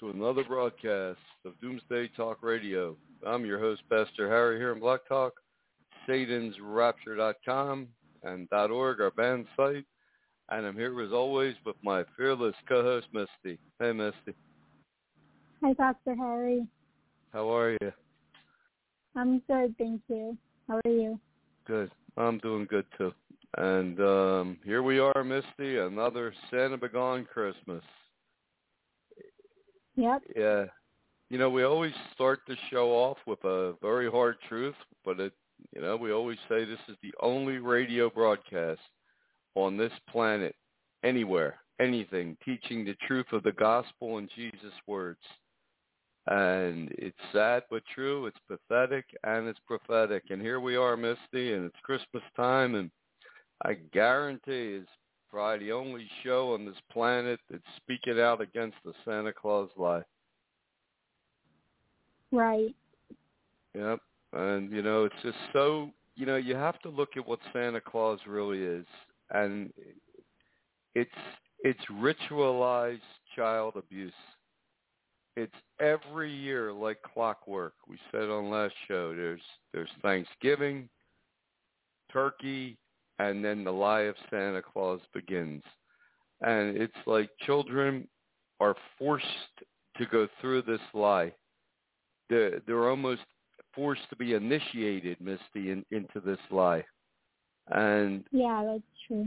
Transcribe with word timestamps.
to 0.00 0.10
another 0.10 0.44
broadcast 0.44 1.18
of 1.44 1.60
Doomsday 1.60 2.08
Talk 2.16 2.38
Radio. 2.42 2.96
I'm 3.26 3.44
your 3.44 3.58
host, 3.58 3.82
Pastor 3.90 4.28
Harry, 4.28 4.56
here 4.56 4.72
in 4.72 4.78
Blog 4.78 5.00
Talk, 5.08 5.34
SatansRapture.com 6.08 7.88
and 8.22 8.48
.org, 8.52 9.00
our 9.00 9.10
band 9.10 9.46
site. 9.56 9.84
And 10.50 10.66
I'm 10.66 10.76
here 10.76 11.00
as 11.02 11.12
always 11.12 11.54
with 11.66 11.74
my 11.82 12.04
fearless 12.16 12.54
co-host, 12.68 13.08
Misty. 13.12 13.58
Hey, 13.80 13.90
Misty. 13.90 14.34
Hi, 15.64 15.74
Pastor 15.74 16.14
Harry. 16.14 16.64
How 17.32 17.52
are 17.52 17.76
you? 17.80 17.92
I'm 19.16 19.40
good, 19.48 19.74
thank 19.78 20.02
you. 20.08 20.36
How 20.68 20.80
are 20.84 20.90
you? 20.90 21.18
Good. 21.66 21.90
I'm 22.16 22.38
doing 22.38 22.66
good, 22.70 22.86
too. 22.96 23.12
And 23.56 23.98
um, 24.00 24.58
here 24.64 24.84
we 24.84 25.00
are, 25.00 25.24
Misty, 25.24 25.78
another 25.78 26.32
Santa 26.50 26.76
Begone 26.76 27.24
Christmas. 27.24 27.82
Yep. 29.98 30.22
Yeah. 30.36 30.64
You 31.28 31.38
know, 31.38 31.50
we 31.50 31.64
always 31.64 31.92
start 32.14 32.40
the 32.46 32.56
show 32.70 32.90
off 32.92 33.18
with 33.26 33.42
a 33.44 33.74
very 33.82 34.08
hard 34.08 34.36
truth, 34.48 34.76
but 35.04 35.18
it, 35.18 35.32
you 35.74 35.82
know, 35.82 35.96
we 35.96 36.12
always 36.12 36.38
say 36.48 36.64
this 36.64 36.78
is 36.88 36.96
the 37.02 37.12
only 37.20 37.58
radio 37.58 38.08
broadcast 38.08 38.80
on 39.56 39.76
this 39.76 39.92
planet, 40.08 40.54
anywhere, 41.02 41.56
anything, 41.80 42.36
teaching 42.44 42.84
the 42.84 42.94
truth 43.08 43.26
of 43.32 43.42
the 43.42 43.52
gospel 43.52 44.18
and 44.18 44.30
Jesus' 44.36 44.72
words. 44.86 45.18
And 46.28 46.90
it's 46.92 47.16
sad 47.32 47.64
but 47.68 47.82
true. 47.92 48.26
It's 48.26 48.38
pathetic 48.46 49.04
and 49.24 49.48
it's 49.48 49.60
prophetic. 49.66 50.22
And 50.30 50.40
here 50.40 50.60
we 50.60 50.76
are, 50.76 50.96
Misty, 50.96 51.54
and 51.54 51.64
it's 51.64 51.80
Christmas 51.82 52.22
time, 52.36 52.76
and 52.76 52.88
I 53.64 53.74
guarantee 53.92 54.78
it's 54.80 54.88
probably 55.30 55.66
the 55.66 55.72
only 55.72 56.08
show 56.22 56.54
on 56.54 56.64
this 56.64 56.76
planet 56.92 57.40
that's 57.50 57.62
speaking 57.76 58.20
out 58.20 58.40
against 58.40 58.76
the 58.84 58.92
Santa 59.04 59.32
Claus 59.32 59.68
lie. 59.76 60.02
Right. 62.32 62.74
Yep. 63.74 64.00
And 64.32 64.70
you 64.70 64.82
know, 64.82 65.04
it's 65.04 65.22
just 65.22 65.38
so 65.52 65.90
you 66.18 66.26
know, 66.26 66.36
you 66.36 66.56
have 66.56 66.80
to 66.80 66.88
look 66.88 67.10
at 67.16 67.26
what 67.26 67.38
Santa 67.52 67.80
Claus 67.80 68.18
really 68.26 68.62
is. 68.62 68.86
And 69.30 69.72
it's 70.94 71.10
it's 71.60 71.80
ritualized 71.92 73.00
child 73.36 73.74
abuse. 73.76 74.12
It's 75.36 75.54
every 75.80 76.34
year 76.34 76.72
like 76.72 76.98
clockwork. 77.02 77.74
We 77.88 77.98
said 78.10 78.28
on 78.28 78.50
last 78.50 78.74
show 78.88 79.14
there's 79.14 79.40
there's 79.72 79.88
Thanksgiving, 80.02 80.88
turkey, 82.12 82.76
and 83.18 83.44
then 83.44 83.64
the 83.64 83.72
lie 83.72 84.02
of 84.02 84.16
Santa 84.30 84.62
Claus 84.62 85.00
begins. 85.12 85.62
And 86.40 86.76
it's 86.76 86.92
like 87.06 87.30
children 87.44 88.06
are 88.60 88.76
forced 88.98 89.26
to 89.96 90.06
go 90.06 90.28
through 90.40 90.62
this 90.62 90.80
lie. 90.94 91.32
They're, 92.30 92.60
they're 92.66 92.88
almost 92.88 93.22
forced 93.74 94.08
to 94.10 94.16
be 94.16 94.34
initiated, 94.34 95.20
Misty, 95.20 95.70
in, 95.70 95.84
into 95.90 96.20
this 96.24 96.38
lie. 96.50 96.84
And 97.68 98.24
Yeah, 98.30 98.64
that's 98.66 98.82
true. 99.06 99.26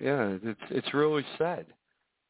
yeah, 0.00 0.36
it's 0.42 0.60
it's 0.70 0.92
really 0.94 1.24
sad. 1.38 1.66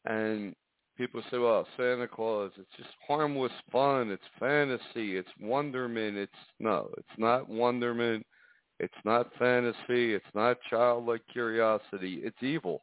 And 0.05 0.55
people 0.97 1.23
say, 1.31 1.39
"Well, 1.39 1.67
Santa 1.77 2.07
Claus, 2.07 2.53
it's 2.59 2.77
just 2.77 2.91
harmless 3.07 3.53
fun. 3.73 4.11
It's 4.11 4.23
fantasy. 4.39 5.17
It's 5.17 5.31
wonderment. 5.41 6.17
It's 6.17 6.33
no, 6.61 6.91
it's 6.99 7.19
not 7.19 7.49
wonderment. 7.49 8.27
It's 8.79 8.95
not 9.05 9.31
fantasy. 9.39 10.15
It's 10.15 10.25
not 10.35 10.59
childlike 10.69 11.23
curiosity. 11.33 12.21
It's 12.23 12.43
evil, 12.43 12.83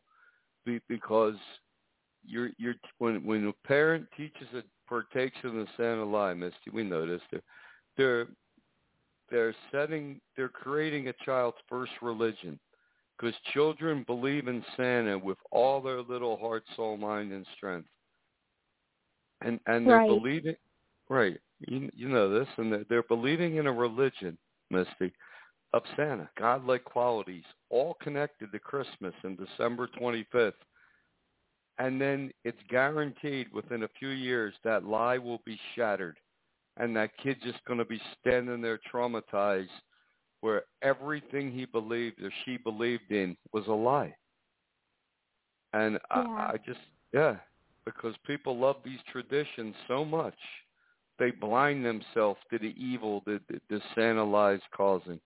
because 0.88 1.36
you're 2.26 2.50
you're 2.58 2.76
when 2.98 3.26
when 3.26 3.48
a 3.48 3.68
parent 3.68 4.08
teaches 4.18 4.48
it 4.54 4.66
partakes 4.88 5.38
in 5.44 5.58
the 5.58 5.68
Santa 5.78 6.04
lie, 6.04 6.34
Misty, 6.34 6.72
we 6.72 6.84
know 6.84 7.06
this. 7.06 7.22
They're 7.32 7.42
they're 7.98 8.28
they're 9.30 9.56
setting 9.72 10.20
they're 10.36 10.50
creating 10.50 11.08
a 11.10 11.14
child's 11.26 11.58
first 11.70 11.92
religion 12.02 12.60
because 13.18 13.36
children 13.54 14.04
believe 14.08 14.48
in 14.48 14.64
Santa 14.76 15.18
with 15.18 15.38
all 15.52 15.82
their 15.82 16.02
little 16.02 16.38
heart, 16.38 16.64
soul, 16.76 16.98
mind, 16.98 17.32
and 17.32 17.46
strength, 17.56 17.88
and 19.42 19.60
and 19.68 19.88
they're 19.88 19.98
Right. 19.98 20.08
believing 20.08 20.56
right. 21.10 21.40
You 21.60 21.90
you 21.94 22.10
know 22.10 22.30
this, 22.30 22.48
and 22.58 22.72
they're, 22.72 22.86
they're 22.90 23.04
believing 23.04 23.58
in 23.58 23.68
a 23.68 23.72
religion, 23.74 24.38
Misty, 24.70 25.14
of 25.74 25.82
Santa, 25.96 26.30
godlike 26.38 26.84
qualities, 26.84 27.44
all 27.70 27.96
connected 28.02 28.52
to 28.52 28.60
Christmas 28.60 29.14
and 29.24 29.38
December 29.38 29.88
25th. 30.00 30.54
And 31.80 32.00
then 32.00 32.32
it's 32.44 32.62
guaranteed 32.70 33.52
within 33.52 33.84
a 33.84 33.90
few 33.98 34.10
years 34.10 34.54
that 34.64 34.86
lie 34.86 35.18
will 35.18 35.42
be 35.46 35.60
shattered, 35.76 36.18
and 36.78 36.96
that 36.96 37.18
kid's 37.18 37.42
just 37.42 37.64
going 37.66 37.80
to 37.80 37.86
be 37.86 38.00
standing 38.22 38.62
there 38.62 38.80
traumatized 38.94 39.68
where 40.42 40.64
everything 40.82 41.52
he 41.52 41.66
believed 41.66 42.22
or 42.22 42.30
she 42.46 42.58
believed 42.58 43.12
in 43.12 43.36
was 43.54 43.66
a 43.68 43.72
lie. 43.72 44.14
And 45.72 46.00
Yeah. 46.16 46.22
I, 46.38 46.52
I 46.54 46.58
just, 46.66 46.82
yeah, 47.14 47.38
because 47.86 48.14
people 48.28 48.58
love 48.58 48.78
these 48.84 49.00
traditions 49.12 49.74
so 49.88 50.06
much, 50.06 50.38
they 51.18 51.32
blind 51.32 51.86
themselves 51.86 52.40
to 52.52 52.60
the 52.60 52.76
evil 52.78 53.24
that 53.26 53.42
that 53.48 53.62
the 53.70 53.82
Santa 53.96 54.24
lies 54.24 54.62
causing. 54.76 55.20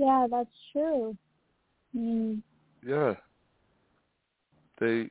Yeah, 0.00 0.26
that's 0.30 0.48
true. 0.72 1.14
Mean, 1.92 2.42
Yeah. 2.86 3.14
They, 4.78 5.10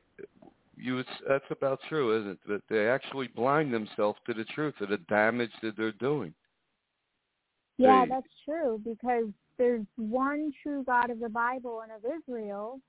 you, 0.76 0.98
it's, 0.98 1.08
that's 1.28 1.44
about 1.50 1.78
true, 1.88 2.18
isn't 2.18 2.32
it? 2.32 2.38
That 2.48 2.62
they 2.68 2.88
actually 2.88 3.28
blind 3.28 3.72
themselves 3.72 4.18
to 4.26 4.34
the 4.34 4.42
truth 4.46 4.74
of 4.80 4.88
the 4.88 4.96
damage 5.08 5.52
that 5.62 5.76
they're 5.76 5.92
doing. 5.92 6.34
yeah, 7.78 8.04
They- 8.04 8.08
that's 8.08 8.34
true 8.44 8.80
because 8.84 9.26
there's 9.58 9.86
one 9.96 10.52
true 10.60 10.82
God 10.82 11.10
of 11.10 11.20
the 11.20 11.28
Bible 11.28 11.82
and 11.82 11.92
of 11.92 12.04
Israel, 12.04 12.80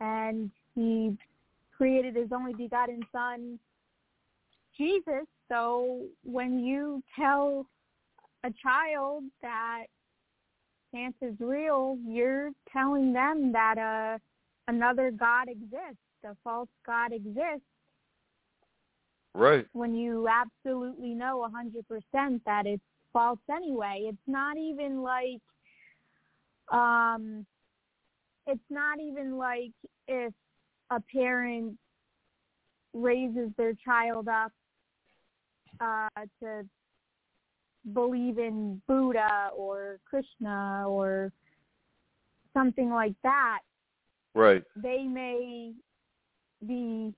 and 0.00 0.50
He 0.74 1.14
created 1.76 2.16
His 2.16 2.32
only 2.32 2.54
begotten 2.54 3.02
Son, 3.12 3.58
Jesus. 4.78 5.26
So 5.50 6.06
when 6.24 6.60
you 6.60 7.02
tell 7.16 7.66
a 8.44 8.50
child 8.62 9.24
that 9.42 9.84
Santa's 10.92 11.36
real, 11.38 11.98
you're 12.06 12.50
telling 12.72 13.12
them 13.12 13.52
that 13.52 13.78
uh, 13.78 14.18
another 14.68 15.10
God 15.10 15.48
exists, 15.48 16.02
a 16.24 16.34
false 16.42 16.68
God 16.86 17.12
exists, 17.12 17.66
Right. 19.32 19.66
when 19.72 19.94
you 19.94 20.28
absolutely 20.28 21.14
know 21.14 21.44
a 21.44 21.48
100% 21.48 22.40
that 22.46 22.66
it's 22.66 22.82
false 23.12 23.38
anyway. 23.50 24.06
It's 24.08 24.18
not 24.26 24.56
even 24.56 25.02
like 25.02 25.40
um 26.72 27.44
it's 28.46 28.60
not 28.70 28.98
even 29.00 29.36
like 29.36 29.72
if 30.08 30.32
a 30.90 31.00
parent 31.12 31.76
raises 32.92 33.50
their 33.56 33.74
child 33.84 34.28
up 34.28 34.52
uh, 35.80 36.08
to 36.42 36.62
believe 37.92 38.38
in 38.38 38.80
Buddha 38.86 39.50
or 39.56 39.98
Krishna 40.04 40.84
or 40.86 41.32
something 42.54 42.90
like 42.90 43.14
that, 43.22 43.60
Right. 44.34 44.64
they 44.76 45.04
may 45.04 45.74
be 46.66 47.14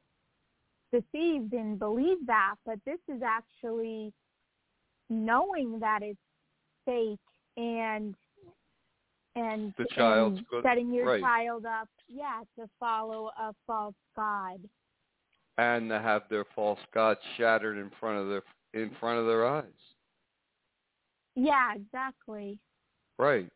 deceived 0.92 1.52
and 1.54 1.78
believe 1.78 2.24
that, 2.26 2.56
but 2.64 2.78
this 2.84 3.00
is 3.08 3.22
actually 3.22 4.12
knowing 5.08 5.78
that 5.80 6.02
it's 6.02 6.20
fake 6.84 7.18
and 7.56 8.14
and, 9.34 9.72
The 9.78 9.86
child's 9.86 10.38
and 10.38 10.48
good- 10.48 10.62
setting 10.62 10.92
your 10.92 11.06
right. 11.06 11.22
child 11.22 11.64
up, 11.64 11.88
yeah, 12.06 12.42
to 12.58 12.68
follow 12.78 13.30
a 13.38 13.54
false 13.66 13.94
god. 14.14 14.60
And 15.56 15.88
to 15.88 15.98
have 15.98 16.28
their 16.28 16.44
false 16.54 16.78
god 16.92 17.16
shattered 17.36 17.78
in 17.78 17.88
front 17.98 18.18
of 18.18 18.28
their 18.28 18.42
in 18.74 18.90
front 19.00 19.18
of 19.20 19.26
their 19.26 19.46
eyes. 19.46 19.91
Yeah, 21.34 21.74
exactly. 21.74 22.58
Right. 23.18 23.48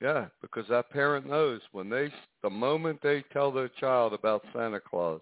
Yeah, 0.00 0.26
because 0.40 0.64
that 0.70 0.90
parent 0.90 1.26
knows 1.28 1.60
when 1.72 1.90
they 1.90 2.10
the 2.42 2.50
moment 2.50 3.00
they 3.02 3.22
tell 3.32 3.52
their 3.52 3.68
child 3.68 4.14
about 4.14 4.42
Santa 4.52 4.80
Claus, 4.80 5.20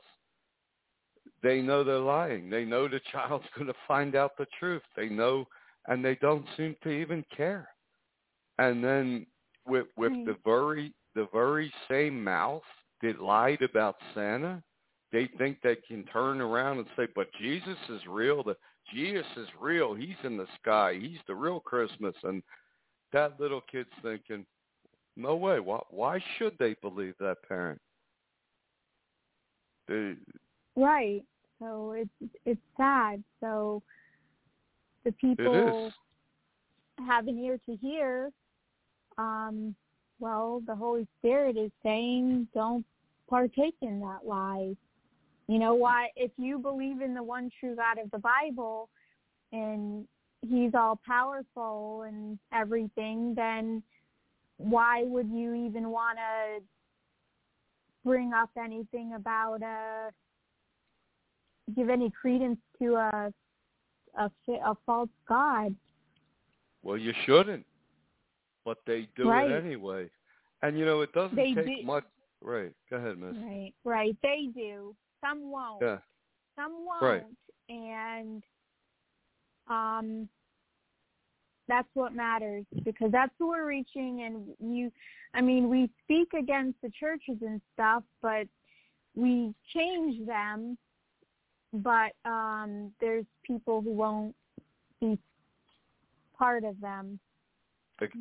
they 1.42 1.60
know 1.60 1.82
they're 1.82 1.98
lying. 1.98 2.48
They 2.48 2.64
know 2.64 2.86
the 2.88 3.00
child's 3.12 3.46
going 3.56 3.66
to 3.66 3.74
find 3.86 4.14
out 4.14 4.36
the 4.38 4.46
truth. 4.58 4.82
They 4.96 5.08
know 5.08 5.46
and 5.88 6.04
they 6.04 6.14
don't 6.16 6.44
seem 6.56 6.76
to 6.82 6.90
even 6.90 7.24
care. 7.36 7.68
And 8.58 8.84
then 8.84 9.26
with 9.66 9.86
with 9.96 10.12
Right. 10.12 10.26
the 10.26 10.36
very 10.44 10.92
the 11.14 11.28
very 11.32 11.72
same 11.88 12.22
mouth 12.22 12.62
that 13.02 13.20
lied 13.20 13.62
about 13.62 13.96
Santa, 14.14 14.62
they 15.12 15.28
think 15.38 15.58
they 15.62 15.76
can 15.76 16.04
turn 16.04 16.40
around 16.40 16.78
and 16.78 16.86
say, 16.96 17.06
"But 17.14 17.32
Jesus 17.40 17.78
is 17.88 18.06
real. 18.06 18.42
The 18.42 18.56
Jesus 18.92 19.26
is 19.36 19.48
real. 19.60 19.94
He's 19.94 20.16
in 20.24 20.36
the 20.36 20.46
sky. 20.60 20.98
He's 21.00 21.20
the 21.26 21.34
real 21.34 21.60
Christmas." 21.60 22.14
And 22.22 22.42
that 23.12 23.38
little 23.40 23.62
kid's 23.62 23.90
thinking, 24.02 24.46
"No 25.16 25.36
way. 25.36 25.60
Why? 25.60 25.80
Why 25.90 26.22
should 26.36 26.56
they 26.58 26.74
believe 26.74 27.14
that 27.18 27.42
parent?" 27.42 27.80
They, 29.86 30.16
Right. 30.76 31.24
So 31.58 31.92
it's 31.92 32.32
it's 32.44 32.60
sad. 32.76 33.22
So 33.40 33.82
the 35.04 35.12
people 35.12 35.92
have 37.06 37.26
an 37.26 37.38
ear 37.38 37.58
to 37.66 37.76
hear. 37.76 38.30
Um, 39.16 39.74
well, 40.20 40.62
the 40.66 40.74
Holy 40.74 41.06
Spirit 41.18 41.56
is 41.56 41.72
saying 41.82 42.46
don't 42.54 42.84
partake 43.28 43.74
in 43.82 44.00
that 44.00 44.20
lie. 44.24 44.76
You 45.48 45.58
know 45.58 45.74
what? 45.74 46.10
If 46.14 46.30
you 46.36 46.58
believe 46.58 47.00
in 47.00 47.14
the 47.14 47.22
one 47.22 47.50
true 47.58 47.74
God 47.74 47.98
of 47.98 48.10
the 48.10 48.18
Bible, 48.18 48.88
and 49.52 50.06
He's 50.48 50.72
all 50.74 51.00
powerful 51.04 52.02
and 52.02 52.38
everything, 52.52 53.34
then 53.34 53.82
why 54.58 55.02
would 55.04 55.28
you 55.30 55.54
even 55.54 55.90
want 55.90 56.18
to 56.18 56.62
bring 58.04 58.32
up 58.32 58.50
anything 58.56 59.14
about 59.14 59.62
a 59.62 60.10
give 61.74 61.88
any 61.88 62.10
credence 62.10 62.58
to 62.80 62.94
a 62.94 63.32
a, 64.18 64.30
a 64.64 64.74
false 64.86 65.08
god? 65.28 65.74
Well, 66.82 66.96
you 66.98 67.12
shouldn't, 67.26 67.66
but 68.64 68.78
they 68.86 69.08
do 69.16 69.28
Right. 69.28 69.50
it 69.50 69.64
anyway. 69.64 70.08
And 70.62 70.78
you 70.78 70.84
know, 70.84 71.00
it 71.00 71.12
doesn't 71.12 71.36
They 71.36 71.54
take 71.54 71.66
do- 71.80 71.84
much. 71.84 72.04
Right. 72.40 72.72
Go 72.90 72.96
ahead, 72.98 73.18
Miss. 73.18 73.36
Right, 73.42 73.72
right. 73.84 74.16
They 74.22 74.48
do. 74.54 74.94
Some 75.20 75.50
won't. 75.50 75.82
Yeah. 75.82 75.98
Some 76.56 76.84
won't. 76.84 77.02
Right. 77.02 77.24
And 77.68 78.42
um 79.68 80.28
that's 81.68 81.88
what 81.92 82.14
matters 82.14 82.64
because 82.84 83.12
that's 83.12 83.32
who 83.38 83.48
we're 83.48 83.66
reaching 83.66 84.22
and 84.22 84.72
you 84.74 84.90
I 85.34 85.42
mean, 85.42 85.68
we 85.68 85.90
speak 86.04 86.32
against 86.32 86.80
the 86.82 86.90
churches 86.98 87.36
and 87.42 87.60
stuff, 87.74 88.02
but 88.22 88.46
we 89.14 89.54
change 89.74 90.26
them 90.26 90.78
but 91.72 92.12
um 92.24 92.92
there's 93.00 93.26
people 93.44 93.82
who 93.82 93.92
won't 93.92 94.34
be 95.00 95.18
part 96.36 96.64
of 96.64 96.80
them. 96.80 97.18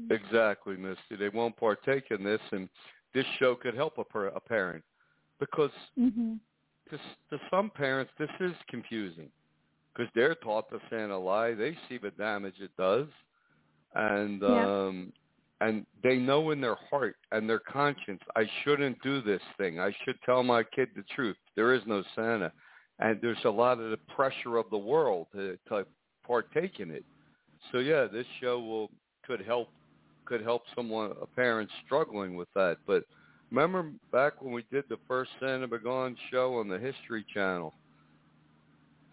Exactly, 0.10 0.76
Misty. 0.76 1.16
They 1.20 1.30
won't 1.30 1.56
partake 1.56 2.06
in 2.10 2.24
this, 2.24 2.42
and 2.52 2.68
this 3.14 3.26
show 3.38 3.54
could 3.56 3.76
help 3.76 4.00
a, 4.00 4.04
per- 4.04 4.28
a 4.28 4.40
parent 4.40 4.84
because 5.40 5.72
Mhm. 5.98 6.40
To, 6.90 6.98
to 6.98 7.44
some 7.50 7.70
parents 7.70 8.12
this 8.20 8.30
is 8.40 8.54
confusing 8.70 9.30
because 9.94 10.12
they're 10.16 10.36
taught 10.36 10.70
to 10.70 10.80
Santa 10.90 11.18
lie. 11.18 11.54
They 11.54 11.76
see 11.90 11.98
the 11.98 12.12
damage 12.12 12.56
it 12.60 12.72
does, 12.78 13.08
and 13.96 14.42
Yeah. 14.42 14.86
um, 14.86 15.14
and 15.60 15.88
they 16.04 16.18
know 16.18 16.52
in 16.52 16.62
their 16.62 16.78
heart 16.90 17.16
and 17.32 17.50
their 17.50 17.58
conscience, 17.60 18.22
I 18.36 18.44
shouldn't 18.64 19.02
do 19.02 19.22
this 19.22 19.42
thing. 19.58 19.80
I 19.80 19.92
should 20.06 20.22
tell 20.24 20.44
my 20.44 20.62
kid 20.64 20.90
the 20.96 21.02
truth. 21.16 21.36
There 21.56 21.74
is 21.74 21.82
no 21.88 22.04
Santa, 22.16 22.52
and 23.00 23.20
there's 23.22 23.44
a 23.46 23.50
lot 23.50 23.80
of 23.80 23.90
the 23.90 23.98
pressure 24.16 24.58
of 24.58 24.70
the 24.70 24.78
world 24.78 25.28
to, 25.34 25.58
to 25.70 25.86
partake 26.26 26.80
in 26.80 26.92
it. 26.92 27.04
So 27.72 27.80
yeah, 27.80 28.06
this 28.06 28.28
show 28.40 28.60
will 28.60 28.92
could 29.26 29.42
help 29.42 29.70
could 30.26 30.44
help 30.44 30.64
someone 30.76 31.14
a 31.22 31.26
parent 31.26 31.70
struggling 31.86 32.36
with 32.36 32.50
that. 32.54 32.78
But 32.86 33.06
remember 33.52 33.92
back 34.12 34.42
when 34.42 34.54
we 34.54 34.66
did 34.72 34.86
the 34.90 34.98
first 35.08 35.32
Santa 35.40 35.68
Begone 35.68 36.16
show 36.32 36.56
on 36.60 36.68
the 36.68 36.80
History 36.80 37.26
Channel. 37.34 37.74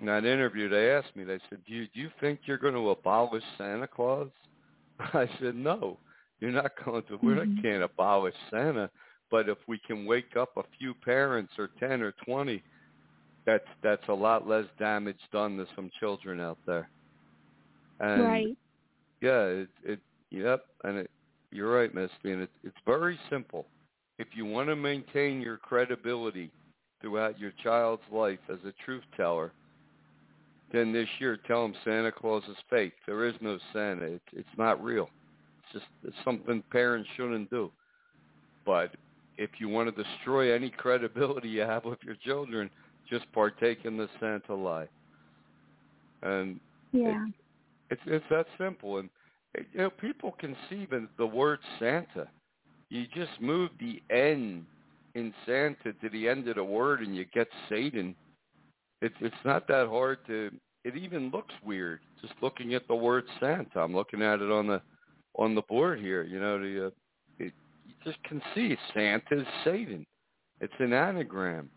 In 0.00 0.06
that 0.06 0.24
interview, 0.24 0.68
they 0.68 0.90
asked 0.90 1.14
me. 1.14 1.24
They 1.24 1.38
said, 1.48 1.60
"Do 1.66 1.72
you, 1.72 1.86
do 1.94 2.00
you 2.00 2.10
think 2.20 2.40
you're 2.46 2.58
going 2.58 2.74
to 2.74 2.90
abolish 2.90 3.44
Santa 3.56 3.86
Claus?" 3.86 4.28
I 4.98 5.28
said, 5.40 5.54
"No, 5.54 5.98
you're 6.40 6.50
not 6.50 6.72
going 6.84 7.02
to. 7.04 7.16
We 7.22 7.34
Mhm. 7.34 7.62
can't 7.62 7.82
abolish 7.82 8.34
Santa, 8.50 8.90
but 9.30 9.48
if 9.48 9.58
we 9.68 9.78
can 9.78 10.04
wake 10.04 10.36
up 10.36 10.56
a 10.56 10.64
few 10.78 10.94
parents 10.94 11.52
or 11.58 11.68
ten 11.78 12.02
or 12.02 12.12
twenty, 12.24 12.62
that's 13.46 13.68
that's 13.82 14.06
a 14.08 14.12
lot 14.14 14.48
less 14.48 14.66
damage 14.78 15.20
done 15.32 15.56
to 15.58 15.66
some 15.76 15.90
children 16.00 16.40
out 16.40 16.58
there." 16.66 16.90
And 18.00 18.24
right. 18.24 18.58
yeah, 19.22 19.44
it, 19.44 19.68
it, 19.84 20.00
yep, 20.30 20.64
and 20.82 20.98
it, 20.98 21.10
you're 21.52 21.72
right, 21.72 21.94
Misty, 21.94 22.32
and 22.32 22.42
it, 22.42 22.50
it's 22.64 22.76
very 22.84 23.18
simple. 23.30 23.68
If 24.18 24.28
you 24.34 24.44
want 24.44 24.68
to 24.68 24.76
maintain 24.76 25.40
your 25.40 25.56
credibility 25.56 26.50
throughout 27.00 27.38
your 27.38 27.52
child's 27.62 28.02
life 28.12 28.38
as 28.48 28.58
a 28.64 28.72
truth 28.84 29.02
teller, 29.16 29.52
then 30.72 30.92
this 30.92 31.08
year 31.18 31.38
tell 31.46 31.62
them 31.62 31.74
Santa 31.84 32.10
Claus 32.10 32.42
is 32.48 32.56
fake. 32.70 32.94
There 33.06 33.24
is 33.26 33.34
no 33.40 33.58
Santa. 33.72 34.06
It's 34.06 34.24
it's 34.32 34.58
not 34.58 34.82
real. 34.82 35.08
It's 35.58 35.72
just 35.72 35.86
it's 36.04 36.24
something 36.24 36.62
parents 36.70 37.08
shouldn't 37.16 37.50
do. 37.50 37.70
But 38.64 38.94
if 39.36 39.50
you 39.58 39.68
want 39.68 39.94
to 39.94 40.02
destroy 40.02 40.54
any 40.54 40.70
credibility 40.70 41.48
you 41.48 41.62
have 41.62 41.84
with 41.84 41.98
your 42.02 42.16
children, 42.16 42.70
just 43.08 43.30
partake 43.32 43.84
in 43.84 43.96
the 43.96 44.08
Santa 44.20 44.54
lie. 44.54 44.88
And 46.22 46.60
Yeah. 46.92 47.26
it's 47.90 48.02
it's 48.06 48.24
that 48.30 48.46
simple, 48.58 48.98
and 48.98 49.10
you 49.72 49.78
know 49.78 49.90
people 49.90 50.32
conceive 50.32 50.92
in 50.92 51.08
the 51.18 51.26
word 51.26 51.58
Santa. 51.78 52.28
You 52.94 53.06
just 53.12 53.40
move 53.40 53.70
the 53.80 54.00
N 54.14 54.64
in 55.16 55.34
Santa 55.44 55.92
to 56.00 56.08
the 56.12 56.28
end 56.28 56.46
of 56.46 56.54
the 56.54 56.62
word, 56.62 57.00
and 57.00 57.16
you 57.16 57.24
get 57.34 57.48
Satan. 57.68 58.14
It's 59.02 59.16
it's 59.20 59.34
not 59.44 59.66
that 59.66 59.88
hard 59.88 60.18
to. 60.28 60.52
It 60.84 60.96
even 60.96 61.32
looks 61.32 61.52
weird 61.64 61.98
just 62.20 62.34
looking 62.40 62.74
at 62.74 62.86
the 62.86 62.94
word 62.94 63.24
Santa. 63.40 63.80
I'm 63.80 63.96
looking 63.96 64.22
at 64.22 64.40
it 64.40 64.48
on 64.48 64.68
the 64.68 64.80
on 65.34 65.56
the 65.56 65.62
board 65.62 65.98
here. 65.98 66.22
You 66.22 66.38
know, 66.38 66.60
the 66.60 66.86
uh, 66.86 66.90
it, 67.40 67.52
you 67.84 67.94
just 68.04 68.22
can 68.22 68.40
see 68.54 68.76
Santa's 68.94 69.44
Satan. 69.64 70.06
It's 70.60 70.72
an 70.78 70.92
anagram, 70.92 71.68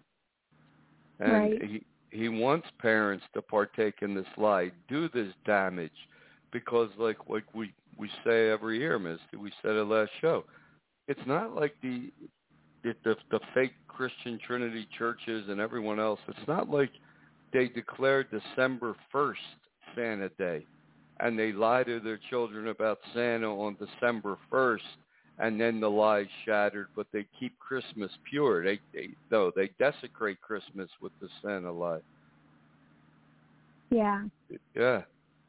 and 1.20 1.32
Right. 1.32 1.64
he 1.64 1.84
he 2.12 2.30
wants 2.30 2.68
parents 2.78 3.26
to 3.34 3.42
partake 3.42 4.04
in 4.04 4.14
this 4.14 4.28
lie, 4.38 4.72
do 4.88 5.10
this 5.10 5.34
damage, 5.48 5.98
because 6.52 6.92
like 7.00 7.18
like 7.28 7.56
we 7.56 7.74
we 7.98 8.08
say 8.24 8.52
every 8.52 8.78
year, 8.78 9.00
Misty, 9.00 9.36
we 9.36 9.52
said 9.64 9.72
it 9.72 9.86
last 9.86 10.12
show. 10.22 10.44
It's 11.08 11.20
not 11.26 11.56
like 11.56 11.76
the 11.82 12.12
the 12.84 12.94
the, 13.04 13.16
the 13.32 13.40
fake 13.54 13.74
Christian 13.88 14.40
Trinity 14.46 14.88
churches 14.98 15.46
and 15.50 15.60
everyone 15.60 16.00
else. 16.00 16.20
It's 16.28 16.48
not 16.48 16.70
like 16.70 16.92
they 17.54 17.68
declared 17.68 18.28
December 18.30 18.96
first 19.12 19.40
Santa 19.96 20.30
Day, 20.38 20.66
and 21.20 21.38
they 21.38 21.52
lie 21.52 21.84
to 21.84 22.00
their 22.00 22.20
children 22.30 22.68
about 22.68 23.00
Santa 23.14 23.48
on 23.48 23.78
December 23.80 24.38
first, 24.50 24.84
and 25.40 25.60
then 25.60 25.80
the 25.80 25.90
lie's 25.90 26.28
shattered. 26.46 26.88
But 26.96 27.08
they 27.14 27.26
keep 27.40 27.58
Christmas 27.60 28.12
pure. 28.30 28.64
They 28.64 28.80
they 28.94 29.10
no, 29.32 29.52
they 29.56 29.70
desecrate 29.80 30.42
Christmas 30.42 30.90
with 31.02 31.14
the 31.22 31.30
Santa 31.42 31.72
lie. 31.72 32.00
Yeah. 33.90 34.26
Yeah, 34.76 35.02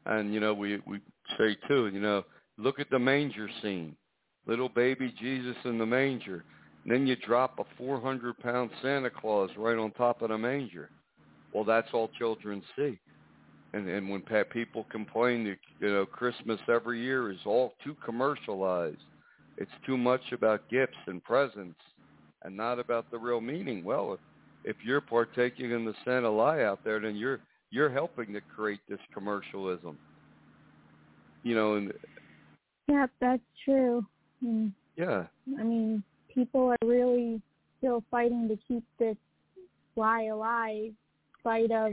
and 0.06 0.32
you 0.32 0.40
know 0.40 0.54
we 0.54 0.80
we 0.86 1.00
say 1.36 1.56
too. 1.66 1.88
You 1.88 2.00
know, 2.00 2.24
look 2.56 2.78
at 2.78 2.90
the 2.90 2.98
manger 2.98 3.48
scene, 3.62 3.96
little 4.48 4.70
baby 4.70 5.14
Jesus 5.20 5.56
in 5.64 5.78
the 5.78 5.86
manger. 5.86 6.42
And 6.84 6.92
then 6.92 7.06
you 7.06 7.16
drop 7.16 7.58
a 7.58 7.64
400 7.76 8.38
pound 8.38 8.70
Santa 8.82 9.10
Claus 9.10 9.50
right 9.56 9.76
on 9.76 9.92
top 9.92 10.22
of 10.22 10.30
the 10.30 10.38
manger. 10.38 10.90
Well, 11.52 11.64
that's 11.64 11.88
all 11.92 12.10
children 12.18 12.62
see. 12.76 12.98
And 13.74 13.88
and 13.88 14.08
when 14.08 14.22
pa- 14.22 14.44
people 14.50 14.86
complain 14.90 15.44
that 15.44 15.58
you 15.78 15.92
know 15.92 16.06
Christmas 16.06 16.58
every 16.68 17.02
year 17.02 17.30
is 17.30 17.38
all 17.44 17.74
too 17.84 17.94
commercialized, 18.02 18.96
it's 19.58 19.70
too 19.84 19.98
much 19.98 20.32
about 20.32 20.68
gifts 20.70 20.96
and 21.06 21.22
presents 21.22 21.78
and 22.44 22.56
not 22.56 22.78
about 22.78 23.10
the 23.10 23.18
real 23.18 23.42
meaning. 23.42 23.84
Well, 23.84 24.14
if 24.14 24.20
if 24.64 24.76
you're 24.84 25.02
partaking 25.02 25.72
in 25.72 25.84
the 25.84 25.94
Santa 26.04 26.30
lie 26.30 26.62
out 26.62 26.80
there, 26.82 26.98
then 26.98 27.16
you're 27.16 27.40
you're 27.70 27.90
helping 27.90 28.32
to 28.32 28.40
create 28.54 28.80
this 28.88 29.00
commercialism. 29.12 29.98
You 31.42 31.54
know, 31.54 31.74
and 31.74 31.92
Yeah, 32.88 33.06
that's 33.20 33.42
true. 33.66 34.06
Mm. 34.44 34.72
yeah, 34.96 35.26
I 35.58 35.62
mean, 35.62 36.02
people 36.32 36.68
are 36.68 36.86
really 36.86 37.40
still 37.78 38.04
fighting 38.10 38.48
to 38.48 38.56
keep 38.68 38.84
this 38.98 39.16
lie 39.96 40.24
alive, 40.24 40.92
spite 41.40 41.70
of 41.70 41.92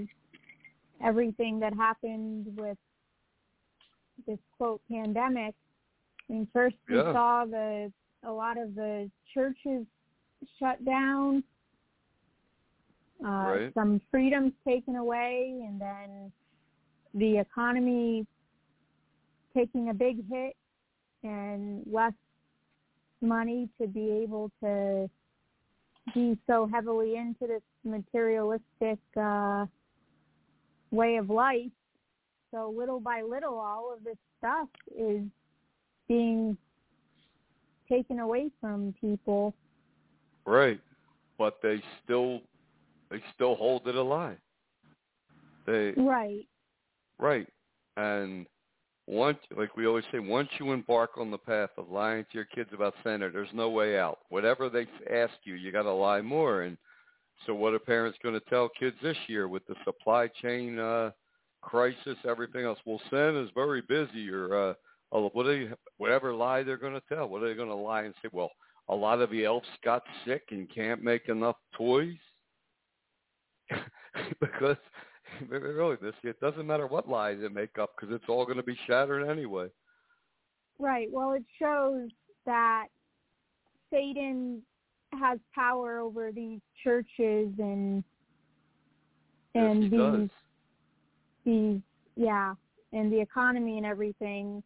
everything 1.04 1.60
that 1.60 1.74
happened 1.74 2.56
with 2.58 2.78
this 4.28 4.40
quote 4.58 4.82
pandemic. 4.90 5.56
I 6.30 6.34
mean, 6.34 6.48
first 6.54 6.76
we 6.88 6.96
Yeah. 6.96 7.14
saw 7.14 7.46
the 7.46 7.92
a 8.24 8.32
lot 8.32 8.58
of 8.58 8.74
the 8.76 9.10
churches 9.34 9.86
shut 10.58 10.84
down, 10.84 11.44
uh, 13.24 13.28
Right. 13.28 13.74
some 13.74 14.00
freedoms 14.12 14.54
taken 14.64 14.96
away, 14.96 15.62
and 15.68 15.80
then 15.80 16.32
the 17.14 17.38
economy 17.38 18.26
taking 19.54 19.90
a 19.90 19.94
big 19.94 20.28
hit 20.30 20.56
and 21.24 21.86
less 21.88 22.14
money 23.26 23.68
to 23.82 23.88
be 23.88 24.12
able 24.24 24.52
to 24.64 25.10
be 26.14 26.38
so 26.48 26.70
heavily 26.72 27.16
into 27.18 27.48
this 27.48 27.62
materialistic 27.84 29.00
uh, 29.20 29.66
way 30.92 31.18
of 31.18 31.30
life. 31.30 31.72
So 32.52 32.74
little 32.76 33.00
by 33.00 33.22
little, 33.22 33.56
all 33.56 33.94
of 33.94 34.04
this 34.04 34.18
stuff 34.38 34.70
is 34.98 35.24
being 36.08 36.58
taken 37.90 38.20
away 38.20 38.50
from 38.62 38.94
people. 39.02 39.54
right. 40.46 40.80
But 41.38 41.58
they 41.62 41.84
still 42.04 42.40
they 43.12 43.22
still 43.34 43.56
hold 43.56 43.88
it 43.88 43.96
alive. 43.96 44.38
They 45.66 45.94
Right. 45.98 46.48
right. 47.20 47.48
And 47.98 48.46
once 49.08 49.38
like 49.56 49.76
we 49.78 49.86
always 49.86 50.06
say, 50.12 50.20
once 50.20 50.50
you 50.60 50.72
embark 50.72 51.12
on 51.18 51.30
the 51.30 51.38
path 51.38 51.70
of 51.78 51.90
lying 51.90 52.24
to 52.24 52.30
your 52.34 52.46
kids 52.46 52.72
about 52.74 52.96
Santa, 53.04 53.30
there's 53.30 53.50
no 53.54 53.70
way 53.70 54.00
out. 54.00 54.20
Whatever 54.30 54.70
they 54.70 54.88
ask 55.14 55.34
you, 55.44 55.54
you 55.54 55.72
got 55.72 55.84
to 55.84 55.94
lie 55.94 56.22
more. 56.22 56.64
And 56.64 56.78
so, 57.46 57.54
what 57.54 57.74
are 57.74 57.80
parents 57.80 58.18
going 58.24 58.34
to 58.34 58.50
tell 58.50 58.70
kids 58.70 58.96
this 59.04 59.18
year 59.28 59.48
with 59.48 59.66
the 59.68 59.76
supply 59.84 60.28
chain 60.42 60.80
uh, 60.80 61.12
crisis, 61.62 62.18
everything 62.28 62.66
else? 62.66 62.80
Well, 62.86 63.02
Santa's 63.12 63.52
very 63.54 63.82
busy, 63.82 64.30
or 64.30 64.72
uh, 64.72 64.74
what 65.12 65.46
are 65.46 65.56
you, 65.56 65.76
whatever 65.98 66.34
lie 66.34 66.64
they're 66.64 66.78
going 66.78 66.94
to 66.94 67.04
tell. 67.14 67.28
What 67.28 67.44
are 67.44 67.50
they 67.50 67.56
going 67.56 67.70
to 67.70 67.76
lie 67.76 68.04
and 68.04 68.14
say? 68.24 68.30
Well, 68.32 68.52
a 68.90 68.96
lot 68.96 69.22
of 69.22 69.30
the 69.30 69.46
elves 69.46 69.68
got 69.84 70.04
sick 70.26 70.44
and 70.50 70.74
can't 70.74 71.04
make 71.04 71.30
enough 71.30 71.58
toys 71.78 72.18
because 74.40 74.78
really, 75.50 75.98
this 76.02 76.14
it 76.24 76.40
doesn't 76.40 76.68
matter 76.68 76.88
what 76.88 77.10
lies 77.10 77.38
they 77.42 77.50
make 77.50 77.78
up 77.78 77.96
because 77.96 78.14
it's 78.14 78.26
all 78.28 78.46
going 78.46 78.58
to 78.58 78.64
be 78.64 78.78
shattered 78.88 79.28
anyway. 79.28 79.68
Right. 80.80 81.08
Well, 81.12 81.34
it 81.34 81.44
shows 81.60 82.10
that 82.46 82.88
Satan 83.92 84.62
has 85.14 85.40
power 85.54 86.00
over 86.00 86.32
these 86.32 86.60
churches 86.84 87.50
and 87.58 88.04
and 89.54 89.84
yes, 89.84 89.92
these 89.92 90.00
does. 90.00 90.30
these 91.46 91.82
yeah 92.16 92.54
and 92.94 93.12
the 93.12 93.20
economy 93.20 93.78
and 93.78 93.86
everything 93.86 94.62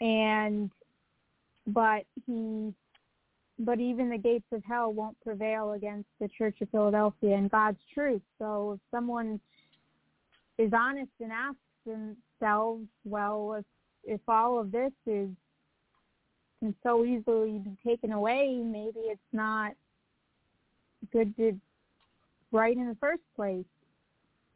and 0.00 0.70
but 1.66 2.04
he 2.26 2.72
but 3.60 3.78
even 3.78 4.10
the 4.10 4.18
gates 4.18 4.46
of 4.52 4.62
hell 4.64 4.92
won't 4.92 5.20
prevail 5.20 5.72
against 5.72 6.08
the 6.20 6.28
church 6.36 6.56
of 6.60 6.68
philadelphia 6.70 7.36
and 7.36 7.50
god's 7.50 7.78
truth 7.92 8.22
so 8.38 8.72
if 8.72 8.80
someone 8.90 9.38
is 10.58 10.72
honest 10.72 11.10
and 11.20 11.32
asks 11.32 11.58
themselves 11.86 12.86
well 13.04 13.54
if 13.58 13.64
if 14.04 14.20
all 14.28 14.58
of 14.58 14.70
this 14.70 14.92
is 15.06 15.28
can 16.60 16.74
so 16.82 17.04
easily 17.04 17.58
be 17.58 17.76
taken 17.86 18.12
away 18.12 18.60
maybe 18.64 19.00
it's 19.00 19.20
not 19.32 19.72
good 21.12 21.36
to 21.36 21.58
write 22.52 22.76
in 22.76 22.88
the 22.88 22.96
first 22.96 23.22
place 23.36 23.64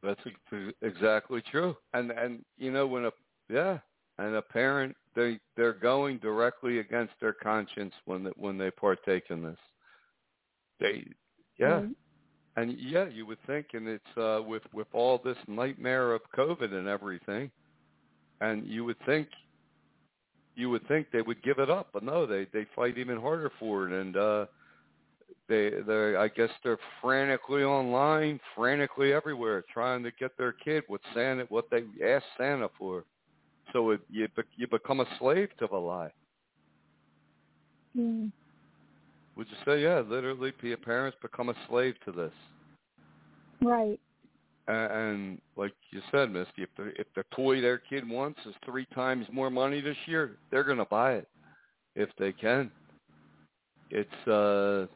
That's 0.02 0.20
ex- 0.26 0.74
exactly 0.82 1.42
true. 1.50 1.76
And 1.92 2.10
and 2.10 2.44
you 2.56 2.70
know 2.70 2.86
when 2.86 3.06
a 3.06 3.10
yeah, 3.48 3.78
and 4.18 4.34
a 4.36 4.42
parent 4.42 4.96
they 5.14 5.38
they're 5.56 5.72
going 5.72 6.18
directly 6.18 6.78
against 6.78 7.14
their 7.20 7.32
conscience 7.32 7.94
when 8.04 8.24
they, 8.24 8.30
when 8.36 8.58
they 8.58 8.70
partake 8.70 9.24
in 9.30 9.42
this. 9.42 9.58
They 10.80 11.04
yeah. 11.58 11.80
Right. 11.80 11.88
And 12.58 12.76
yeah, 12.76 13.06
you 13.08 13.24
would 13.24 13.38
think 13.46 13.66
and 13.74 13.86
it's 13.86 14.16
uh 14.16 14.40
with 14.44 14.62
with 14.72 14.88
all 14.92 15.20
this 15.24 15.36
nightmare 15.46 16.12
of 16.12 16.22
COVID 16.36 16.72
and 16.72 16.88
everything 16.88 17.50
and 18.40 18.66
you 18.66 18.84
would 18.84 18.96
think 19.06 19.28
you 20.56 20.68
would 20.70 20.86
think 20.88 21.06
they 21.12 21.22
would 21.22 21.40
give 21.44 21.60
it 21.60 21.70
up, 21.70 21.88
but 21.92 22.02
no, 22.02 22.26
they 22.26 22.48
they 22.52 22.66
fight 22.74 22.98
even 22.98 23.20
harder 23.20 23.52
for 23.60 23.86
it 23.88 24.00
and 24.00 24.16
uh 24.16 24.46
they 25.48 25.70
they 25.86 26.16
I 26.16 26.26
guess 26.26 26.50
they're 26.64 26.78
frantically 27.00 27.62
online, 27.62 28.40
frantically 28.56 29.12
everywhere, 29.12 29.62
trying 29.72 30.02
to 30.02 30.10
get 30.18 30.36
their 30.36 30.52
kid 30.52 30.82
what 30.88 31.00
Santa 31.14 31.44
what 31.50 31.66
they 31.70 31.84
asked 32.04 32.26
Santa 32.36 32.68
for. 32.76 33.04
So 33.72 33.90
it, 33.90 34.00
you 34.10 34.26
you 34.56 34.66
become 34.66 34.98
a 34.98 35.06
slave 35.20 35.50
to 35.60 35.68
the 35.70 35.76
lie. 35.76 36.10
Mm. 37.96 38.32
Would 39.38 39.46
you 39.48 39.56
say 39.64 39.82
yeah? 39.82 40.00
Literally, 40.00 40.50
pe- 40.50 40.74
parents 40.74 41.16
become 41.22 41.48
a 41.48 41.54
slave 41.68 41.94
to 42.04 42.12
this. 42.12 42.32
right 43.62 44.00
And, 44.66 44.92
and 44.92 45.40
like 45.56 45.72
you 45.92 46.02
said, 46.10 46.32
Misty, 46.32 46.62
if 46.64 46.68
the 46.76 46.86
if 46.98 47.06
the 47.14 47.22
toy 47.34 47.60
their 47.60 47.78
kid 47.78 48.06
wants 48.06 48.40
is 48.46 48.54
three 48.64 48.86
times 48.86 49.26
more 49.32 49.48
money 49.48 49.80
this 49.80 49.96
year, 50.06 50.36
they're 50.50 50.64
gonna 50.64 50.84
buy 50.84 51.14
it 51.14 51.28
if 51.94 52.10
they 52.18 52.32
can. 52.32 52.70
It's 53.90 54.28
uh 54.28 54.86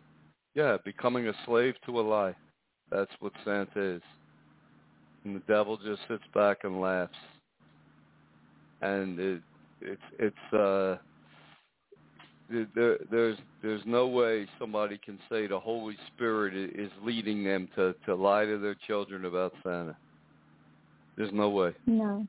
yeah, 0.54 0.76
becoming 0.84 1.28
a 1.28 1.32
slave 1.46 1.74
to 1.86 2.00
a 2.00 2.02
lie. 2.02 2.34
That's 2.90 3.12
what 3.20 3.32
Santa 3.44 3.80
is. 3.80 4.02
And 5.24 5.36
the 5.36 5.42
devil 5.46 5.76
just 5.78 6.02
sits 6.08 6.24
back 6.34 6.58
and 6.64 6.80
laughs. 6.80 7.14
And 8.80 9.20
it 9.20 9.42
it's 9.80 10.02
it's 10.18 10.52
uh 10.52 10.96
there, 12.74 12.98
there's 13.10 13.38
there's 13.62 13.82
no 13.86 14.06
way 14.06 14.46
somebody 14.58 14.98
can 15.04 15.18
say 15.30 15.46
the 15.46 15.58
Holy 15.58 15.96
Spirit 16.14 16.54
is 16.54 16.90
leading 17.02 17.44
them 17.44 17.68
to 17.76 17.94
to 18.06 18.14
lie 18.14 18.44
to 18.44 18.58
their 18.58 18.76
children 18.86 19.24
about 19.24 19.52
Santa. 19.62 19.96
There's 21.16 21.32
no 21.32 21.50
way. 21.50 21.72
no 21.86 22.26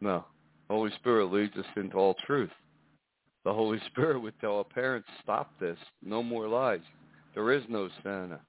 No. 0.00 0.24
Holy 0.68 0.90
Spirit 0.96 1.32
leads 1.32 1.56
us 1.56 1.64
into 1.76 1.96
all 1.96 2.14
truth. 2.26 2.50
The 3.44 3.52
Holy 3.52 3.78
Spirit 3.86 4.20
would 4.20 4.38
tell 4.40 4.58
our 4.58 4.64
parents, 4.64 5.08
stop 5.22 5.50
this. 5.60 5.78
No 6.02 6.22
more 6.22 6.48
lies. 6.48 6.80
There 7.34 7.52
is 7.52 7.62
no 7.68 7.88
Santa. 8.02 8.40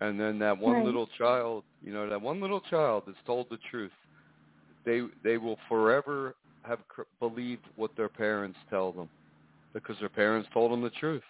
And 0.00 0.18
then 0.20 0.38
that 0.40 0.58
one 0.58 0.76
Right. 0.76 0.84
little 0.84 1.08
child, 1.18 1.64
you 1.82 1.92
know, 1.92 2.08
that 2.08 2.20
one 2.20 2.40
little 2.40 2.60
child 2.60 3.04
that's 3.06 3.18
told 3.26 3.48
the 3.50 3.58
truth, 3.70 3.92
they 4.84 5.02
they 5.22 5.38
will 5.38 5.58
forever 5.68 6.34
have 6.62 6.80
cr- 6.88 7.02
believed 7.20 7.62
what 7.76 7.94
their 7.96 8.08
parents 8.08 8.58
tell 8.68 8.90
them 8.92 9.08
because 9.76 9.96
their 10.00 10.08
parents 10.08 10.48
told 10.52 10.72
them 10.72 10.82
the 10.82 10.90
truth. 10.90 11.22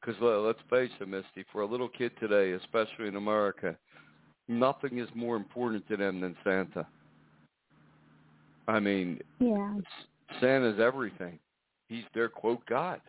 Because 0.00 0.20
let's 0.20 0.58
face 0.68 0.90
it, 1.00 1.08
Misty, 1.08 1.44
for 1.50 1.62
a 1.62 1.66
little 1.66 1.88
kid 1.88 2.12
today, 2.20 2.52
especially 2.52 3.08
in 3.08 3.16
America, 3.16 3.76
nothing 4.46 4.98
is 4.98 5.08
more 5.14 5.36
important 5.36 5.86
to 5.88 5.96
them 5.96 6.20
than 6.20 6.36
Santa. 6.44 6.86
I 8.68 8.80
mean, 8.80 9.20
yeah 9.40 9.74
Santa's 10.40 10.80
everything. 10.80 11.38
He's 11.88 12.04
their 12.14 12.28
quote 12.28 12.64
God. 12.66 13.00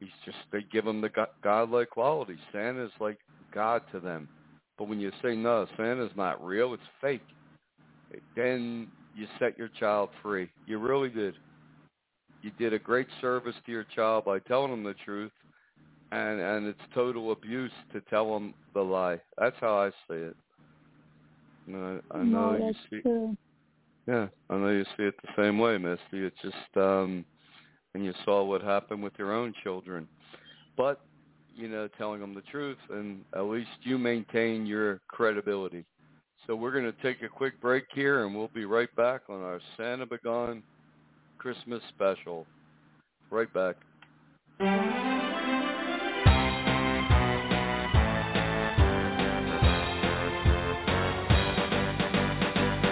He's 0.00 0.10
just 0.24 0.36
they 0.52 0.64
give 0.72 0.86
him 0.86 1.00
the 1.00 1.08
go- 1.08 1.26
godlike 1.42 1.90
quality. 1.90 2.36
Santa's 2.52 2.90
like 3.00 3.18
God 3.54 3.82
to 3.92 4.00
them. 4.00 4.28
But 4.76 4.88
when 4.88 5.00
you 5.00 5.12
say 5.22 5.36
no, 5.36 5.66
Santa's 5.76 6.10
not 6.16 6.44
real, 6.44 6.74
it's 6.74 6.82
fake. 7.00 7.22
Then 8.36 8.88
you 9.14 9.26
set 9.38 9.56
your 9.56 9.68
child 9.68 10.10
free. 10.22 10.50
You 10.66 10.78
really 10.78 11.08
did. 11.08 11.34
You 12.42 12.50
did 12.58 12.72
a 12.72 12.78
great 12.78 13.06
service 13.20 13.54
to 13.64 13.72
your 13.72 13.84
child 13.94 14.24
by 14.24 14.40
telling 14.40 14.72
him 14.72 14.82
the 14.82 14.94
truth, 15.04 15.32
and 16.10 16.40
and 16.40 16.66
it's 16.66 16.80
total 16.94 17.32
abuse 17.32 17.72
to 17.92 18.00
tell 18.02 18.36
him 18.36 18.54
the 18.74 18.80
lie. 18.80 19.20
That's 19.38 19.56
how 19.60 19.78
I 19.78 19.90
see 20.08 20.20
it. 20.20 20.36
You 21.66 22.00
I 22.12 22.18
I 22.18 22.24
know 22.24 22.52
no 22.52 22.58
you 22.58 22.64
that's 22.64 22.78
see. 22.90 23.00
true 23.02 23.36
Yeah, 24.08 24.26
I 24.50 24.56
know 24.56 24.70
you 24.70 24.84
see 24.96 25.04
it 25.04 25.14
the 25.22 25.42
same 25.42 25.58
way, 25.58 25.78
Misty. 25.78 26.00
It's 26.14 26.42
just 26.42 26.76
um 26.76 27.24
and 27.94 28.04
you 28.04 28.12
saw 28.24 28.44
what 28.44 28.62
happened 28.62 29.02
with 29.02 29.12
your 29.18 29.32
own 29.32 29.52
children. 29.62 30.08
But, 30.76 31.00
you 31.54 31.68
know, 31.68 31.88
telling 31.98 32.20
them 32.20 32.34
the 32.34 32.40
truth 32.42 32.78
and 32.90 33.24
at 33.36 33.42
least 33.42 33.68
you 33.82 33.98
maintain 33.98 34.64
your 34.66 35.00
credibility. 35.08 35.84
So 36.46 36.56
we're 36.56 36.72
going 36.72 36.90
to 36.90 37.02
take 37.02 37.22
a 37.22 37.28
quick 37.28 37.60
break 37.60 37.84
here, 37.94 38.24
and 38.24 38.34
we'll 38.34 38.50
be 38.52 38.64
right 38.64 38.92
back 38.96 39.22
on 39.28 39.42
our 39.42 39.60
Santa 39.76 40.06
Begone 40.06 40.62
Christmas 41.42 41.82
special. 41.88 42.46
Right 43.28 43.52
back. 43.52 43.74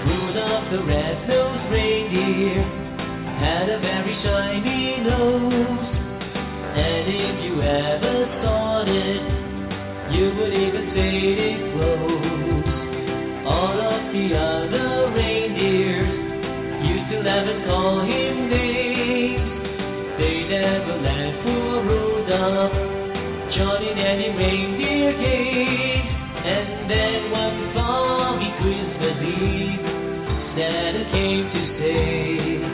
Rudolph 0.05 0.67
the 0.73 0.83
red-nosed 0.83 1.71
reindeer 1.71 2.63
had 3.39 3.69
a 3.71 3.79
very 3.79 4.21
shiny 4.25 5.01
nose. 5.09 5.95
And 6.75 7.07
if 7.07 7.45
you 7.45 7.63
ever 7.63 8.27
thought 8.43 8.89
it, 8.89 9.23
you 10.13 10.27
would 10.35 10.53
even 10.53 10.91
say 10.97 11.15
it 11.39 11.73
close. 11.77 12.67
All 13.47 13.79
of 13.79 14.13
the 14.13 14.35
other 14.35 15.13
reindeers 15.15 16.31
used 16.89 17.11
to 17.13 17.21
laugh 17.21 17.47
and 17.47 17.65
call 17.65 18.01
him 18.01 18.30
Rudolph, 22.41 22.73
joining 23.53 23.99
any 23.99 24.31
reindeer 24.35 25.13
game. 25.13 26.07
And 26.41 26.91
then 26.91 27.31
one 27.31 27.75
foggy 27.75 28.49
Christmas 28.57 29.21
Eve, 29.21 29.85
Santa 30.57 31.05
came 31.13 31.45
to 31.53 31.63
say, 31.77 32.65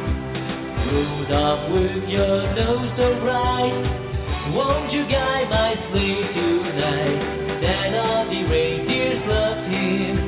Rudolph, 0.87 1.73
with 1.73 2.09
your 2.09 2.55
nose 2.55 2.93
so 2.97 3.19
bright, 3.19 4.55
won't 4.55 4.93
you 4.93 5.03
guide 5.11 5.51
my 5.51 5.75
sleigh 5.91 6.23
tonight? 6.33 7.59
Then 7.61 7.95
all 7.97 8.25
the 8.27 8.45
reindeers 8.45 9.27
loved 9.27 9.67
him, 9.67 10.19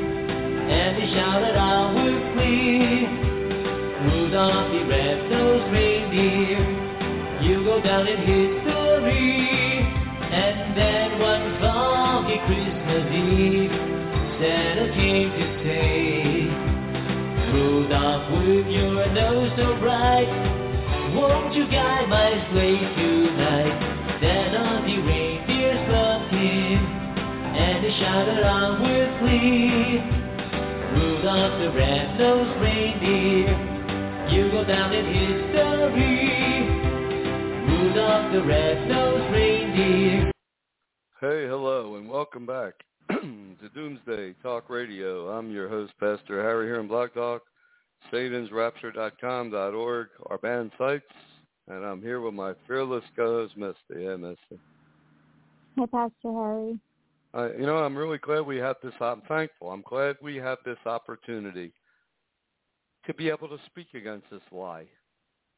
and 0.68 0.96
they 0.98 1.14
shouted 1.14 1.54
out 1.54 1.94
with 1.94 2.34
glee, 2.34 3.06
Rudolph 4.02 4.72
the 4.72 4.84
red-nosed 4.84 5.72
reindeer, 5.72 6.58
you 7.40 7.64
go 7.64 7.80
down 7.80 8.08
in 8.08 8.18
history. 8.18 8.57
Christmas 13.28 13.40
Eve, 13.40 13.70
Santa 14.40 14.94
came 14.94 15.30
to 15.30 15.48
with 18.30 18.66
your 18.66 19.06
nose 19.12 19.52
so 19.56 19.76
bright, 19.80 20.28
won't 21.14 21.54
you 21.54 21.66
guide 21.70 22.08
my 22.08 22.48
sleigh 22.50 22.78
tonight? 22.78 24.18
Then 24.20 24.56
all 24.56 24.82
the 24.82 24.98
reindeers 24.98 25.88
loved 25.90 26.32
him, 26.32 26.86
and 27.56 27.84
they 27.84 27.90
shouted 27.98 28.44
on 28.44 28.82
with 28.82 29.20
glee. 29.20 30.00
Rudolph 30.94 31.60
the 31.60 31.70
red-nosed 31.72 32.60
reindeer, 32.60 33.56
you 34.30 34.50
go 34.50 34.64
down 34.64 34.92
in 34.92 35.06
history. 35.06 36.68
Rudolph 37.68 38.32
the 38.32 38.42
red-nosed 38.42 39.32
reindeer. 39.32 40.32
Hey, 41.20 41.46
hello, 41.48 41.96
and 41.96 42.08
welcome 42.08 42.46
back 42.46 42.84
to 43.60 43.68
Doomsday 43.74 44.34
Talk 44.42 44.70
Radio. 44.70 45.28
I'm 45.30 45.50
your 45.50 45.68
host, 45.68 45.92
Pastor 45.98 46.40
Harry 46.42 46.66
here 46.66 46.78
in 46.78 46.86
Blog 46.86 47.12
Talk, 47.14 47.42
satansrapture.com.org, 48.12 50.08
our 50.26 50.38
band 50.38 50.70
sites, 50.78 51.02
and 51.66 51.84
I'm 51.84 52.00
here 52.00 52.20
with 52.20 52.34
my 52.34 52.52
fearless 52.66 53.02
co-host, 53.16 53.56
Misty. 53.56 54.04
Hey, 54.04 54.14
Misty. 54.16 54.60
Hi, 55.78 55.86
Pastor 55.86 56.32
Harry. 56.32 56.78
Uh, 57.34 57.48
you 57.58 57.66
know, 57.66 57.78
I'm 57.78 57.96
really 57.96 58.18
glad 58.18 58.42
we 58.42 58.58
have 58.58 58.76
this. 58.84 58.94
I'm 59.00 59.22
thankful. 59.22 59.72
I'm 59.72 59.82
glad 59.82 60.16
we 60.22 60.36
have 60.36 60.58
this 60.64 60.78
opportunity 60.86 61.72
to 63.06 63.14
be 63.14 63.30
able 63.30 63.48
to 63.48 63.58
speak 63.66 63.88
against 63.94 64.30
this 64.30 64.42
lie, 64.52 64.86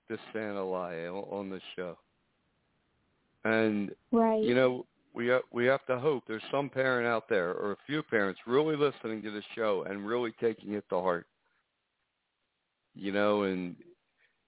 this 0.08 0.20
Santa 0.32 0.64
lie 0.64 1.06
on, 1.06 1.24
on 1.30 1.50
this 1.50 1.62
show. 1.76 1.98
And 3.44 3.94
Right. 4.12 4.42
you 4.42 4.54
know, 4.54 4.86
we 5.14 5.28
ha- 5.28 5.40
we 5.52 5.66
have 5.66 5.84
to 5.86 5.98
hope 5.98 6.24
there's 6.26 6.42
some 6.50 6.68
parent 6.68 7.06
out 7.06 7.28
there 7.28 7.52
or 7.52 7.72
a 7.72 7.76
few 7.86 8.02
parents 8.02 8.40
really 8.46 8.76
listening 8.76 9.22
to 9.22 9.30
the 9.30 9.42
show 9.54 9.84
and 9.88 10.06
really 10.06 10.32
taking 10.40 10.74
it 10.74 10.84
to 10.90 11.00
heart. 11.00 11.26
You 12.94 13.12
know, 13.12 13.42
and 13.42 13.76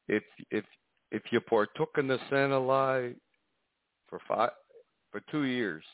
if 0.09 0.23
if 0.51 0.65
if 1.11 1.23
you 1.31 1.41
partook 1.41 1.97
in 1.99 2.07
the 2.07 2.19
Santa 2.31 2.59
lie 2.59 3.15
for 4.09 4.21
five 4.29 4.51
for 5.11 5.21
two 5.31 5.45
years, 5.45 5.85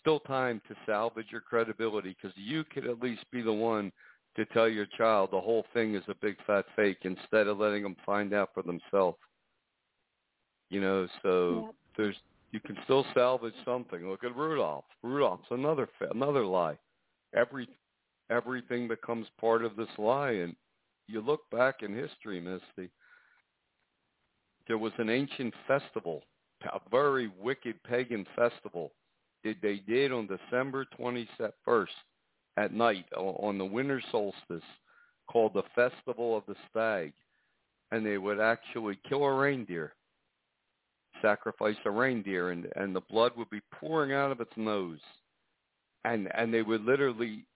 still 0.00 0.20
time 0.20 0.60
to 0.68 0.74
salvage 0.86 1.26
your 1.30 1.40
credibility 1.40 2.16
because 2.20 2.36
you 2.36 2.64
could 2.64 2.86
at 2.86 3.00
least 3.02 3.24
be 3.30 3.42
the 3.42 3.52
one 3.52 3.92
to 4.36 4.44
tell 4.46 4.68
your 4.68 4.86
child 4.86 5.28
the 5.30 5.40
whole 5.40 5.64
thing 5.74 5.94
is 5.94 6.02
a 6.08 6.14
big 6.22 6.36
fat 6.46 6.64
fake 6.74 6.98
instead 7.02 7.46
of 7.46 7.58
letting 7.58 7.82
them 7.82 7.96
find 8.06 8.32
out 8.32 8.50
for 8.54 8.62
themselves. 8.62 9.18
You 10.70 10.80
know, 10.80 11.06
so 11.22 11.66
Yep. 11.66 11.74
there's 11.96 12.16
you 12.52 12.60
can 12.60 12.76
still 12.84 13.04
salvage 13.14 13.54
something. 13.64 14.08
Look 14.08 14.24
at 14.24 14.36
Rudolph. 14.36 14.84
Rudolph's 15.02 15.46
another 15.50 15.88
another 16.10 16.44
lie. 16.44 16.78
Every 17.34 17.68
everything 18.30 18.86
becomes 18.86 19.26
part 19.40 19.64
of 19.64 19.74
this 19.74 19.88
lie, 19.98 20.32
and 20.32 20.54
you 21.08 21.20
look 21.20 21.40
back 21.50 21.76
in 21.82 21.94
history, 21.94 22.40
Misty. 22.40 22.90
There 24.68 24.78
was 24.78 24.92
an 24.98 25.08
ancient 25.10 25.54
festival, 25.66 26.22
a 26.64 26.78
very 26.90 27.32
wicked 27.40 27.82
pagan 27.82 28.26
festival 28.36 28.92
that 29.44 29.56
they 29.60 29.76
did 29.88 30.12
on 30.12 30.28
December 30.28 30.84
twenty 30.96 31.28
first 31.64 31.92
at 32.58 32.74
night 32.74 33.06
on 33.16 33.56
the 33.56 33.64
winter 33.64 34.02
solstice, 34.12 34.62
called 35.26 35.54
the 35.54 35.62
Festival 35.74 36.36
of 36.36 36.44
the 36.46 36.54
Stag, 36.70 37.14
and 37.90 38.04
they 38.04 38.18
would 38.18 38.40
actually 38.40 38.98
kill 39.08 39.24
a 39.24 39.34
reindeer 39.34 39.94
sacrifice 41.22 41.76
a 41.84 41.90
reindeer 41.90 42.50
and 42.50 42.66
and 42.76 42.94
the 42.94 43.00
blood 43.02 43.32
would 43.36 43.50
be 43.50 43.60
pouring 43.72 44.12
out 44.12 44.30
of 44.32 44.40
its 44.40 44.52
nose. 44.56 45.00
And 46.04 46.28
and 46.34 46.52
they 46.52 46.62
would 46.62 46.84
literally 46.84 47.46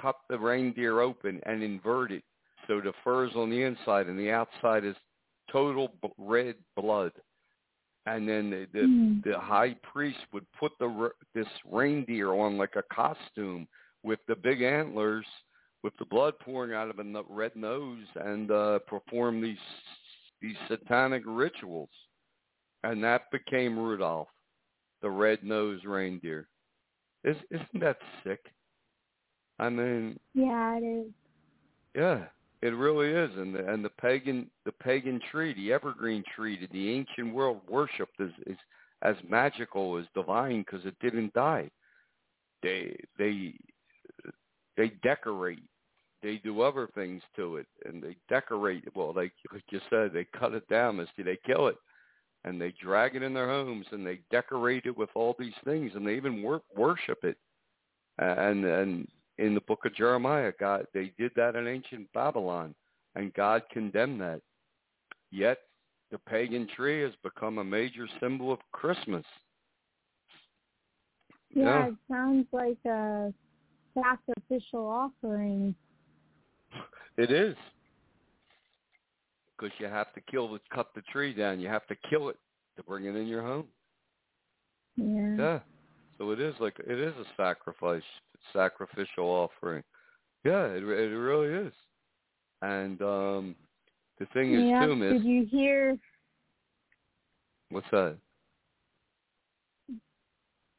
cut 0.00 0.16
the 0.30 0.38
reindeer 0.38 1.00
open 1.00 1.40
and 1.44 1.62
invert 1.62 2.12
it 2.12 2.24
so 2.66 2.80
the 2.80 2.92
fur's 3.02 3.32
on 3.36 3.50
the 3.50 3.62
inside 3.62 4.06
and 4.06 4.18
the 4.18 4.30
outside 4.30 4.84
is 4.84 4.96
total 5.50 5.92
b- 6.02 6.08
red 6.18 6.56
blood. 6.76 7.12
And 8.06 8.28
then 8.28 8.50
the 8.50 8.66
the, 8.72 8.86
Hmm. 8.86 9.20
the 9.24 9.38
high 9.38 9.74
priest 9.82 10.18
would 10.32 10.46
put 10.58 10.72
the 10.78 11.10
this 11.34 11.48
reindeer 11.70 12.32
on 12.32 12.56
like 12.56 12.76
a 12.76 12.94
costume 12.94 13.66
with 14.02 14.20
the 14.28 14.36
big 14.36 14.62
antlers 14.62 15.26
with 15.82 15.96
the 15.98 16.04
blood 16.06 16.34
pouring 16.40 16.72
out 16.72 16.88
of 16.88 16.98
a 16.98 17.22
red 17.28 17.54
nose 17.56 18.06
and 18.16 18.50
uh 18.50 18.78
perform 18.80 19.40
these 19.40 19.58
these 20.40 20.56
satanic 20.68 21.22
rituals 21.26 21.90
and 22.84 23.02
that 23.02 23.30
became 23.32 23.78
Rudolph, 23.78 24.28
the 25.00 25.10
red-nosed 25.10 25.86
reindeer. 25.86 26.46
Is, 27.24 27.36
isn't 27.50 27.80
that 27.80 27.96
sick? 28.22 28.44
I 29.58 29.70
mean, 29.70 30.18
Yeah, 30.34 30.76
it 30.76 30.82
is. 30.84 31.12
yeah, 31.94 32.24
it 32.60 32.74
really 32.74 33.08
is. 33.08 33.30
And 33.38 33.54
the, 33.54 33.66
and 33.72 33.82
the 33.82 33.90
pagan, 33.90 34.50
the 34.66 34.72
pagan 34.72 35.18
tree, 35.30 35.54
the 35.54 35.72
evergreen 35.72 36.22
tree, 36.36 36.60
that 36.60 36.70
the 36.72 36.90
ancient 36.90 37.32
world 37.32 37.60
worshipped 37.68 38.20
is, 38.20 38.32
is 38.46 38.58
as 39.00 39.16
magical 39.28 39.96
as 39.96 40.04
divine 40.14 40.60
because 40.60 40.84
it 40.84 40.96
didn't 41.00 41.32
die. 41.32 41.70
They 42.62 42.96
they 43.18 43.54
they 44.76 44.92
decorate. 45.02 45.62
They 46.22 46.36
do 46.38 46.62
other 46.62 46.88
things 46.94 47.22
to 47.36 47.56
it, 47.56 47.66
and 47.84 48.02
they 48.02 48.16
decorate. 48.30 48.84
Well, 48.94 49.12
they 49.12 49.30
like 49.52 49.62
you 49.70 49.80
said, 49.90 50.12
they 50.12 50.26
cut 50.38 50.54
it 50.54 50.66
down. 50.68 50.96
They 51.16 51.38
kill 51.46 51.68
it 51.68 51.76
and 52.44 52.60
they 52.60 52.72
drag 52.80 53.16
it 53.16 53.22
in 53.22 53.34
their 53.34 53.48
homes 53.48 53.86
and 53.90 54.06
they 54.06 54.20
decorate 54.30 54.84
it 54.86 54.96
with 54.96 55.08
all 55.14 55.34
these 55.38 55.54
things 55.64 55.92
and 55.94 56.06
they 56.06 56.14
even 56.14 56.42
wor- 56.42 56.62
worship 56.76 57.24
it. 57.24 57.38
And 58.18 58.64
and 58.64 59.08
in 59.38 59.54
the 59.54 59.60
book 59.62 59.84
of 59.84 59.94
Jeremiah, 59.94 60.52
God 60.58 60.86
they 60.94 61.12
did 61.18 61.32
that 61.36 61.56
in 61.56 61.66
ancient 61.66 62.12
Babylon, 62.12 62.74
and 63.16 63.34
God 63.34 63.62
condemned 63.72 64.20
that. 64.20 64.40
Yet 65.30 65.58
the 66.12 66.18
pagan 66.18 66.68
tree 66.76 67.02
has 67.02 67.12
become 67.22 67.58
a 67.58 67.64
major 67.64 68.06
symbol 68.20 68.52
of 68.52 68.60
Christmas. 68.72 69.24
Yeah, 71.50 71.64
Yeah. 71.64 71.86
it 71.86 71.94
sounds 72.08 72.46
like 72.52 72.78
a 72.84 73.32
sacrificial 73.94 74.86
offering. 74.86 75.74
It 77.16 77.30
is 77.30 77.56
because 79.56 79.72
you 79.78 79.86
have 79.86 80.12
to 80.14 80.20
kill 80.30 80.52
the 80.52 80.60
cut 80.72 80.88
the 80.94 81.02
tree 81.12 81.32
down. 81.32 81.60
You 81.60 81.68
have 81.68 81.86
to 81.88 81.96
kill 82.10 82.28
it 82.28 82.36
to 82.76 82.82
bring 82.82 83.04
it 83.04 83.16
in 83.16 83.26
your 83.26 83.42
home. 83.42 83.66
Yeah. 84.96 85.36
Yeah. 85.36 85.58
So 86.18 86.30
it 86.30 86.40
is 86.40 86.54
like 86.60 86.76
it 86.78 86.98
is 86.98 87.14
a 87.14 87.24
sacrifice, 87.36 88.02
sacrificial 88.52 89.26
offering. 89.26 89.82
Yeah, 90.44 90.66
it 90.66 90.82
it 90.82 91.16
really 91.16 91.66
is. 91.66 91.72
And 92.62 93.00
um 93.02 93.56
the 94.18 94.26
thing 94.26 94.54
is 94.54 94.64
yeah. 94.64 94.86
too, 94.86 94.96
Miss. 94.96 95.12
Did 95.14 95.24
you 95.24 95.46
hear? 95.50 95.96
What's 97.70 97.86
that? 97.90 98.16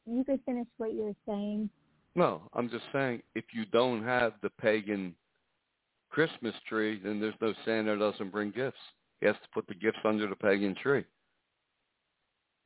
You 0.08 0.24
could 0.24 0.40
finish 0.46 0.68
what 0.78 0.94
you 0.94 1.02
were 1.02 1.16
saying. 1.28 1.70
No, 2.16 2.44
I'm 2.54 2.70
just 2.70 2.86
saying 2.94 3.22
if 3.34 3.46
you 3.54 3.66
don't 3.74 4.04
have 4.04 4.34
the 4.42 4.50
pagan 4.62 5.14
Christmas 6.16 6.56
tree, 6.70 7.02
then 7.04 7.20
there's 7.20 7.34
no 7.42 7.54
Santa 7.66 8.00
doesn't 8.00 8.32
bring 8.32 8.50
gifts. 8.52 8.78
He 9.20 9.28
has 9.28 9.36
to 9.36 9.50
put 9.54 9.68
the 9.68 9.76
gifts 9.76 9.98
under 10.06 10.26
the 10.30 10.36
pagan 10.38 10.74
tree. 10.82 11.04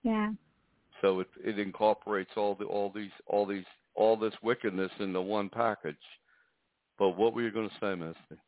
Yeah. 0.03 0.33
So 1.01 1.21
it 1.21 1.27
it 1.43 1.57
incorporates 1.57 2.29
all 2.37 2.53
the 2.53 2.65
all 2.65 2.91
these 2.93 3.09
all 3.25 3.47
these 3.47 3.65
all 3.95 4.15
this 4.15 4.35
wickedness 4.43 4.91
into 4.99 5.19
one 5.19 5.49
package. 5.49 5.95
But 6.99 7.17
what 7.17 7.33
were 7.33 7.41
you 7.41 7.49
going 7.49 7.69
to 7.69 7.75
say, 7.81 7.95
Misty? 7.95 8.41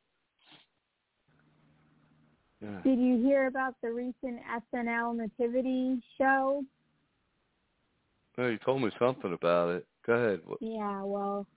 Yeah. 2.62 2.82
Did 2.84 3.00
you 3.00 3.24
hear 3.24 3.48
about 3.48 3.74
the 3.82 3.92
recent 3.92 4.40
SNL 4.72 5.18
nativity 5.18 6.00
show? 6.20 6.64
No, 8.38 8.50
you 8.50 8.60
told 8.60 8.84
me 8.84 8.92
something 9.00 9.34
about 9.34 9.70
it. 9.70 9.88
Go 10.06 10.14
ahead. 10.14 10.42
Yeah, 10.60 11.02
well, 11.02 11.48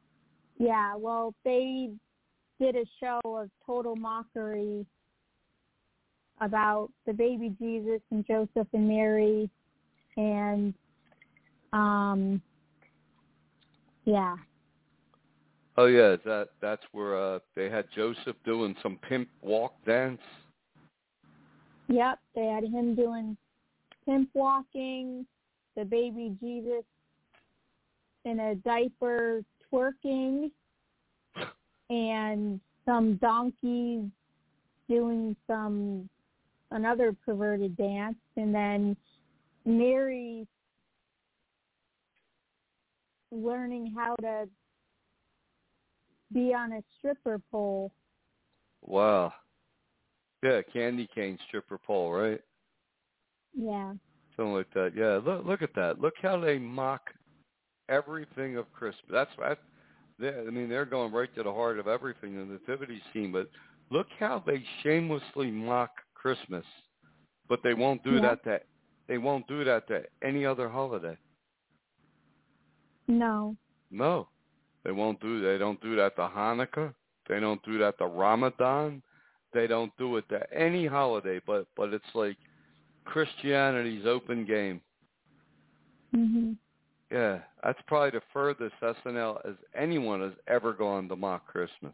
yeah, 0.56 0.94
well, 0.96 1.34
they 1.44 1.90
did 2.64 2.76
a 2.76 2.84
show 2.98 3.20
of 3.24 3.50
total 3.66 3.94
mockery 3.94 4.86
about 6.40 6.88
the 7.06 7.12
baby 7.12 7.54
Jesus 7.60 8.00
and 8.10 8.26
Joseph 8.26 8.68
and 8.72 8.88
Mary, 8.88 9.50
and 10.16 10.72
um, 11.74 12.40
yeah, 14.06 14.36
Oh 15.76 15.86
yeah, 15.86 16.16
that 16.24 16.50
that's 16.60 16.82
where 16.92 17.18
uh 17.18 17.38
they 17.56 17.68
had 17.68 17.86
Joseph 17.94 18.36
doing 18.44 18.76
some 18.82 18.98
pimp 19.08 19.28
walk 19.42 19.74
dance. 19.84 20.20
yep, 21.88 22.18
they 22.34 22.46
had 22.46 22.64
him 22.64 22.94
doing 22.94 23.36
pimp 24.06 24.30
walking, 24.34 25.26
the 25.76 25.84
baby 25.84 26.36
Jesus 26.40 26.84
in 28.24 28.40
a 28.40 28.54
diaper 28.54 29.42
twerking, 29.70 30.50
and 31.90 32.60
some 32.84 33.16
donkeys 33.16 34.04
doing 34.88 35.36
some 35.46 36.08
another 36.70 37.14
perverted 37.24 37.76
dance 37.76 38.16
and 38.36 38.54
then 38.54 38.96
Mary 39.64 40.46
learning 43.30 43.92
how 43.96 44.14
to 44.16 44.48
be 46.32 46.52
on 46.54 46.72
a 46.72 46.82
stripper 46.98 47.40
pole. 47.50 47.92
Wow. 48.82 49.32
Yeah, 50.42 50.60
candy 50.72 51.08
cane 51.14 51.38
stripper 51.48 51.78
pole, 51.78 52.12
right? 52.12 52.40
Yeah. 53.56 53.94
Something 54.36 54.54
like 54.54 54.72
that. 54.74 54.92
Yeah, 54.96 55.20
look 55.24 55.46
look 55.46 55.62
at 55.62 55.74
that. 55.76 56.00
Look 56.00 56.14
how 56.20 56.38
they 56.38 56.58
mock 56.58 57.02
everything 57.88 58.56
of 58.56 58.70
Christmas. 58.72 59.04
That's 59.10 59.30
what 59.36 59.58
they 60.18 60.28
I 60.28 60.50
mean 60.50 60.68
they're 60.68 60.84
going 60.84 61.12
right 61.12 61.32
to 61.34 61.42
the 61.42 61.52
heart 61.52 61.78
of 61.78 61.88
everything 61.88 62.34
in 62.34 62.48
the 62.48 62.54
nativity 62.54 63.00
scene, 63.12 63.32
but 63.32 63.48
look 63.90 64.06
how 64.18 64.42
they 64.46 64.62
shamelessly 64.82 65.50
mock 65.50 65.90
Christmas. 66.14 66.64
But 67.48 67.60
they 67.62 67.74
won't 67.74 68.02
do 68.04 68.14
Yeah. 68.14 68.20
that 68.22 68.44
to 68.44 68.60
they 69.06 69.18
won't 69.18 69.46
do 69.46 69.64
that 69.64 69.86
to 69.88 70.04
any 70.22 70.46
other 70.46 70.68
holiday. 70.68 71.16
No. 73.06 73.56
No. 73.90 74.28
They 74.84 74.92
won't 74.92 75.20
do 75.20 75.40
they 75.42 75.58
don't 75.58 75.80
do 75.80 75.96
that 75.96 76.16
to 76.16 76.22
Hanukkah. 76.22 76.94
They 77.28 77.40
don't 77.40 77.62
do 77.64 77.78
that 77.78 77.98
to 77.98 78.06
Ramadan. 78.06 79.02
They 79.52 79.66
don't 79.66 79.96
do 79.98 80.16
it 80.16 80.28
to 80.30 80.40
any 80.52 80.86
holiday, 80.86 81.40
but 81.46 81.66
but 81.76 81.92
it's 81.92 82.14
like 82.14 82.36
Christianity's 83.04 84.06
open 84.06 84.44
game. 84.44 84.80
Mhm. 86.14 86.56
Yeah, 87.14 87.38
that's 87.62 87.78
probably 87.86 88.10
the 88.10 88.22
furthest 88.32 88.74
SNL 88.82 89.38
as 89.48 89.54
anyone 89.72 90.20
has 90.20 90.32
ever 90.48 90.72
gone 90.72 91.08
to 91.08 91.14
mock 91.14 91.46
Christmas. 91.46 91.92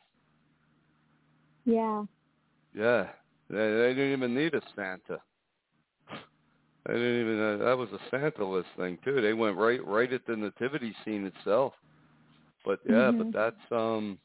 Yeah. 1.67 2.05
Yeah, 2.75 3.07
they, 3.51 3.57
they 3.57 3.95
didn't 3.95 4.13
even 4.13 4.35
need 4.35 4.55
a 4.55 4.63
Santa. 4.75 5.21
They 6.87 6.95
didn't 6.95 7.21
even. 7.21 7.39
Uh, 7.39 7.65
that 7.67 7.77
was 7.77 7.91
a 7.93 7.99
Santa 8.11 8.47
list 8.47 8.69
thing 8.79 8.97
too. 9.05 9.21
They 9.21 9.35
went 9.35 9.59
right 9.59 9.87
right 9.87 10.11
at 10.11 10.27
the 10.27 10.37
nativity 10.37 10.95
scene 11.05 11.27
itself. 11.27 11.75
But 12.65 12.81
yeah, 12.89 13.11
Mhm. 13.11 13.19
but 13.19 13.33
that's 13.33 13.73
um, 13.73 14.19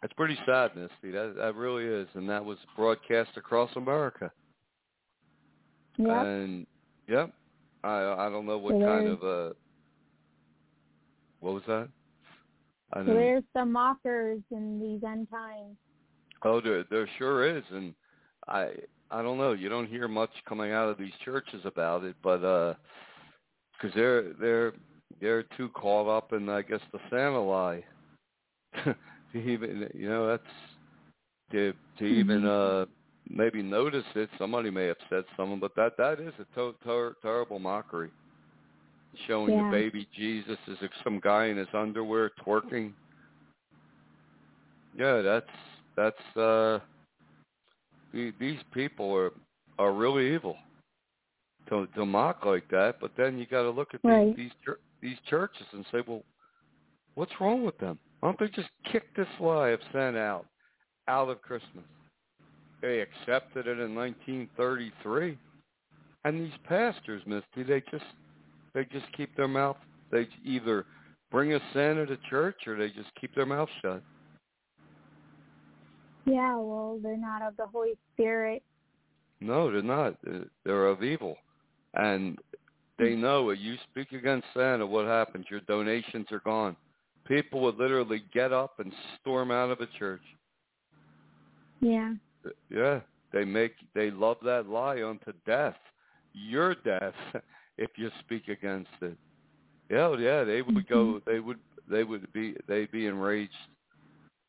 that's 0.00 0.14
pretty 0.14 0.38
sad, 0.46 0.76
Misty. 0.76 1.10
That 1.10 1.34
that 1.36 1.56
really 1.56 1.84
is, 1.84 2.06
and 2.14 2.30
that 2.30 2.44
was 2.44 2.58
broadcast 2.76 3.30
across 3.36 3.74
America. 3.74 4.30
Yep. 5.98 6.08
And 6.08 6.66
yep, 7.08 7.32
I 7.84 8.26
I 8.26 8.30
don't 8.30 8.46
know 8.46 8.58
what 8.58 8.76
So 8.80 8.86
kind 8.86 9.06
of 9.08 9.22
uh, 9.22 9.54
what 11.40 11.54
was 11.54 11.62
that? 11.66 11.88
I 12.92 12.98
so 13.00 13.14
there's 13.14 13.44
some 13.52 13.72
mockers 13.72 14.40
in 14.50 14.80
these 14.80 15.02
end 15.08 15.28
times. 15.30 15.76
Oh, 16.44 16.60
there 16.60 16.84
there 16.90 17.08
sure 17.18 17.56
is, 17.56 17.64
and 17.70 17.94
I 18.48 18.70
I 19.10 19.22
don't 19.22 19.38
know. 19.38 19.52
You 19.52 19.68
don't 19.68 19.88
hear 19.88 20.08
much 20.08 20.30
coming 20.48 20.72
out 20.72 20.88
of 20.88 20.98
these 20.98 21.12
churches 21.24 21.60
about 21.64 22.04
it, 22.04 22.16
but 22.22 22.44
uh, 22.44 22.74
because 23.72 23.94
they're 23.94 24.32
they're 24.34 24.72
they're 25.20 25.44
too 25.56 25.68
caught 25.70 26.08
up 26.08 26.32
in 26.32 26.48
I 26.48 26.62
guess 26.62 26.80
the 26.92 26.98
Santa 27.10 27.42
lie. 27.42 27.84
to 28.84 28.94
even 29.38 29.88
you 29.94 30.08
know 30.08 30.26
that's 30.26 30.42
to 31.52 31.72
to 31.98 32.04
even 32.04 32.42
Mhm. 32.42 32.82
uh 32.82 32.86
maybe 33.28 33.62
notice 33.62 34.04
it. 34.14 34.28
Somebody 34.38 34.70
may 34.70 34.86
have 34.86 34.96
said 35.08 35.24
something, 35.36 35.58
but 35.58 35.74
that 35.76 35.96
that 35.96 36.20
is 36.20 36.32
a 36.38 36.44
to- 36.54 36.74
ter- 36.84 37.16
terrible 37.22 37.58
mockery. 37.58 38.10
Showing 39.26 39.54
Yeah. 39.54 39.64
the 39.64 39.70
baby 39.70 40.08
Jesus 40.14 40.58
as 40.68 40.76
if 40.82 40.90
some 41.04 41.20
guy 41.20 41.46
in 41.46 41.56
his 41.56 41.68
underwear 41.72 42.30
twerking. 42.44 42.92
Yeah, 44.96 45.22
that's 45.22 45.50
that's 45.96 46.36
uh 46.36 46.80
the, 48.12 48.32
these 48.38 48.60
people 48.72 49.12
are 49.14 49.32
are 49.78 49.92
really 49.92 50.34
evil 50.34 50.56
to 51.68 51.86
to 51.94 52.04
mock 52.04 52.44
like 52.44 52.68
that. 52.68 52.96
But 53.00 53.12
then 53.16 53.38
you 53.38 53.46
got 53.46 53.62
to 53.62 53.70
look 53.70 53.94
at 53.94 54.02
these 54.02 54.10
Right. 54.10 54.36
these 54.36 54.52
chur- 54.64 54.80
these 55.00 55.18
churches 55.28 55.66
and 55.72 55.84
say, 55.92 56.02
well, 56.06 56.22
what's 57.14 57.32
wrong 57.40 57.64
with 57.64 57.78
them? 57.78 57.98
Why 58.20 58.28
don't 58.32 58.38
they 58.40 58.48
just 58.48 58.70
kick 58.90 59.14
this 59.14 59.28
lie 59.38 59.70
of 59.70 59.80
Santa 59.92 60.18
out 60.18 60.46
out 61.08 61.28
of 61.28 61.40
Christmas? 61.42 61.84
They 62.84 63.00
accepted 63.00 63.66
it 63.66 63.78
in 63.78 63.94
1933, 63.94 65.38
and 66.26 66.38
these 66.38 66.52
pastors, 66.68 67.22
Misty, 67.24 67.62
they 67.66 67.82
just 67.90 68.04
they 68.74 68.84
just 68.84 69.06
keep 69.16 69.34
their 69.36 69.48
mouth. 69.48 69.78
They 70.12 70.28
either 70.44 70.84
bring 71.30 71.54
a 71.54 71.60
Santa 71.72 72.04
to 72.04 72.18
church 72.28 72.66
or 72.66 72.76
they 72.76 72.88
just 72.88 73.08
keep 73.18 73.34
their 73.34 73.46
mouth 73.46 73.70
shut. 73.80 74.02
Yeah, 76.26 76.56
well, 76.56 76.98
they're 77.02 77.16
not 77.16 77.40
of 77.40 77.56
the 77.56 77.66
Holy 77.66 77.96
Spirit. 78.12 78.62
No, 79.40 79.72
they're 79.72 79.80
not. 79.80 80.16
They're- 80.22 80.50
They're 80.64 80.88
of 80.88 81.02
evil, 81.02 81.38
and 81.94 82.38
they 82.98 83.12
mm. 83.12 83.18
know 83.18 83.48
if 83.48 83.60
you 83.60 83.76
speak 83.90 84.12
against 84.12 84.46
Santa, 84.52 84.86
what 84.86 85.06
happens? 85.06 85.46
Your 85.50 85.60
donations 85.60 86.30
are 86.32 86.40
gone. 86.40 86.76
People 87.24 87.62
would 87.62 87.78
literally 87.78 88.24
get 88.34 88.52
up 88.52 88.78
and 88.78 88.92
storm 89.22 89.50
out 89.50 89.70
of 89.70 89.80
a 89.80 89.86
church. 89.98 90.20
Yeah. 91.80 92.12
Yeah, 92.70 93.00
they 93.32 93.44
make 93.44 93.72
they 93.94 94.10
love 94.10 94.38
that 94.44 94.68
lie 94.68 95.02
unto 95.02 95.32
death. 95.46 95.76
Your 96.32 96.74
death 96.74 97.14
if 97.78 97.90
you 97.96 98.10
speak 98.20 98.48
against 98.48 98.90
it. 99.00 99.16
Yeah, 99.90 100.16
yeah, 100.16 100.44
they 100.44 100.62
would 100.62 100.88
go. 100.88 101.04
Mm-hmm. 101.04 101.30
They 101.30 101.40
would 101.40 101.58
they 101.90 102.04
would 102.04 102.32
be 102.32 102.56
they'd 102.68 102.90
be 102.90 103.06
enraged. 103.06 103.52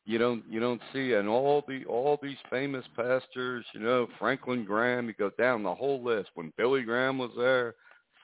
You 0.04 0.18
don't 0.18 0.44
you 0.48 0.60
don't 0.60 0.80
see 0.92 1.14
and 1.14 1.28
all 1.28 1.64
the 1.66 1.84
all 1.84 2.18
these 2.22 2.36
famous 2.48 2.84
pastors, 2.94 3.64
you 3.72 3.80
know, 3.80 4.06
Franklin 4.18 4.64
Graham. 4.64 5.08
You 5.08 5.14
go 5.18 5.30
down 5.30 5.62
the 5.62 5.74
whole 5.74 6.02
list. 6.02 6.30
When 6.34 6.52
Billy 6.56 6.82
Graham 6.82 7.18
was 7.18 7.32
there, 7.36 7.74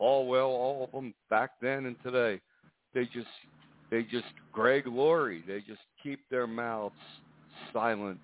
Falwell, 0.01 0.49
all 0.49 0.85
of 0.85 0.93
them 0.93 1.13
back 1.29 1.51
then 1.61 1.87
and 1.87 1.97
today, 2.03 2.41
they 2.95 3.05
just 3.07 3.27
they 3.91 4.03
just 4.05 4.27
Greg 4.53 4.87
Laurie. 4.87 5.45
They 5.47 5.59
just 5.59 5.83
keep 6.03 6.21
their 6.31 6.47
mouths 6.47 6.95
silent 7.73 8.19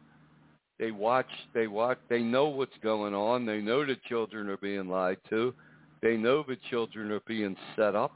they 0.79 0.91
watch 0.91 1.27
they 1.55 1.67
watch 1.67 1.99
they 2.09 2.23
know 2.23 2.47
what's 2.47 2.77
going 2.83 3.15
on. 3.15 3.45
They 3.45 3.61
know 3.61 3.85
the 3.85 3.97
children 4.09 4.49
are 4.49 4.57
being 4.57 4.89
lied 4.89 5.19
to. 5.31 5.55
They 6.03 6.17
know 6.17 6.45
the 6.47 6.57
children 6.71 7.11
are 7.11 7.21
being 7.27 7.57
set 7.77 7.95
up. 7.95 8.13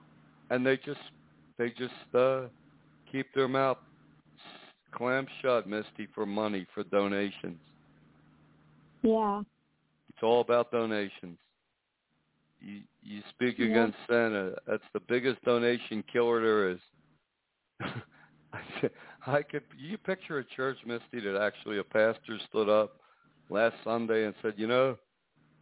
And 0.50 0.64
they 0.64 0.76
just 0.76 1.00
they 1.58 1.70
just 1.70 2.14
uh 2.14 2.42
keep 3.10 3.26
their 3.34 3.48
mouth 3.48 3.78
clamp 4.92 5.28
shut 5.40 5.66
misty 5.68 6.06
for 6.14 6.26
money 6.26 6.66
for 6.74 6.84
donations. 6.84 7.58
Yeah. 9.02 9.42
it's 10.08 10.22
all 10.22 10.40
about 10.40 10.70
donations. 10.70 11.38
You 12.60 12.82
you 13.02 13.22
speak 13.30 13.58
Yeah. 13.58 13.66
against 13.66 13.96
santa. 14.08 14.54
That's 14.66 14.84
the 14.92 15.00
biggest 15.00 15.42
donation 15.44 16.04
killer 16.12 16.40
there 16.40 16.70
is 16.70 16.78
I 19.26 19.42
could 19.42 19.62
you 19.78 19.98
picture 19.98 20.38
a 20.38 20.44
church, 20.44 20.78
Misty, 20.86 21.20
that 21.26 21.40
actually 21.40 21.78
a 21.78 21.84
pastor 21.84 22.38
stood 22.48 22.68
up 22.68 22.96
last 23.50 23.76
Sunday 23.84 24.26
and 24.26 24.34
said, 24.42 24.54
you 24.56 24.66
know, 24.66 24.96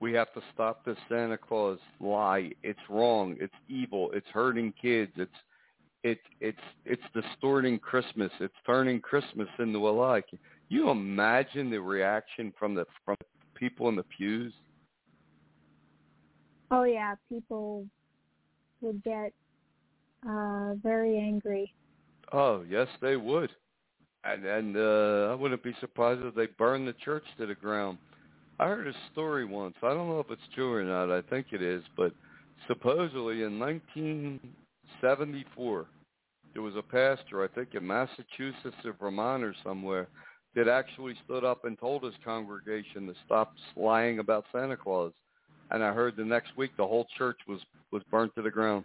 we 0.00 0.12
have 0.14 0.32
to 0.32 0.40
stop 0.54 0.84
this 0.84 0.96
Santa 1.08 1.36
Claus 1.36 1.78
lie. 2.00 2.50
It's 2.62 2.80
wrong. 2.88 3.36
It's 3.38 3.54
evil. 3.68 4.10
It's 4.14 4.26
hurting 4.32 4.72
kids. 4.80 5.12
It's 5.16 5.30
it 6.02 6.18
it's 6.40 6.58
it's 6.86 7.02
distorting 7.14 7.78
Christmas. 7.78 8.30
It's 8.40 8.54
turning 8.64 9.00
Christmas 9.00 9.48
into 9.58 9.86
a 9.88 9.90
lie. 9.90 10.22
Can 10.22 10.38
you 10.68 10.88
imagine 10.88 11.70
the 11.70 11.78
reaction 11.78 12.52
from 12.58 12.74
the 12.74 12.86
from 13.04 13.16
people 13.54 13.88
in 13.90 13.96
the 13.96 14.04
pews? 14.04 14.54
Oh 16.70 16.84
yeah, 16.84 17.16
people 17.28 17.86
would 18.80 19.02
get 19.04 19.34
uh 20.26 20.74
very 20.82 21.18
angry. 21.18 21.74
Oh 22.32 22.64
yes, 22.68 22.88
they 23.00 23.16
would, 23.16 23.50
and 24.24 24.44
and 24.44 24.76
uh, 24.76 25.28
I 25.30 25.34
wouldn't 25.34 25.62
be 25.62 25.74
surprised 25.80 26.20
if 26.22 26.34
they 26.34 26.44
burned 26.46 26.86
the 26.86 26.92
church 27.04 27.24
to 27.38 27.46
the 27.46 27.54
ground. 27.54 27.96
I 28.58 28.66
heard 28.66 28.88
a 28.88 28.92
story 29.12 29.46
once. 29.46 29.74
I 29.82 29.94
don't 29.94 30.08
know 30.08 30.20
if 30.20 30.30
it's 30.30 30.42
true 30.54 30.74
or 30.74 30.84
not. 30.84 31.10
I 31.10 31.22
think 31.22 31.46
it 31.52 31.62
is, 31.62 31.82
but 31.96 32.12
supposedly 32.68 33.42
in 33.42 33.58
1974, 33.58 35.86
there 36.52 36.62
was 36.62 36.76
a 36.76 36.82
pastor, 36.82 37.42
I 37.42 37.48
think 37.48 37.74
in 37.74 37.86
Massachusetts 37.86 38.76
or 38.84 38.92
Vermont 39.00 39.44
or 39.44 39.54
somewhere, 39.64 40.08
that 40.54 40.68
actually 40.68 41.14
stood 41.24 41.44
up 41.44 41.64
and 41.64 41.78
told 41.78 42.04
his 42.04 42.14
congregation 42.24 43.06
to 43.06 43.14
stop 43.24 43.54
lying 43.76 44.18
about 44.18 44.44
Santa 44.52 44.76
Claus. 44.76 45.12
And 45.70 45.82
I 45.82 45.92
heard 45.92 46.16
the 46.16 46.24
next 46.24 46.56
week 46.56 46.72
the 46.76 46.86
whole 46.86 47.06
church 47.16 47.38
was 47.48 47.60
was 47.92 48.02
burnt 48.10 48.34
to 48.34 48.42
the 48.42 48.50
ground. 48.50 48.84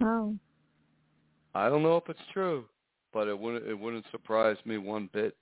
Oh. 0.00 0.34
I 1.54 1.68
don't 1.68 1.82
know 1.82 1.96
if 1.96 2.08
it's 2.08 2.20
true, 2.32 2.64
but 3.12 3.28
it 3.28 3.38
wouldn't 3.38 3.66
it 3.66 3.78
wouldn't 3.78 4.04
surprise 4.10 4.56
me 4.64 4.78
one 4.78 5.08
bit. 5.12 5.36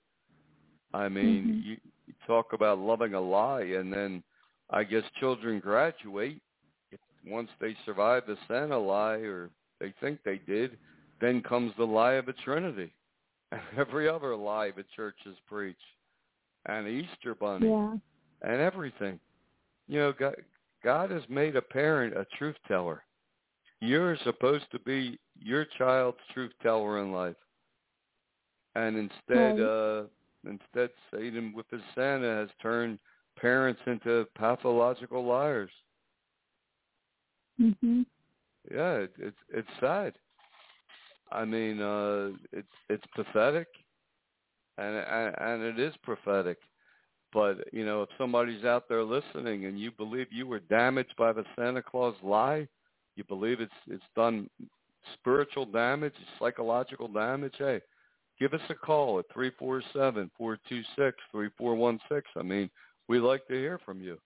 I 0.93 1.09
mean, 1.09 1.45
Mhm. 1.47 1.65
you, 1.65 1.77
you 2.05 2.13
talk 2.25 2.53
about 2.53 2.79
loving 2.79 3.13
a 3.13 3.21
lie, 3.21 3.63
and 3.63 3.91
then 3.91 4.23
I 4.69 4.83
guess 4.83 5.03
children 5.19 5.59
graduate 5.59 6.41
if, 6.91 6.99
once 7.25 7.49
they 7.59 7.75
survive 7.85 8.25
the 8.25 8.37
Santa 8.47 8.77
lie, 8.77 9.17
or 9.17 9.49
they 9.79 9.93
think 9.99 10.23
they 10.23 10.37
did. 10.39 10.77
Then 11.19 11.41
comes 11.41 11.73
the 11.77 11.85
lie 11.85 12.13
of 12.13 12.25
the 12.25 12.33
Trinity, 12.33 12.93
and 13.51 13.61
every 13.77 14.07
other 14.07 14.35
lie 14.35 14.71
the 14.71 14.85
churches 14.95 15.37
preach, 15.47 15.81
and 16.67 16.85
the 16.85 16.91
Easter 16.91 17.35
Bunny, 17.35 17.67
Yeah. 17.67 17.97
and 18.43 18.61
everything. 18.61 19.19
You 19.87 19.99
know, 19.99 20.13
God, 20.13 20.35
God 20.83 21.11
has 21.11 21.27
made 21.27 21.55
a 21.55 21.61
parent 21.61 22.15
a 22.15 22.25
truth 22.37 22.55
teller. 22.67 23.03
You're 23.79 24.17
supposed 24.23 24.65
to 24.71 24.79
be 24.79 25.19
your 25.39 25.65
child's 25.77 26.17
truth 26.33 26.51
teller 26.61 26.99
in 27.01 27.11
life. 27.11 27.35
And 28.75 28.97
instead, 28.97 29.59
Right. 29.59 29.59
uh, 29.59 30.07
instead 30.45 30.89
Satan 31.11 31.53
with 31.53 31.69
his 31.69 31.81
Santa 31.95 32.27
has 32.27 32.49
turned 32.61 32.99
parents 33.35 33.81
into 33.85 34.27
pathological 34.35 35.23
liars. 35.23 35.71
Mhm. 37.59 38.05
Yeah, 38.69 38.93
it, 38.95 39.13
it's 39.17 39.37
it's 39.49 39.79
sad. 39.79 40.17
I 41.31 41.45
mean, 41.45 41.81
uh, 41.81 42.31
it's 42.51 42.73
it's 42.89 43.05
pathetic, 43.15 43.67
and 44.77 44.95
and 44.95 45.35
and 45.39 45.63
it 45.63 45.79
is 45.79 45.95
prophetic. 45.97 46.59
But 47.33 47.73
you 47.73 47.85
know, 47.85 48.03
if 48.03 48.09
somebody's 48.17 48.63
out 48.63 48.87
there 48.87 49.03
listening 49.03 49.65
and 49.65 49.79
you 49.79 49.91
believe 49.91 50.31
you 50.31 50.47
were 50.47 50.59
damaged 50.59 51.15
by 51.17 51.33
the 51.33 51.45
Santa 51.55 51.81
Claus 51.81 52.15
lie, 52.23 52.67
you 53.17 53.23
believe 53.23 53.59
it's 53.59 53.71
it's 53.87 54.03
done 54.15 54.49
spiritual 55.15 55.65
damage, 55.65 56.13
psychological 56.39 57.07
damage. 57.07 57.55
Hey, 57.57 57.81
give 58.39 58.53
us 58.53 58.61
a 58.69 58.75
call 58.75 59.19
at 59.19 59.25
three 59.33 59.51
four 59.57 59.81
seven 59.91 60.29
four 60.37 60.59
two 60.69 60.83
six 60.95 61.17
three 61.31 61.49
four 61.57 61.75
one 61.75 61.99
six. 62.09 62.27
I 62.37 62.43
mean, 62.43 62.69
we 63.07 63.19
like 63.19 63.45
to 63.47 63.53
hear 63.53 63.79
from 63.83 64.01
you. 64.01 64.17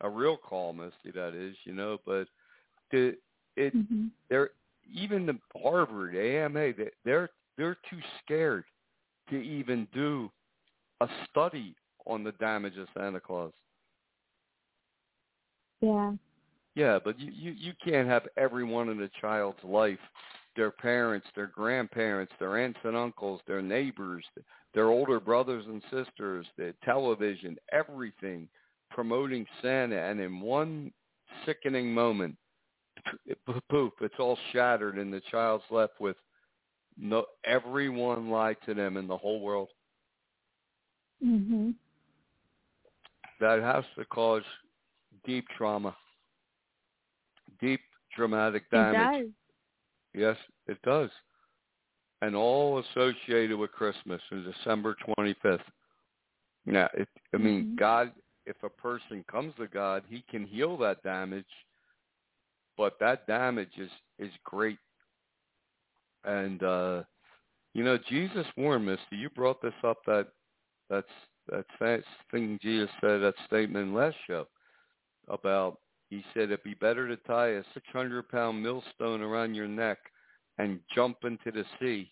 A 0.00 0.08
real 0.08 0.36
call, 0.36 0.72
Misty, 0.72 1.12
that 1.14 1.34
is. 1.34 1.56
You 1.64 1.72
know, 1.72 1.98
but 2.04 2.26
it 2.90 3.20
Mhm. 3.56 4.10
they're 4.28 4.50
even 4.92 5.26
the 5.26 5.38
Harvard 5.60 6.14
AMA 6.14 6.72
they- 6.72 6.90
they're 7.04 7.30
they're 7.56 7.76
too 7.88 8.00
scared 8.20 8.64
to 9.30 9.36
even 9.36 9.86
do 9.92 10.30
a 11.00 11.08
study 11.28 11.74
on 12.06 12.24
the 12.24 12.32
damage 12.32 12.76
of 12.76 12.88
Santa 12.94 13.20
Claus. 13.20 13.52
Yeah. 15.80 16.14
Yeah, 16.74 16.98
but 17.02 17.18
you, 17.18 17.30
you 17.30 17.52
you 17.52 17.72
can't 17.84 18.08
have 18.08 18.26
everyone 18.36 18.88
in 18.88 19.00
a 19.02 19.08
child's 19.20 19.62
life, 19.62 19.98
their 20.56 20.70
parents, 20.70 21.26
their 21.34 21.46
grandparents, 21.46 22.32
their 22.38 22.58
aunts 22.58 22.80
and 22.84 22.96
uncles, 22.96 23.40
their 23.46 23.62
neighbors, 23.62 24.24
their 24.74 24.88
older 24.88 25.20
brothers 25.20 25.64
and 25.66 25.82
sisters, 25.84 26.46
the 26.56 26.74
television, 26.84 27.56
everything 27.72 28.48
promoting 28.90 29.46
Santa, 29.60 29.96
and 29.96 30.20
in 30.20 30.40
one 30.40 30.92
sickening 31.44 31.92
moment, 31.92 32.36
poof, 33.68 33.92
it's 34.00 34.14
all 34.18 34.38
shattered, 34.52 34.98
and 34.98 35.12
the 35.12 35.22
child's 35.30 35.64
left 35.70 36.00
with 36.00 36.16
no 36.96 37.24
everyone 37.44 38.30
lied 38.30 38.56
to 38.66 38.74
them 38.74 38.96
in 38.96 39.06
the 39.06 39.16
whole 39.16 39.40
world. 39.40 39.68
Mhm. 41.22 41.74
That 43.40 43.60
has 43.60 43.84
to 43.96 44.04
cause 44.06 44.44
deep 45.24 45.48
trauma, 45.56 45.96
deep 47.64 47.80
dramatic 48.16 48.70
damage. 48.70 49.00
It 49.00 49.22
does. 49.22 49.30
Yes, 50.14 50.36
it 50.66 50.82
does. 50.82 51.10
And 52.22 52.36
all 52.36 52.78
associated 52.78 53.56
with 53.56 53.72
Christmas 53.72 54.20
and 54.30 54.44
December 54.44 54.96
25th. 55.06 55.60
Now, 56.66 56.88
it, 56.94 57.08
I 57.34 57.38
mean, 57.38 57.72
Mhm. 57.72 57.76
God, 57.76 58.12
if 58.46 58.62
a 58.62 58.70
person 58.70 59.24
comes 59.24 59.54
to 59.56 59.66
God, 59.66 60.04
he 60.08 60.22
can 60.22 60.46
heal 60.46 60.76
that 60.78 61.02
damage, 61.02 61.50
but 62.76 62.98
that 63.00 63.26
damage 63.26 63.76
is, 63.78 63.90
is 64.18 64.32
great. 64.44 64.78
And, 66.24 66.62
uh, 66.62 67.04
you 67.74 67.84
know, 67.84 67.98
Jesus 67.98 68.46
warned, 68.56 68.86
Misty, 68.86 69.16
you 69.16 69.28
brought 69.30 69.60
this 69.60 69.74
up, 69.82 70.04
that, 70.06 70.28
that's, 70.88 71.12
that 71.48 71.66
thing 72.30 72.58
Jesus 72.62 72.90
said, 73.00 73.18
that 73.18 73.34
statement 73.46 73.94
last 73.94 74.16
show 74.26 74.46
about 75.28 75.80
he 76.14 76.24
said 76.32 76.44
it'd 76.44 76.62
be 76.62 76.74
better 76.74 77.08
to 77.08 77.16
tie 77.16 77.48
a 77.48 77.62
600 77.74 78.28
pound 78.28 78.62
millstone 78.62 79.20
around 79.20 79.54
your 79.54 79.66
neck 79.66 79.98
and 80.58 80.78
jump 80.94 81.24
into 81.24 81.50
the 81.50 81.64
sea, 81.80 82.10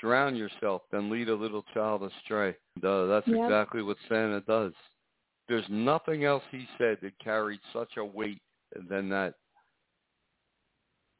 drown 0.00 0.34
yourself, 0.34 0.82
than 0.90 1.10
lead 1.10 1.28
a 1.28 1.34
little 1.34 1.64
child 1.72 2.02
astray. 2.02 2.56
And, 2.74 2.84
uh, 2.84 3.06
that's 3.06 3.28
Yep. 3.28 3.44
exactly 3.44 3.82
what 3.82 3.96
Santa 4.08 4.40
does. 4.40 4.74
There's 5.46 5.68
nothing 5.68 6.24
else 6.24 6.42
he 6.50 6.68
said 6.76 7.00
that 7.00 7.18
carried 7.20 7.60
such 7.72 7.96
a 7.96 8.04
weight 8.04 8.42
than 8.74 9.08
that. 9.10 9.34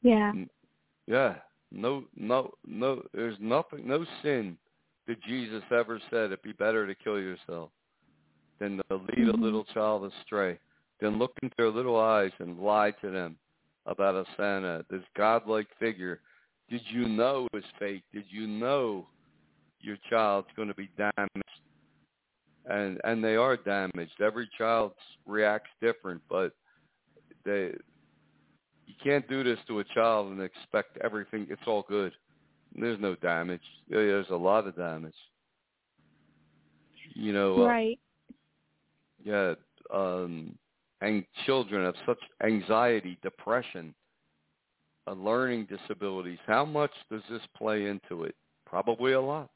Yeah. 0.01 0.33
Yeah. 1.07 1.39
No, 1.71 2.05
no, 2.15 2.53
no. 2.65 3.03
There's 3.13 3.39
nothing, 3.39 3.87
no 3.87 4.05
sin 4.21 4.57
that 5.07 5.21
Jesus 5.21 5.63
ever 5.71 5.99
said 6.09 6.25
it'd 6.25 6.41
be 6.41 6.51
better 6.51 6.85
to 6.85 6.95
kill 6.95 7.19
yourself 7.19 7.71
than 8.59 8.77
to 8.89 8.95
lead 8.95 9.29
a 9.29 9.33
Mhm. 9.33 9.41
little 9.41 9.65
child 9.65 10.05
astray, 10.05 10.59
than 11.01 11.17
look 11.17 11.31
into 11.41 11.55
their 11.57 11.69
little 11.69 11.99
eyes 11.99 12.31
and 12.39 12.59
lie 12.59 12.91
to 13.01 13.09
them 13.09 13.37
about 13.85 14.15
a 14.15 14.25
Santa, 14.37 14.85
this 14.89 15.01
godlike 15.17 15.67
figure. 15.79 16.19
Did 16.69 16.81
you 16.89 17.07
know 17.07 17.47
is 17.53 17.63
fake? 17.79 18.03
Did 18.13 18.25
you 18.29 18.45
know 18.47 19.07
your 19.81 19.97
child's 20.09 20.49
going 20.55 20.67
to 20.67 20.73
be 20.75 20.89
damaged? 20.97 21.43
And 22.65 22.99
and 23.03 23.23
they 23.23 23.35
are 23.35 23.57
damaged. 23.57 24.21
Every 24.21 24.47
child 24.57 24.91
reacts 25.25 25.69
different, 25.81 26.21
but 26.29 26.53
they 27.45 27.73
you 28.85 28.93
can't 29.03 29.27
do 29.27 29.43
this 29.43 29.59
to 29.67 29.79
a 29.79 29.83
child 29.85 30.31
and 30.31 30.41
expect 30.41 30.97
everything. 31.03 31.47
It's 31.49 31.61
all 31.65 31.85
good. 31.87 32.11
There's 32.75 32.99
no 32.99 33.15
damage. 33.15 33.61
There's 33.89 34.29
a 34.29 34.35
lot 34.35 34.67
of 34.67 34.75
damage. 34.75 35.15
You 37.15 37.33
know, 37.33 37.63
uh, 37.63 37.67
Right. 37.67 37.99
yeah, 39.23 39.55
um, 39.91 40.57
and 41.01 41.25
children 41.45 41.85
of 41.85 41.95
such 42.05 42.19
anxiety, 42.43 43.17
depression, 43.21 43.93
uh, 45.07 45.13
learning 45.13 45.65
disabilities. 45.65 46.39
How 46.45 46.65
much 46.65 46.91
does 47.11 47.21
this 47.29 47.41
play 47.57 47.85
into 47.87 48.23
it? 48.23 48.35
Probably 48.65 49.13
a 49.13 49.21
lot. 49.21 49.49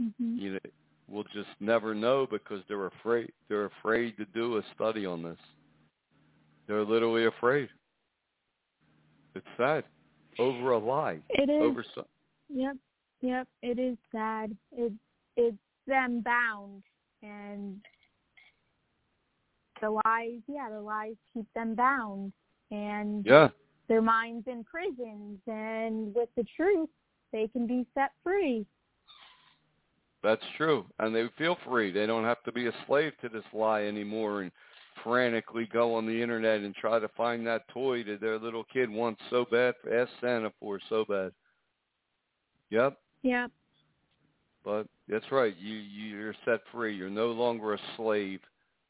Mhm. 0.00 0.38
You 0.38 0.52
know, 0.54 0.70
we'll 1.08 1.24
just 1.24 1.50
never 1.60 1.94
know 1.94 2.26
because 2.26 2.64
they're 2.66 2.86
afraid. 2.86 3.32
They're 3.48 3.66
afraid 3.66 4.16
to 4.16 4.24
do 4.26 4.56
a 4.56 4.62
study 4.74 5.06
on 5.06 5.22
this. 5.22 5.38
They're 6.66 6.84
literally 6.84 7.26
afraid. 7.26 7.68
It's 9.34 9.46
sad 9.56 9.84
over 10.38 10.72
a 10.72 10.78
lie. 10.78 11.22
It 11.30 11.48
is. 11.48 11.62
Over 11.62 11.84
some, 11.94 12.06
Yep. 12.48 12.76
Yep. 13.20 13.48
It 13.62 13.78
is 13.78 13.98
sad. 14.10 14.56
It 14.72 14.92
it's 15.36 15.58
them 15.86 16.20
bound 16.20 16.82
and 17.22 17.80
the 19.84 20.00
lies 20.06 20.40
yeah, 20.46 20.68
the 20.70 20.80
lies 20.80 21.14
keep 21.34 21.46
them 21.54 21.74
bound 21.74 22.32
and 22.70 23.24
yeah, 23.26 23.48
their 23.88 24.02
minds 24.02 24.46
in 24.46 24.64
prisons 24.64 25.38
and 25.46 26.14
with 26.14 26.28
the 26.36 26.44
truth 26.56 26.88
they 27.32 27.48
can 27.48 27.66
be 27.66 27.84
set 27.94 28.12
free. 28.22 28.64
that's 30.22 30.42
true. 30.56 30.86
And 31.00 31.14
they 31.14 31.24
feel 31.36 31.58
free. 31.68 31.90
They 31.90 32.06
don't 32.06 32.24
have 32.24 32.42
to 32.44 32.52
be 32.52 32.68
a 32.68 32.72
slave 32.86 33.12
to 33.20 33.28
this 33.28 33.44
lie 33.52 33.82
anymore 33.82 34.42
and 34.42 34.52
frantically 35.02 35.68
go 35.72 35.94
on 35.96 36.06
the 36.06 36.22
internet 36.22 36.60
and 36.60 36.74
try 36.74 36.98
to 36.98 37.08
find 37.08 37.46
that 37.46 37.68
toy 37.68 38.04
that 38.04 38.20
their 38.20 38.38
little 38.38 38.64
kid 38.72 38.88
wants 38.88 39.20
so 39.30 39.44
bad, 39.50 39.74
ask 39.92 40.10
Santa 40.20 40.52
for 40.60 40.78
so 40.88 41.04
bad. 41.08 41.32
Yep. 42.70 42.96
Yeah. 43.22 43.48
But 44.64 44.86
that's 45.08 45.30
right. 45.30 45.54
You 45.58 45.74
you're 45.76 46.34
set 46.44 46.60
free. 46.72 46.96
You're 46.96 47.10
no 47.10 47.26
longer 47.26 47.74
a 47.74 47.78
slave 47.96 48.40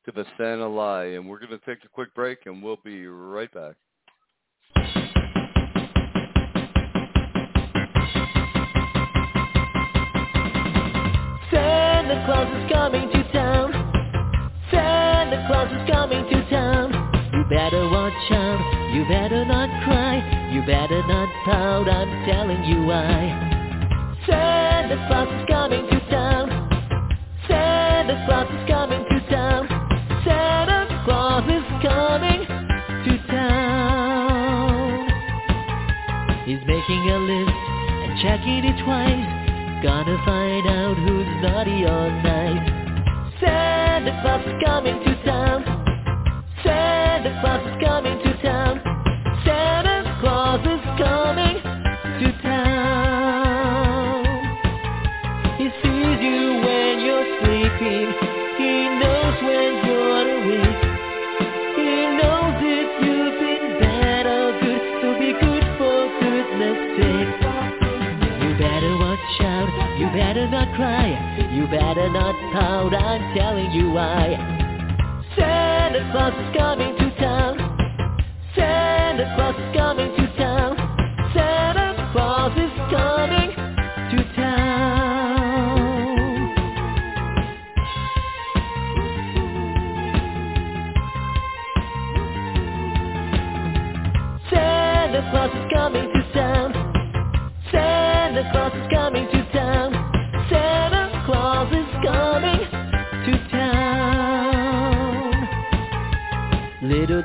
to 0.05 0.13
the 0.13 0.25
Santa 0.37 0.69
lie. 0.69 1.05
And 1.05 1.29
we're 1.29 1.39
going 1.39 1.59
to 1.59 1.65
take 1.65 1.85
a 1.85 1.89
quick 1.89 2.15
break, 2.15 2.47
and 2.47 2.63
we'll 2.63 2.79
be 2.85 3.07
right 3.07 3.53
back. 3.53 3.75
Santa 11.51 12.25
Claus 12.27 12.49
is 12.49 12.71
coming 12.73 13.09
to 13.11 13.33
town. 13.33 13.73
Santa 14.71 15.47
Claus 15.47 15.71
is 15.73 15.91
coming 15.91 16.25
to 16.31 16.51
town. 16.51 16.93
You 17.33 17.45
better 17.49 17.89
watch 17.89 18.31
out. 18.31 18.91
You 18.95 19.05
better 19.09 19.45
not 19.45 19.69
cry. 19.85 20.51
You 20.53 20.61
better 20.67 21.07
not 21.07 21.29
pout. 21.45 21.89
I'm 21.89 22.27
telling 22.27 22.65
you 22.65 22.85
why. 22.87 23.53
Santa 24.27 25.07
Claus 25.09 25.29
is 25.41 25.47
coming 25.49 25.87
to 25.91 26.11
town. 26.11 26.49
Santa 27.49 28.25
Claus 28.27 28.49
is 28.51 28.69
coming 28.69 29.05
to 29.09 29.14
a 37.15 37.19
list 37.19 37.51
and 37.51 38.19
checking 38.23 38.65
it 38.65 38.77
twice. 38.83 39.27
Gonna 39.83 40.19
find 40.25 40.67
out 40.67 40.97
who's 40.99 41.31
naughty 41.43 41.85
or 41.85 42.11
nice. 42.27 42.67
Santa 43.39 44.19
Claus 44.21 44.43
is 44.47 44.59
coming 44.65 44.99
to 45.05 45.25
town. 45.25 45.63
Santa 46.65 47.39
Claus 47.41 47.63
is 47.71 47.87
coming 47.87 48.19
to 48.19 48.43
town. 48.43 48.64
Better 71.79 72.09
not 72.09 72.37
pout. 72.53 72.95
I'm 72.95 73.35
telling 73.35 73.73
you 73.73 73.91
why. 73.91 74.39
Santa 75.37 76.09
Claus 76.13 76.33
is 76.33 76.57
coming 76.57 76.97
to 76.99 77.11
town. 77.19 77.59
Santa 78.55 79.35
Claus 79.35 79.57
is 79.59 79.77
coming 79.77 80.15
to 80.17 80.34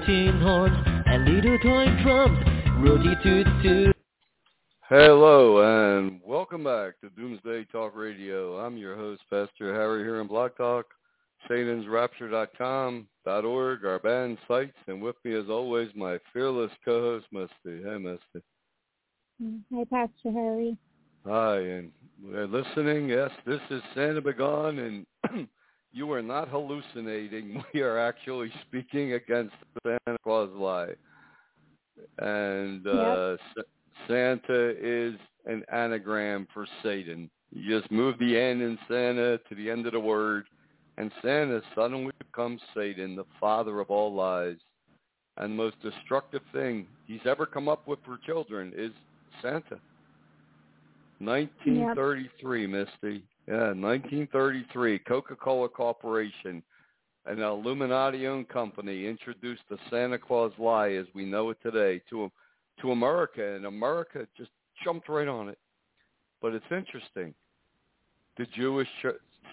tin 0.06 0.40
horns 0.42 0.78
and 1.06 1.26
little 1.26 1.58
toy 1.60 1.86
drums, 2.04 2.38
rooty 2.80 3.16
toot 3.24 3.48
toot. 3.64 3.96
Hello 4.88 5.98
and 5.98 6.20
welcome 6.26 6.64
back 6.64 7.00
to 7.02 7.10
Doomsday 7.10 7.66
Talk 7.72 7.96
Radio. 7.96 8.58
I'm 8.58 8.78
your 8.78 8.96
host, 8.96 9.22
Pastor 9.30 9.74
Harry 9.74 10.04
here 10.04 10.22
in 10.22 10.28
Blog 10.28 10.52
Talk, 10.58 10.86
SatansRapture.com, 11.50 13.08
.org, 13.26 13.86
our 13.86 14.00
band 14.00 14.38
sites, 14.48 14.78
and 14.88 15.02
with 15.02 15.16
me 15.24 15.36
as 15.36 15.50
always 15.50 15.90
my 15.96 16.18
fearless 16.34 16.72
co-host, 16.84 17.26
Misty. 17.32 17.84
Hey, 17.84 17.98
Misty. 17.98 18.46
Hi, 19.74 19.84
Pastor 19.90 20.32
Harry. 20.32 20.78
Hi, 21.26 21.58
and 21.58 21.92
we're 22.24 22.48
listening. 22.48 23.10
Yes, 23.10 23.32
this 23.46 23.62
is 23.70 23.82
Santa 23.94 24.22
Begone, 24.22 24.80
and 24.80 25.48
you 25.92 26.12
are 26.12 26.22
not 26.22 26.50
hallucinating. 26.50 27.64
We 27.74 27.82
are 27.82 27.98
actually 27.98 28.52
speaking 28.68 29.14
against 29.14 29.54
the 29.84 29.98
Santa 30.06 30.18
Claus 30.24 30.50
lie. 30.54 30.94
And 32.20 32.86
uh, 32.88 33.38
Sa- 33.56 33.62
Santa 34.08 34.76
is 34.82 35.16
an 35.46 35.64
anagram 35.72 36.48
for 36.54 36.66
Satan. 36.84 37.30
You 37.52 37.80
just 37.80 37.92
move 37.92 38.18
the 38.20 38.38
N 38.38 38.62
in 38.62 38.78
Santa 38.88 39.40
to 39.50 39.56
the 39.56 39.70
end 39.70 39.86
of 39.88 39.94
the 39.94 40.00
word, 40.00 40.46
and 40.98 41.12
Santa 41.22 41.62
suddenly 41.76 42.14
becomes 42.20 42.62
Satan, 42.76 43.16
the 43.16 43.26
father 43.40 43.80
of 43.80 43.90
all 43.90 44.14
lies. 44.14 44.58
And 45.38 45.54
the 45.54 45.64
most 45.64 45.82
destructive 45.82 46.42
thing 46.52 46.86
he's 47.08 47.26
ever 47.26 47.46
come 47.46 47.70
up 47.70 47.88
with 47.88 48.00
for 48.06 48.18
children 48.26 48.74
is 48.76 48.92
Santa. 49.42 49.80
1933, 51.20 52.68
Misty. 52.68 53.24
Yeah, 53.50 53.74
1933. 53.74 55.00
Coca-Cola 55.00 55.70
Corporation, 55.70 56.62
an 57.26 57.40
Illuminati-owned 57.40 58.48
company, 58.48 59.08
introduced 59.08 59.64
the 59.70 59.80
Santa 59.90 60.20
Claus 60.20 60.52
lie 60.60 60.92
as 60.92 61.08
we 61.16 61.26
know 61.26 61.50
it 61.50 61.58
today 61.64 62.02
to 62.12 62.32
to 62.82 62.92
America, 62.92 63.56
and 63.56 63.66
America 63.66 64.26
just 64.38 64.52
jumped 64.84 65.10
right 65.10 65.28
on 65.28 65.50
it. 65.50 65.58
But 66.42 66.54
it's 66.54 66.72
interesting. 66.72 67.34
The 68.38 68.46
Jewish 68.56 68.88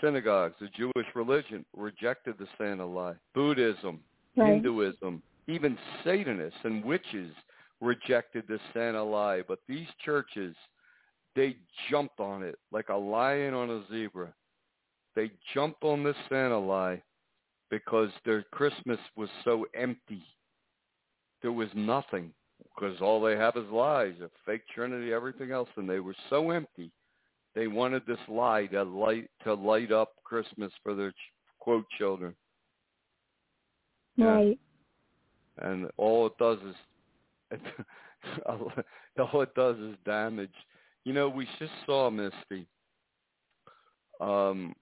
synagogues, 0.00 0.54
the 0.60 0.68
Jewish 0.68 1.06
religion, 1.14 1.64
rejected 1.74 2.36
the 2.38 2.46
Santa 2.56 2.86
lie. 2.86 3.14
Buddhism, 3.34 4.00
Right. 4.36 4.52
Hinduism, 4.52 5.22
even 5.46 5.78
Satanists 6.04 6.60
and 6.64 6.84
witches 6.84 7.32
rejected 7.80 8.44
the 8.46 8.60
Santa 8.74 9.02
lie. 9.02 9.42
But 9.48 9.60
these 9.66 9.88
churches, 10.04 10.54
they 11.36 11.56
jumped 11.90 12.18
on 12.18 12.42
it 12.42 12.58
like 12.72 12.88
a 12.88 12.96
lion 12.96 13.54
on 13.54 13.70
a 13.70 13.84
zebra. 13.90 14.32
They 15.14 15.30
jumped 15.54 15.84
on 15.84 16.02
this 16.02 16.16
Santa 16.28 16.58
lie 16.58 17.02
because 17.70 18.10
their 18.24 18.42
Christmas 18.50 18.98
was 19.16 19.28
so 19.44 19.66
empty. 19.74 20.22
There 21.42 21.52
was 21.52 21.68
nothing 21.74 22.32
because 22.74 23.00
all 23.00 23.20
they 23.20 23.36
have 23.36 23.56
is 23.56 23.70
lies, 23.70 24.14
a 24.22 24.30
fake 24.44 24.62
Trinity, 24.74 25.12
everything 25.12 25.50
else, 25.50 25.68
and 25.76 25.88
they 25.88 26.00
were 26.00 26.16
so 26.30 26.50
empty. 26.50 26.90
They 27.54 27.66
wanted 27.68 28.02
this 28.06 28.18
lie 28.28 28.66
to 28.66 28.82
light 28.82 29.30
to 29.44 29.54
light 29.54 29.92
up 29.92 30.12
Christmas 30.24 30.72
for 30.82 30.94
their 30.94 31.12
quote 31.58 31.86
children. 31.98 32.34
Right. 34.18 34.58
and 35.58 35.90
all 35.98 36.26
it 36.26 36.38
does 36.38 36.58
is 37.50 37.60
all 38.46 39.42
it 39.42 39.54
does 39.54 39.76
is 39.76 39.94
damage. 40.06 40.54
You 41.06 41.12
know, 41.12 41.28
we 41.28 41.46
just 41.60 41.70
saw 41.86 42.10
Misty. 42.10 42.66
Um, 44.20 44.74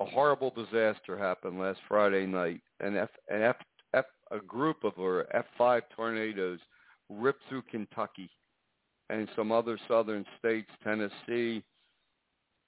a 0.00 0.06
horrible 0.06 0.50
disaster 0.50 1.18
happened 1.18 1.60
last 1.60 1.80
Friday 1.86 2.24
night, 2.24 2.62
and 2.80 2.96
F, 2.96 3.10
an 3.28 3.42
F, 3.42 3.56
F, 3.92 4.06
a 4.30 4.38
group 4.38 4.84
of 4.84 4.94
or 4.96 5.26
F5 5.60 5.82
tornadoes 5.94 6.60
ripped 7.10 7.42
through 7.50 7.60
Kentucky 7.70 8.30
and 9.10 9.28
some 9.36 9.52
other 9.52 9.78
southern 9.86 10.24
states, 10.38 10.70
Tennessee, 10.82 11.62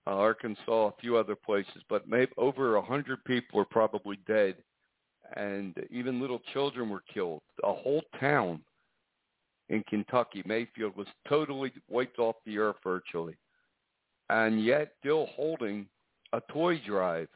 uh, 0.06 0.10
Arkansas, 0.10 0.88
a 0.88 0.92
few 1.00 1.16
other 1.16 1.34
places. 1.34 1.82
But 1.88 2.10
maybe 2.10 2.32
over 2.36 2.76
a 2.76 2.82
hundred 2.82 3.24
people 3.24 3.58
are 3.58 3.64
probably 3.64 4.18
dead 4.26 4.56
and 5.34 5.74
even 5.90 6.20
little 6.20 6.40
children 6.52 6.90
were 6.90 7.02
killed. 7.12 7.40
A 7.64 7.72
whole 7.72 8.02
town 8.20 8.60
in 9.68 9.82
Kentucky, 9.88 10.42
Mayfield, 10.46 10.96
was 10.96 11.06
totally 11.28 11.72
wiped 11.88 12.18
off 12.18 12.36
the 12.46 12.58
earth 12.58 12.76
virtually, 12.82 13.36
and 14.30 14.64
yet 14.64 14.92
still 15.00 15.26
holding 15.34 15.86
a 16.32 16.40
toy 16.52 16.80
drive 16.86 17.28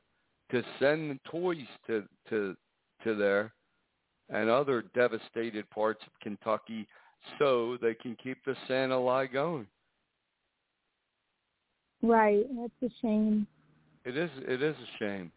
to 0.51 0.63
send 0.79 1.11
the 1.11 1.19
toys 1.31 1.67
to 1.87 2.05
to 2.29 2.57
to 3.05 3.15
there 3.15 3.53
and 4.29 4.49
other 4.49 4.85
devastated 4.95 5.69
parts 5.71 6.03
of 6.07 6.13
Kentucky 6.23 6.87
so 7.39 7.77
they 7.81 7.95
can 7.95 8.17
keep 8.23 8.39
the 8.45 8.57
Santa 8.67 8.99
lie 8.99 9.27
going. 9.27 9.67
Right. 12.03 12.45
That's 12.57 12.93
a 12.93 12.95
shame. 13.01 13.47
It 14.05 14.17
is 14.17 14.31
it 14.37 14.63
is 14.63 14.77
a 14.77 14.99
shame. 14.99 15.31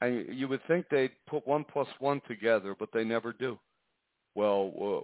And 0.00 0.26
you 0.30 0.46
would 0.48 0.60
think 0.68 0.86
they'd 0.90 1.10
put 1.26 1.46
one 1.46 1.64
plus 1.64 1.88
one 1.98 2.20
together, 2.28 2.76
but 2.78 2.90
they 2.92 3.04
never 3.04 3.32
do. 3.32 3.58
Well, 4.34 5.02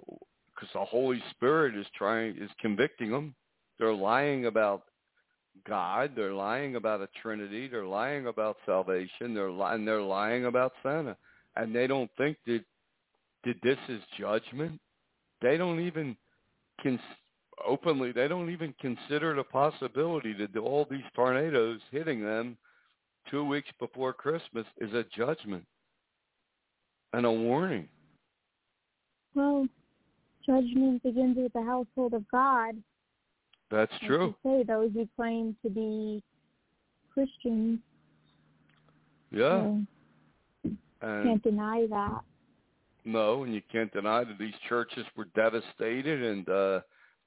because 0.55 0.69
the 0.73 0.85
Holy 0.85 1.23
Spirit 1.31 1.77
is 1.77 1.87
trying 1.97 2.37
is 2.37 2.51
convicting 2.61 3.11
them. 3.11 3.35
They're 3.79 3.93
lying 3.93 4.47
about 4.47 4.85
God. 5.67 6.13
They're 6.15 6.33
lying 6.33 6.77
about 6.77 7.01
a 7.01 7.09
Trinity. 7.21 7.69
They're 7.69 7.87
lying 7.87 8.27
about 8.27 8.57
salvation. 8.67 9.35
They're 9.35 9.51
li- 9.51 9.75
and 9.75 9.87
they're 9.87 10.03
lying 10.03 10.47
about 10.47 10.73
Santa, 10.83 11.17
and 11.57 11.75
they 11.75 11.87
don't 11.87 12.11
think 12.17 12.37
that 12.47 12.65
did 13.45 13.59
this 13.63 13.79
is 13.89 14.01
judgment. 14.19 14.81
They 15.43 15.57
don't 15.57 15.81
even 15.81 16.17
cons- 16.83 17.01
openly. 17.67 18.13
They 18.13 18.29
don't 18.29 18.51
even 18.51 18.75
consider 18.81 19.35
the 19.35 19.45
possibility 19.45 20.33
that 20.35 20.57
all 20.57 20.87
these 20.91 21.05
tornadoes 21.15 21.81
hitting 21.91 22.25
them 22.25 22.57
two 23.31 23.45
weeks 23.45 23.69
before 23.79 24.13
Christmas 24.13 24.67
is 24.81 24.93
a 24.93 25.05
judgment 25.17 25.65
and 27.13 27.27
a 27.27 27.33
warning. 27.33 27.89
Well, 29.35 29.69
judgment 30.47 31.03
begins 31.03 31.37
with 31.37 31.53
the 31.53 31.63
household 31.63 32.15
of 32.15 32.29
God. 32.31 32.75
That's 33.71 33.93
true. 34.07 34.35
say 34.45 34.63
those 34.63 34.91
who 34.93 35.09
claim 35.17 35.57
to 35.63 35.71
be 35.71 36.23
Christians. 37.13 37.81
Yeah. 39.31 39.63
So 39.63 40.71
And 41.03 41.25
can't 41.25 41.43
deny 41.43 41.87
that. 41.91 42.21
no, 43.05 43.43
and 43.45 43.55
you 43.55 43.63
can't 43.73 43.93
deny 43.93 44.25
that 44.25 44.39
these 44.39 44.55
churches 44.69 45.05
were 45.17 45.27
devastated 45.35 46.23
and 46.23 46.49
uh 46.49 46.81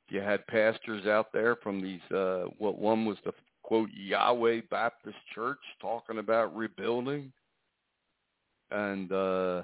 you 0.09 0.21
had 0.21 0.47
pastors 0.47 1.05
out 1.05 1.33
there 1.33 1.57
from 1.57 1.81
these 1.81 2.01
uh 2.11 2.45
what 2.59 2.77
one 2.79 3.05
was 3.05 3.17
the 3.25 3.33
quote 3.63 3.89
Yahweh 3.93 4.61
Baptist 4.71 5.17
Church 5.35 5.59
talking 5.81 6.19
about 6.19 6.55
rebuilding 6.55 7.31
and 8.71 9.11
uh 9.11 9.63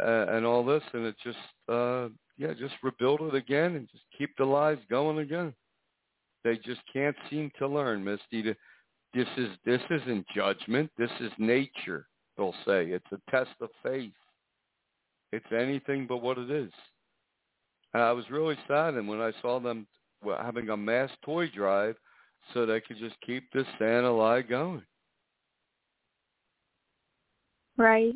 uh, 0.00 0.26
and 0.30 0.44
all 0.44 0.64
this 0.64 0.82
and 0.92 1.04
it 1.06 1.14
just 1.22 1.38
uh 1.68 2.08
yeah, 2.36 2.52
just 2.58 2.74
rebuild 2.82 3.20
it 3.22 3.34
again 3.34 3.76
and 3.76 3.88
just 3.90 4.04
keep 4.16 4.36
the 4.36 4.44
lies 4.44 4.78
going 4.90 5.18
again. 5.18 5.54
They 6.42 6.56
just 6.56 6.80
can't 6.92 7.16
seem 7.30 7.50
to 7.58 7.66
learn, 7.66 8.04
Misty. 8.04 8.42
This 9.14 9.28
is 9.36 9.48
this 9.64 9.80
isn't 9.90 10.26
judgment. 10.34 10.90
This 10.98 11.10
is 11.20 11.30
nature. 11.38 12.06
They'll 12.36 12.54
say 12.66 12.86
it's 12.86 13.06
a 13.12 13.30
test 13.30 13.50
of 13.60 13.70
faith. 13.82 14.12
It's 15.32 15.46
anything 15.56 16.06
but 16.06 16.18
what 16.18 16.38
it 16.38 16.50
is. 16.50 16.72
And 17.94 18.02
I 18.02 18.12
was 18.12 18.28
really 18.30 18.56
saddened 18.66 19.08
when 19.08 19.20
I 19.20 19.32
saw 19.40 19.60
them 19.60 19.86
having 20.42 20.68
a 20.70 20.76
mass 20.76 21.10
toy 21.24 21.48
drive 21.48 21.96
so 22.52 22.66
they 22.66 22.80
could 22.80 22.98
just 22.98 23.14
keep 23.24 23.50
this 23.52 23.66
Santa 23.78 24.12
lie 24.12 24.42
going. 24.42 24.82
Right. 27.76 28.14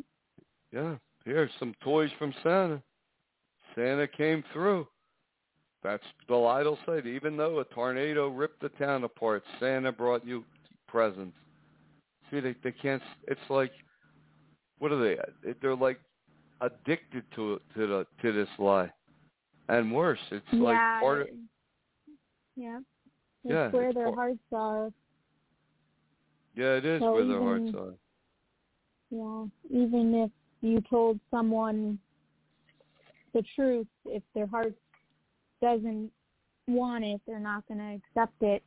Yeah, 0.71 0.95
here's 1.25 1.51
some 1.59 1.73
toys 1.81 2.11
from 2.19 2.33
Santa. 2.43 2.81
Santa 3.79 4.07
came 4.07 4.43
through. 4.51 4.87
That's 5.83 6.03
the 6.27 6.35
they'll 6.35 6.77
say. 6.85 7.07
Even 7.07 7.37
though 7.37 7.59
a 7.59 7.63
tornado 7.65 8.27
ripped 8.27 8.61
the 8.61 8.69
town 8.69 9.05
apart, 9.05 9.43
Santa 9.59 9.91
brought 9.91 10.25
you 10.25 10.43
presents. 10.87 11.37
See, 12.29 12.41
they 12.41 12.55
they 12.63 12.73
can't. 12.73 13.01
It's 13.27 13.39
like, 13.49 13.71
what 14.79 14.91
are 14.91 15.01
they? 15.01 15.17
They're 15.61 15.75
like 15.75 15.99
addicted 16.59 17.23
to 17.35 17.53
it, 17.53 17.61
to 17.75 17.87
the 17.87 18.07
to 18.21 18.33
this 18.33 18.49
lie, 18.57 18.91
and 19.69 19.91
worse, 19.93 20.19
it's 20.31 20.45
like 20.51 20.75
yeah. 20.75 20.99
part 20.99 21.21
of. 21.21 21.27
yeah. 22.57 22.79
It's 23.45 23.53
Yeah, 23.53 23.69
where 23.69 23.87
it's 23.87 23.95
their 23.95 24.05
part- 24.13 24.15
hearts 24.15 24.39
are. 24.51 24.89
Yeah, 26.55 26.73
it 26.75 26.85
is 26.85 26.99
So 26.99 27.13
where 27.13 27.25
their 27.25 27.41
hearts 27.41 27.73
are. 27.73 27.93
Yeah. 29.09 29.45
Even 29.69 30.13
if 30.13 30.31
you 30.61 30.81
told 30.89 31.21
someone 31.31 31.97
the 33.39 33.45
truth, 33.55 33.87
if 34.05 34.21
their 34.35 34.47
heart 34.47 34.73
doesn't 35.61 36.11
want 36.67 37.05
it, 37.05 37.21
they're 37.25 37.39
not 37.39 37.65
going 37.67 37.79
to 37.79 37.95
accept 37.95 38.41
it. 38.41 38.61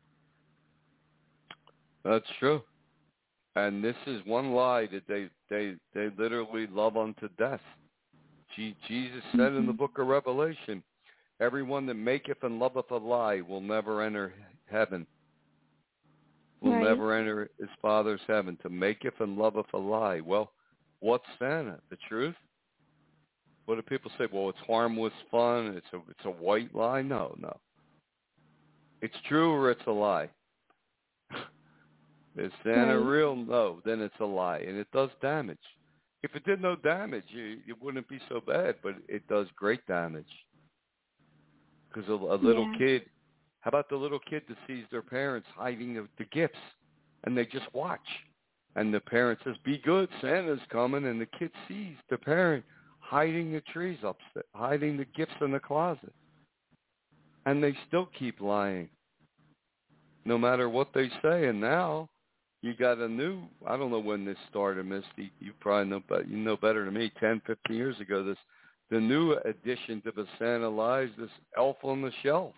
That's 2.04 2.26
true. 2.38 2.62
And 3.54 3.84
this 3.84 3.96
is 4.06 4.24
one 4.24 4.52
lie 4.52 4.86
that 4.86 5.06
they 5.06 5.28
they 5.50 5.74
they 5.94 6.08
literally 6.16 6.66
love 6.68 6.96
unto 6.96 7.28
death. 7.38 7.60
Je- 8.56 8.74
Jesus 8.88 9.22
said 9.32 9.52
in 9.52 9.66
the 9.66 9.72
Mhm. 9.72 9.76
book 9.76 9.98
of 9.98 10.06
Revelation, 10.06 10.82
"Everyone 11.38 11.84
that 11.86 11.94
maketh 11.94 12.42
and 12.44 12.58
loveth 12.58 12.90
a 12.90 12.96
lie 12.96 13.42
will 13.42 13.60
never 13.60 14.00
enter 14.00 14.32
heaven. 14.70 15.06
Will 16.62 16.72
Right. 16.72 16.82
never 16.82 17.12
enter 17.12 17.50
his 17.58 17.68
Father's 17.82 18.22
heaven. 18.26 18.56
To 18.58 18.70
maketh 18.70 19.20
and 19.20 19.36
loveth 19.36 19.72
a 19.74 19.78
lie. 19.78 20.20
Well, 20.20 20.54
what's 21.00 21.28
then? 21.38 21.78
The 21.90 21.96
truth? 22.08 22.36
What 23.66 23.76
do 23.76 23.82
people 23.82 24.10
say? 24.18 24.26
Well, 24.32 24.48
it's 24.48 24.58
harmless 24.66 25.12
fun. 25.30 25.74
It's 25.76 25.86
a 25.92 25.98
it's 26.10 26.24
a 26.24 26.30
white 26.30 26.74
lie. 26.74 27.02
No, 27.02 27.34
no. 27.38 27.56
It's 29.00 29.14
true 29.28 29.52
or 29.52 29.70
it's 29.70 29.86
a 29.86 29.90
lie. 29.92 30.28
Is 32.36 32.52
Santa 32.64 32.98
Right. 32.98 33.06
real? 33.18 33.36
No, 33.36 33.80
then 33.84 34.00
it's 34.00 34.18
a 34.20 34.24
lie, 34.24 34.58
and 34.58 34.76
it 34.78 34.88
does 34.92 35.10
damage. 35.20 35.58
If 36.22 36.34
it 36.36 36.44
did 36.44 36.62
no 36.62 36.76
damage, 36.76 37.24
you, 37.28 37.58
it 37.66 37.80
wouldn't 37.82 38.08
be 38.08 38.20
so 38.28 38.40
bad, 38.40 38.76
but 38.82 38.94
it 39.08 39.26
does 39.28 39.46
great 39.56 39.84
damage. 39.86 40.24
Because 41.88 42.08
a, 42.08 42.12
a 42.12 42.36
little 42.36 42.66
Yeah. 42.72 42.78
kid, 42.78 43.10
how 43.60 43.68
about 43.68 43.88
the 43.88 43.96
little 43.96 44.20
kid 44.20 44.42
that 44.48 44.56
sees 44.66 44.84
their 44.90 45.02
parents 45.02 45.48
hiding 45.54 45.94
the, 45.94 46.08
the 46.18 46.24
gifts, 46.26 46.58
and 47.24 47.36
they 47.36 47.44
just 47.44 47.72
watch, 47.74 48.00
and 48.76 48.94
the 48.94 49.00
parent 49.00 49.38
says, 49.44 49.56
"Be 49.64 49.78
good, 49.78 50.08
Santa's 50.20 50.60
coming," 50.70 51.06
and 51.06 51.20
the 51.20 51.26
kid 51.26 51.50
sees 51.68 51.96
the 52.08 52.18
parent 52.18 52.64
hiding 53.12 53.52
the 53.52 53.60
trees 53.60 53.98
upstairs, 54.02 54.46
hiding 54.54 54.96
the 54.96 55.04
gifts 55.14 55.34
in 55.42 55.52
the 55.52 55.60
closet, 55.60 56.14
and 57.44 57.62
they 57.62 57.76
still 57.86 58.08
keep 58.18 58.40
lying, 58.40 58.88
no 60.24 60.38
matter 60.38 60.70
what 60.70 60.88
they 60.94 61.10
say. 61.20 61.44
And 61.44 61.60
now 61.60 62.08
you 62.62 62.74
got 62.74 62.96
a 62.96 63.08
new 63.08 63.42
I 63.66 63.76
don't 63.76 63.90
know 63.90 64.00
when 64.00 64.24
this 64.24 64.38
started, 64.48 64.86
Misty. 64.86 65.30
You 65.40 65.52
probably 65.60 65.90
know 65.90 66.02
but 66.08 66.26
you 66.26 66.38
know 66.38 66.56
better 66.56 66.86
than 66.86 66.94
me, 66.94 67.12
ten, 67.20 67.42
fifteen 67.46 67.76
years 67.76 68.00
ago, 68.00 68.24
this 68.24 68.38
the 68.90 68.98
new 68.98 69.36
addition 69.44 70.00
to 70.02 70.12
the 70.16 70.26
Santa 70.38 70.68
lies, 70.70 71.10
this 71.18 71.28
elf 71.58 71.76
on 71.82 72.00
the 72.00 72.12
shelf. 72.22 72.54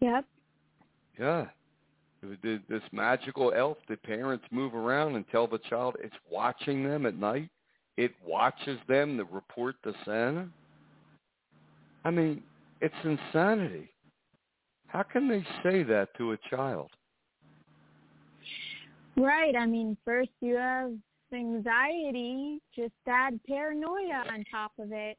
Yep. 0.00 0.24
Yeah. 1.20 1.46
The- 2.42 2.62
This 2.68 2.82
magical 2.92 3.52
elf, 3.54 3.78
the 3.88 3.96
parents 3.96 4.44
move 4.50 4.74
around 4.74 5.16
and 5.16 5.28
tell 5.28 5.46
the 5.46 5.58
child 5.58 5.96
it's 6.00 6.16
watching 6.30 6.82
them 6.82 7.06
at 7.06 7.16
night. 7.16 7.50
It 7.96 8.12
watches 8.24 8.78
them 8.88 9.16
to 9.16 9.24
report 9.24 9.76
to 9.84 9.94
Santa. 10.04 10.48
I 12.04 12.10
mean, 12.10 12.42
it's 12.80 12.94
insanity. 13.04 13.90
How 14.86 15.02
can 15.02 15.28
they 15.28 15.44
say 15.62 15.82
that 15.84 16.08
to 16.18 16.32
a 16.32 16.36
child? 16.50 16.90
Right. 19.16 19.56
I 19.56 19.66
mean, 19.66 19.96
first 20.04 20.30
you 20.40 20.56
have 20.56 20.92
anxiety, 21.32 22.60
just 22.74 22.92
add 23.08 23.40
paranoia 23.48 24.24
on 24.30 24.44
top 24.50 24.72
of 24.78 24.92
it. 24.92 25.16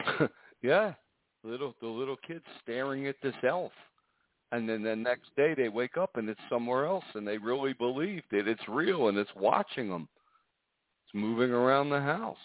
yeah, 0.62 0.94
little 1.44 1.74
the 1.80 1.86
little 1.86 2.16
kids 2.16 2.44
staring 2.62 3.06
at 3.06 3.16
this 3.22 3.34
elf, 3.46 3.72
and 4.52 4.68
then 4.68 4.82
the 4.82 4.94
next 4.94 5.34
day 5.36 5.54
they 5.54 5.68
wake 5.68 5.96
up 5.96 6.16
and 6.16 6.28
it's 6.28 6.40
somewhere 6.48 6.86
else, 6.86 7.04
and 7.14 7.26
they 7.26 7.38
really 7.38 7.72
believe 7.72 8.22
that 8.30 8.46
it's 8.46 8.68
real 8.68 9.08
and 9.08 9.18
it's 9.18 9.30
watching 9.34 9.88
them. 9.88 10.08
It's 11.06 11.14
moving 11.14 11.50
around 11.50 11.90
the 11.90 12.00
house. 12.00 12.36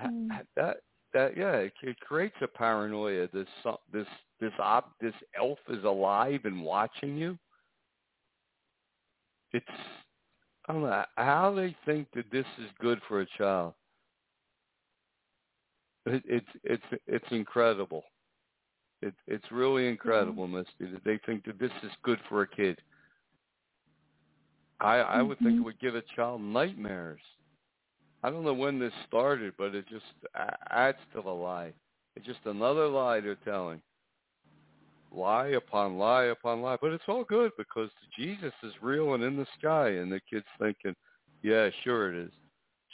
Mm. 0.00 0.28
that 0.56 0.78
that 1.12 1.36
yeah, 1.36 1.54
it, 1.54 1.72
it 1.82 1.98
creates 2.00 2.34
a 2.42 2.48
paranoia. 2.48 3.28
This 3.32 3.46
this 3.92 4.06
this 4.40 4.52
ob, 4.58 4.84
this 5.00 5.14
elf 5.38 5.58
is 5.68 5.84
alive 5.84 6.40
and 6.44 6.62
watching 6.62 7.16
you. 7.16 7.38
It's 9.52 9.64
I 10.68 10.72
don't 10.72 10.82
know 10.82 11.04
how 11.16 11.54
they 11.54 11.76
think 11.86 12.08
that 12.14 12.30
this 12.32 12.46
is 12.58 12.70
good 12.80 13.00
for 13.06 13.20
a 13.20 13.26
child. 13.38 13.74
It, 16.06 16.22
it's 16.26 16.46
it's 16.64 17.02
it's 17.06 17.30
incredible. 17.30 18.02
It 19.04 19.14
it's 19.26 19.52
really 19.52 19.86
incredible, 19.86 20.48
Misty, 20.48 20.86
that 20.92 21.04
they 21.04 21.18
think 21.26 21.44
that 21.44 21.58
this 21.58 21.72
is 21.82 21.90
good 22.02 22.18
for 22.28 22.40
a 22.40 22.48
kid. 22.48 22.80
I 24.80 24.96
I 25.18 25.22
would 25.22 25.38
think 25.40 25.56
it 25.56 25.60
Mhm. 25.60 25.64
would 25.64 25.78
give 25.78 25.94
a 25.94 26.02
child 26.16 26.40
nightmares. 26.40 27.20
I 28.22 28.30
don't 28.30 28.44
know 28.44 28.54
when 28.54 28.78
this 28.78 28.94
started, 29.06 29.52
but 29.58 29.74
it 29.74 29.86
just 29.88 30.06
adds 30.70 30.98
to 31.12 31.20
the 31.20 31.30
lie. 31.30 31.74
It's 32.16 32.24
just 32.24 32.46
another 32.46 32.88
lie 32.88 33.20
they're 33.20 33.34
telling. 33.44 33.82
Lie 35.12 35.48
upon 35.48 35.98
lie 35.98 36.24
upon 36.36 36.62
lie, 36.62 36.78
but 36.80 36.92
it's 36.92 37.04
all 37.06 37.24
good 37.24 37.52
because 37.58 37.90
Jesus 38.16 38.54
is 38.62 38.72
real 38.82 39.12
and 39.14 39.22
in 39.22 39.36
the 39.36 39.46
sky, 39.58 39.88
and 39.90 40.10
the 40.10 40.20
kid's 40.20 40.48
thinking, 40.58 40.96
"Yeah, 41.42 41.68
sure 41.82 42.08
it 42.10 42.16
is, 42.26 42.32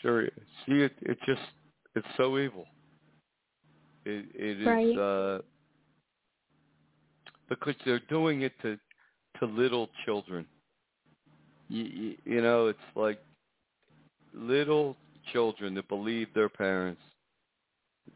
sure." 0.03 0.23
It 0.23 0.35
is. 0.37 0.49
See, 0.67 0.83
it 0.83 0.95
it 1.03 1.19
just 1.23 1.55
it's 1.95 2.17
so 2.17 2.37
evil. 2.39 2.67
It 4.05 4.27
it 4.35 4.61
is 4.61 4.67
Right. 4.67 4.99
uh, 4.99 5.43
because 7.51 7.77
they're 7.85 8.01
doing 8.09 8.43
it 8.43 8.55
to 8.63 8.79
to 9.41 9.47
little 9.47 9.91
children. 10.07 10.47
You, 11.69 11.85
you, 11.85 12.17
you 12.27 12.43
know, 12.43 12.69
it's 12.69 12.79
like 12.97 13.21
little 14.35 14.97
children 15.33 15.75
that 15.75 15.89
believe 15.89 16.29
their 16.35 16.49
parents. 16.49 17.03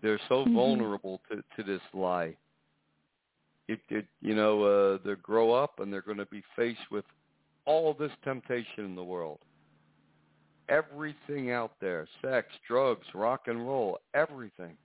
They're 0.03 0.21
so 0.29 0.47
Mhm. 0.47 0.55
vulnerable 0.55 1.21
to 1.31 1.45
to 1.57 1.63
this 1.65 1.83
lie. 1.95 2.37
It 3.69 3.81
it 3.91 4.07
you 4.23 4.35
know 4.35 4.65
uh, 4.65 4.99
they 5.05 5.15
grow 5.17 5.53
up 5.53 5.81
and 5.81 5.93
they're 5.93 6.03
going 6.03 6.19
to 6.19 6.27
be 6.27 6.45
faced 6.57 6.91
with 6.91 7.07
all 7.67 7.95
this 7.95 8.13
temptation 8.25 8.85
in 8.87 8.95
the 8.97 9.05
world. 9.05 9.41
everything 10.71 11.51
out 11.53 11.73
there: 11.81 12.09
sex, 12.23 12.49
drugs, 12.67 13.07
rock 13.15 13.49
and 13.49 13.67
roll, 13.69 13.99
everything. 14.15 14.77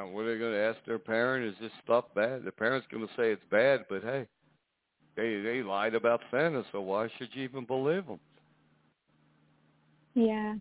And 0.00 0.14
what 0.14 0.24
are 0.24 0.32
they 0.32 0.38
going 0.38 0.52
to 0.52 0.58
ask 0.58 0.78
their 0.86 0.98
parent? 0.98 1.44
Is 1.46 1.54
this 1.60 1.72
stuff 1.84 2.06
bad? 2.14 2.44
The 2.44 2.52
parent's 2.52 2.86
going 2.90 3.06
to 3.06 3.12
say 3.14 3.32
it's 3.32 3.42
bad, 3.50 3.84
but 3.88 4.02
hey, 4.02 4.26
they 5.16 5.40
they 5.40 5.62
lied 5.62 5.94
about 5.94 6.20
Santa, 6.30 6.64
so 6.72 6.80
why 6.80 7.08
should 7.18 7.28
you 7.32 7.44
even 7.44 7.64
believe 7.64 8.06
them? 8.06 8.20
Yeah. 10.14 10.54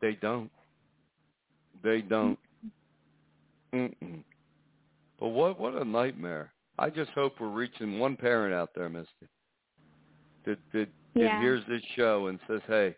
They 0.00 0.18
don't. 0.20 0.50
They 1.84 2.00
don't. 2.00 2.38
Mm-mm. 3.72 4.22
But 5.20 5.28
what 5.28 5.60
what 5.60 5.74
a 5.74 5.84
nightmare! 5.84 6.52
I 6.78 6.90
just 6.90 7.10
hope 7.12 7.34
we're 7.40 7.48
reaching 7.48 7.98
one 7.98 8.16
parent 8.16 8.52
out 8.52 8.70
there, 8.74 8.88
Misty, 8.88 9.08
that 10.44 10.58
that, 10.72 10.88
that 11.14 11.40
hears 11.40 11.62
this 11.68 11.82
show 11.94 12.26
and 12.26 12.38
says, 12.48 12.60
"Hey, 12.66 12.96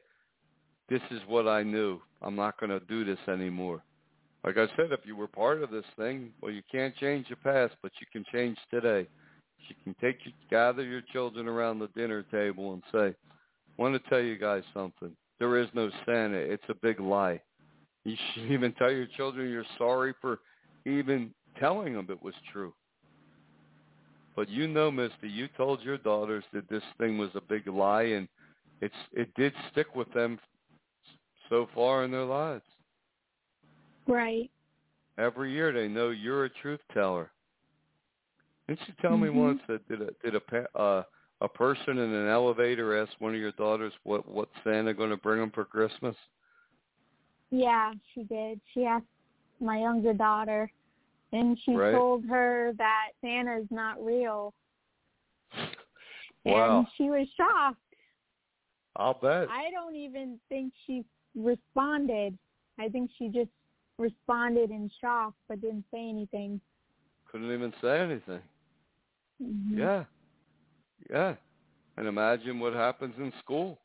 this 0.88 1.02
is 1.10 1.20
what 1.28 1.46
I 1.46 1.62
knew. 1.62 2.00
I'm 2.22 2.36
not 2.36 2.58
going 2.58 2.70
to 2.70 2.80
do 2.86 3.04
this 3.04 3.18
anymore." 3.28 3.82
Like 4.44 4.58
I 4.58 4.66
said, 4.76 4.92
if 4.92 5.00
you 5.04 5.16
were 5.16 5.26
part 5.26 5.62
of 5.62 5.70
this 5.70 5.84
thing, 5.96 6.30
well, 6.42 6.52
you 6.52 6.62
can't 6.70 6.94
change 6.96 7.28
the 7.30 7.36
past, 7.36 7.74
but 7.82 7.92
you 7.98 8.06
can 8.12 8.24
change 8.30 8.58
today. 8.70 9.08
You 9.68 9.74
can 9.82 9.94
take 10.00 10.18
your, 10.24 10.34
gather 10.50 10.84
your 10.84 11.00
children 11.12 11.48
around 11.48 11.78
the 11.78 11.88
dinner 11.96 12.22
table 12.30 12.74
and 12.74 12.82
say, 12.92 13.16
"I 13.16 13.82
want 13.82 13.94
to 13.94 14.10
tell 14.10 14.20
you 14.20 14.36
guys 14.36 14.62
something. 14.74 15.16
There 15.38 15.56
is 15.56 15.68
no 15.72 15.90
Santa. 16.04 16.36
It's 16.36 16.68
a 16.68 16.74
big 16.74 17.00
lie." 17.00 17.40
You 18.04 18.16
should 18.34 18.50
even 18.50 18.74
tell 18.74 18.92
your 18.92 19.06
children 19.06 19.50
you're 19.50 19.64
sorry 19.78 20.12
for 20.20 20.40
even 20.84 21.32
telling 21.58 21.94
them 21.94 22.06
it 22.10 22.22
was 22.22 22.34
true. 22.52 22.74
But 24.36 24.50
you 24.50 24.68
know, 24.68 24.90
Misty, 24.90 25.28
you 25.28 25.48
told 25.56 25.80
your 25.82 25.96
daughters 25.96 26.44
that 26.52 26.68
this 26.68 26.82
thing 26.98 27.16
was 27.16 27.30
a 27.34 27.40
big 27.40 27.66
lie, 27.66 28.02
and 28.02 28.28
it's 28.82 28.94
it 29.14 29.32
did 29.36 29.54
stick 29.72 29.94
with 29.94 30.12
them 30.12 30.38
so 31.48 31.66
far 31.74 32.04
in 32.04 32.10
their 32.10 32.24
lives. 32.24 32.64
Right. 34.06 34.50
Every 35.18 35.52
year 35.52 35.72
they 35.72 35.88
know 35.88 36.10
you're 36.10 36.44
a 36.44 36.50
truth 36.50 36.80
teller. 36.92 37.30
Didn't 38.66 38.80
you 38.88 38.94
tell 39.00 39.16
me 39.16 39.28
Mhm. 39.28 39.34
once 39.34 39.62
that 39.68 39.86
did 39.88 40.02
a 40.02 40.10
did 40.22 40.34
a 40.34 40.40
pa- 40.40 40.78
uh, 40.78 41.02
a 41.40 41.48
person 41.48 41.98
in 41.98 42.12
an 42.12 42.28
elevator 42.28 42.96
ask 42.96 43.12
one 43.20 43.34
of 43.34 43.40
your 43.40 43.52
daughters 43.52 43.92
what 44.04 44.26
what 44.26 44.48
Santa 44.62 44.94
going 44.94 45.10
to 45.10 45.16
bring 45.16 45.40
them 45.40 45.50
for 45.50 45.64
Christmas? 45.64 46.16
Yeah, 47.50 47.94
she 48.12 48.24
did. 48.24 48.60
She 48.72 48.86
asked 48.86 49.06
my 49.60 49.78
younger 49.80 50.14
daughter, 50.14 50.70
and 51.32 51.58
she 51.60 51.76
Right. 51.76 51.92
told 51.92 52.24
her 52.24 52.72
that 52.78 53.10
Santa's 53.20 53.70
not 53.70 54.02
real, 54.04 54.52
Wow, 56.44 56.78
and 56.78 56.88
she 56.96 57.10
was 57.10 57.28
shocked. 57.36 57.78
I'll 58.96 59.14
bet. 59.14 59.48
I 59.50 59.70
don't 59.70 59.94
even 59.96 60.40
think 60.48 60.72
she 60.86 61.04
responded. 61.34 62.38
I 62.78 62.88
think 62.88 63.10
she 63.12 63.28
just 63.28 63.50
responded 63.98 64.70
in 64.70 64.90
shock, 65.00 65.34
but 65.48 65.60
didn't 65.60 65.84
say 65.92 66.08
anything. 66.08 66.60
Couldn't 67.30 67.52
even 67.52 67.72
say 67.80 68.00
anything. 68.00 68.42
Mhm. 69.42 69.76
Yeah. 69.76 70.04
Yeah. 71.10 71.36
And 71.96 72.06
imagine 72.06 72.58
what 72.58 72.72
happens 72.72 73.14
in 73.18 73.32
school. 73.40 73.78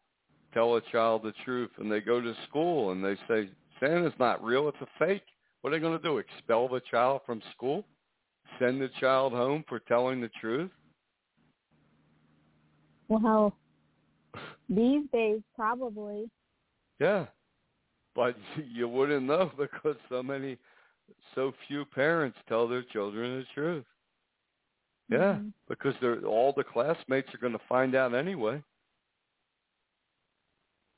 Tell 0.53 0.75
a 0.75 0.81
child 0.81 1.23
the 1.23 1.33
truth 1.43 1.71
and 1.77 1.91
they 1.91 2.01
go 2.01 2.21
to 2.21 2.33
school 2.47 2.91
and 2.91 3.03
they 3.03 3.15
say, 3.27 3.49
Santa's 3.79 4.17
not 4.19 4.43
real, 4.43 4.67
it's 4.67 4.81
a 4.81 4.87
fake. 4.97 5.23
What 5.61 5.71
are 5.71 5.75
they 5.75 5.81
going 5.81 5.97
to 5.97 6.03
do? 6.03 6.17
Expel 6.17 6.67
the 6.67 6.81
child 6.91 7.21
from 7.25 7.41
school? 7.51 7.85
Send 8.57 8.81
the 8.81 8.89
child 8.99 9.33
home 9.33 9.63
for 9.67 9.79
telling 9.79 10.21
the 10.21 10.29
truth? 10.41 10.71
Well, 13.07 13.55
these 14.69 15.03
days 15.11 15.41
probably. 15.55 16.29
Yeah. 16.99 17.25
But 18.19 18.35
you 18.73 18.89
wouldn't 18.89 19.25
know 19.25 19.51
because 19.57 19.97
so 20.09 20.21
many, 20.21 20.57
so 21.35 21.53
few 21.67 21.85
parents 21.85 22.37
tell 22.49 22.67
their 22.67 22.83
children 22.83 23.39
the 23.39 23.45
truth. 23.55 23.85
Yeah, 25.09 25.39
Mhm. 25.39 25.53
because 25.67 25.95
they're 26.01 26.23
all 26.25 26.53
the 26.53 26.63
classmates 26.63 27.33
are 27.33 27.39
going 27.39 27.53
to 27.53 27.65
find 27.67 27.95
out 27.95 28.13
anyway. 28.15 28.63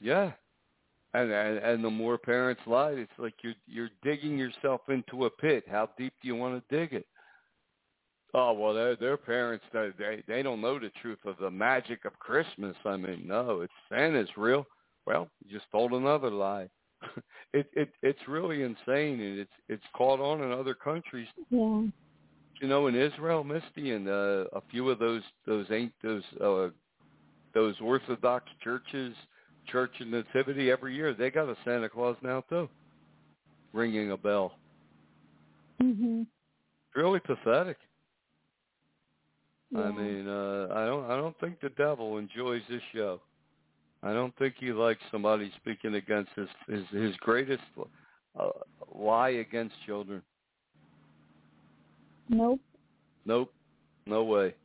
Yeah, 0.02 0.34
and 1.14 1.32
and 1.32 1.58
and 1.60 1.84
the 1.84 1.92
more 1.92 2.18
parents 2.18 2.62
lie, 2.68 2.92
it's 2.94 3.20
like 3.20 3.36
you're 3.44 3.56
you're 3.68 3.92
digging 4.04 4.38
yourself 4.38 4.90
into 4.90 5.26
a 5.26 5.32
pit. 5.32 5.66
How 5.70 5.90
deep 5.98 6.14
do 6.22 6.28
you 6.30 6.36
want 6.36 6.68
to 6.70 6.76
dig 6.78 6.94
it? 6.94 7.08
Oh 8.34 8.54
well, 8.54 8.74
their 8.74 8.96
their 8.96 9.18
parents 9.18 9.66
they 9.74 9.92
they 9.98 10.24
they 10.28 10.42
don't 10.44 10.62
know 10.62 10.80
the 10.80 10.90
truth 11.02 11.20
of 11.26 11.38
the 11.38 11.52
magic 11.52 12.06
of 12.06 12.20
Christmas. 12.20 12.76
I 12.86 12.98
mean, 12.98 13.28
no, 13.28 13.62
it's 13.62 13.74
Santa's 13.90 14.38
real. 14.38 14.66
Well, 15.06 15.30
you 15.44 15.52
just 15.58 15.72
told 15.72 15.94
another 15.94 16.30
lie. 16.32 16.70
it 17.54 17.68
it 17.74 17.90
it's 18.02 18.20
really 18.28 18.64
insane, 18.64 19.20
and 19.20 19.40
it's 19.40 19.52
it's 19.70 19.84
caught 19.96 20.20
on 20.20 20.42
in 20.42 20.52
other 20.52 20.74
countries 20.74 21.28
Yeah. 21.50 21.84
you 22.62 22.68
know, 22.68 22.88
in 22.88 22.96
Israel, 22.96 23.44
Misty, 23.44 23.92
and 23.92 24.08
uh, 24.08 24.46
a 24.54 24.62
few 24.70 24.90
of 24.90 25.00
those 25.00 25.24
those 25.46 25.66
ain't 25.72 25.94
those 26.04 26.24
uh, 26.40 26.70
those 27.54 27.76
Orthodox 27.82 28.46
churches, 28.64 29.16
Church 29.68 29.92
of 30.00 30.08
Nativity, 30.08 30.72
every 30.72 30.96
year 30.96 31.14
they 31.14 31.30
got 31.30 31.50
a 31.50 31.56
Santa 31.66 31.90
Claus 31.90 32.16
now 32.22 32.42
too, 32.50 32.70
ringing 33.74 34.12
a 34.12 34.18
bell. 34.18 34.54
Mhm. 35.82 36.28
Really 36.96 37.20
pathetic. 37.22 37.78
Yeah. 39.72 39.84
I 39.84 39.92
mean, 39.92 40.28
uh, 40.28 40.68
I 40.74 40.86
don't 40.86 41.10
I 41.10 41.16
don't 41.16 41.38
think 41.40 41.60
the 41.62 41.70
devil 41.70 42.18
enjoys 42.18 42.62
this 42.70 42.82
show. 42.94 43.22
I 44.04 44.14
don't 44.14 44.36
think 44.38 44.56
he 44.60 44.72
likes 44.72 45.02
somebody 45.12 45.52
speaking 45.58 45.96
against 45.96 46.32
his 46.36 46.48
his, 46.68 46.84
his 46.92 47.16
greatest 47.18 47.64
uh, 48.40 48.50
lie 48.94 49.30
against 49.30 49.76
children. 49.86 50.22
Nope. 52.30 52.62
Nope, 53.26 53.54
no 54.06 54.24
way. 54.24 54.56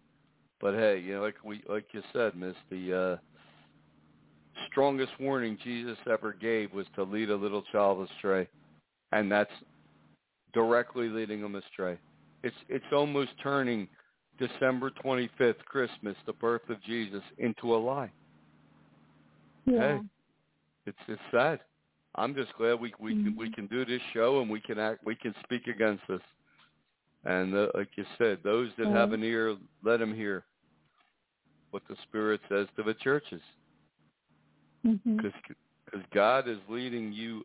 But 0.61 0.75
hey, 0.75 1.01
you 1.01 1.15
know, 1.15 1.23
like 1.23 1.35
we 1.45 1.63
like 1.69 1.87
you 1.93 2.03
said, 2.13 2.35
Miss, 2.35 2.55
the 2.71 2.99
uh, 2.99 3.17
strongest 4.71 5.13
warning 5.21 5.59
Jesus 5.63 5.99
ever 6.11 6.33
gave 6.33 6.73
was 6.73 6.87
to 6.95 7.03
lead 7.03 7.31
a 7.31 7.37
little 7.37 7.63
child 7.73 8.09
astray, 8.09 8.49
and 9.13 9.31
that's 9.31 9.51
directly 10.55 11.09
leading 11.09 11.43
them 11.43 11.57
astray. 11.57 11.99
It's 12.43 12.57
it's 12.71 12.87
almost 12.93 13.33
turning 13.43 13.89
December 14.39 14.91
twenty 15.03 15.29
fifth, 15.37 15.63
Christmas, 15.67 16.17
the 16.25 16.33
birth 16.33 16.69
of 16.71 16.83
Jesus, 16.85 17.23
into 17.37 17.75
a 17.75 17.77
lie. 17.77 18.11
Yeah. 19.67 19.99
Hey. 19.99 20.01
It's 20.87 20.99
it's 21.09 21.23
sad. 21.31 21.61
I'm 22.15 22.35
just 22.35 22.55
glad 22.57 22.81
we 22.81 22.95
we 22.99 23.15
can 23.15 23.37
we 23.37 23.49
Mhm. 23.51 23.55
can 23.55 23.67
do 23.67 23.85
this 23.85 24.01
show 24.13 24.41
and 24.41 24.51
we 24.51 24.61
can 24.61 24.79
act 24.79 25.05
we 25.05 25.15
can 25.15 25.35
speak 25.43 25.67
against 25.67 26.07
this. 26.09 26.23
And 27.25 27.55
uh, 27.55 27.69
like 27.75 27.89
you 27.97 28.07
said, 28.19 28.39
those 28.45 28.71
that 28.79 28.87
have 28.87 29.13
an 29.13 29.25
ear, 29.25 29.57
let 29.83 29.99
them 29.99 30.15
hear 30.15 30.45
what 31.73 31.83
the 31.89 31.97
Spirit 32.05 32.41
says 32.49 32.69
to 32.77 32.85
the 32.85 32.95
churches, 32.95 33.43
Mhm. 34.85 35.17
because 35.17 35.33
God 36.13 36.47
is 36.47 36.59
leading 36.69 37.13
you 37.13 37.45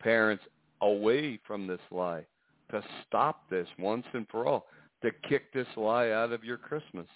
parents 0.00 0.44
away 0.80 1.36
from 1.46 1.68
this 1.68 1.80
lie 1.92 2.26
to 2.70 2.82
stop 3.06 3.48
this 3.48 3.68
once 3.78 4.04
and 4.14 4.28
for 4.28 4.46
all, 4.46 4.66
to 5.00 5.12
kick 5.12 5.52
this 5.52 5.68
lie 5.76 6.10
out 6.10 6.32
of 6.32 6.42
your 6.42 6.56
Christmas. 6.58 7.06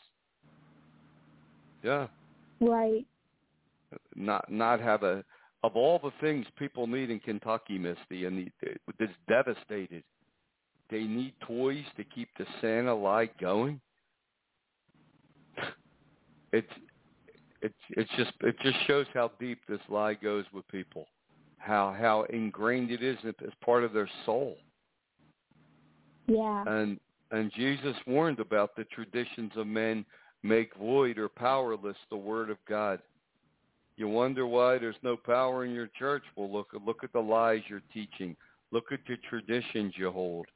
Yeah. 1.82 2.06
Right. 2.60 3.04
Not 4.16 4.50
not 4.50 4.80
have 4.80 5.02
a 5.02 5.24
of 5.62 5.76
all 5.76 5.98
the 5.98 6.12
things 6.20 6.46
people 6.58 6.86
need 6.86 7.10
in 7.10 7.18
Kentucky, 7.18 7.78
Misty, 7.78 8.26
and 8.26 8.38
the, 8.38 8.68
it's 8.98 9.12
devastated. 9.28 10.04
They 10.90 11.02
need 11.02 11.34
toys 11.46 11.84
to 11.96 12.04
keep 12.04 12.28
the 12.38 12.46
Santa 12.60 12.94
lie 12.94 13.28
going. 13.40 13.80
It's 16.52 16.70
it's 17.62 17.74
it's 17.90 18.10
just 18.16 18.32
it 18.42 18.56
just 18.62 18.76
shows 18.86 19.06
how 19.12 19.32
deep 19.40 19.58
this 19.68 19.80
lie 19.88 20.14
goes 20.14 20.44
with 20.52 20.66
people, 20.68 21.06
how 21.58 21.94
how 21.98 22.22
ingrained 22.30 22.90
it 22.90 23.02
is 23.02 23.18
as 23.24 23.52
part 23.64 23.82
of 23.82 23.92
their 23.92 24.08
soul. 24.24 24.56
Yeah. 26.28 26.64
And 26.66 27.00
and 27.32 27.52
Jesus 27.52 27.96
warned 28.06 28.38
about 28.38 28.76
the 28.76 28.84
traditions 28.84 29.52
of 29.56 29.66
men 29.66 30.04
make 30.42 30.74
void 30.76 31.18
or 31.18 31.28
powerless 31.28 31.96
the 32.10 32.16
word 32.16 32.50
of 32.50 32.58
God. 32.68 33.00
You 33.96 34.08
wonder 34.08 34.46
why 34.46 34.78
there's 34.78 34.96
no 35.02 35.16
power 35.16 35.64
in 35.64 35.72
your 35.72 35.88
church? 35.98 36.22
Well, 36.36 36.52
look 36.52 36.68
at 36.74 36.84
look 36.84 37.02
at 37.02 37.12
the 37.12 37.20
lies 37.20 37.62
you're 37.68 37.82
teaching. 37.92 38.36
Look 38.70 38.92
at 38.92 39.00
the 39.08 39.16
traditions 39.28 39.94
you 39.96 40.10
hold, 40.10 40.46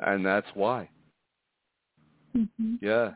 and 0.00 0.24
that's 0.26 0.48
why. 0.54 0.88
Mhm. 2.36 2.78
Yeah. 2.80 3.14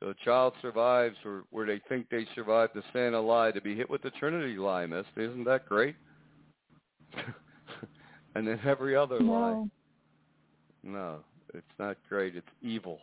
So 0.00 0.10
a 0.10 0.14
child 0.14 0.54
survives, 0.62 1.16
or 1.24 1.44
where 1.50 1.66
they 1.66 1.80
think 1.88 2.08
they 2.08 2.24
survived 2.34 2.74
the 2.74 2.82
Santa 2.92 3.20
lie, 3.20 3.50
to 3.50 3.60
be 3.60 3.74
hit 3.74 3.90
with 3.90 4.02
the 4.02 4.10
Trinity 4.12 4.56
lie, 4.56 4.86
Miss. 4.86 5.06
Isn't 5.16 5.44
that 5.44 5.66
great? 5.66 5.96
and 8.34 8.46
then 8.46 8.60
every 8.64 8.94
other 8.94 9.18
lie. 9.20 9.52
No. 9.52 9.70
No, 10.84 11.24
it's 11.52 11.78
not 11.78 11.96
great. 12.08 12.36
It's 12.36 12.46
evil. 12.62 13.00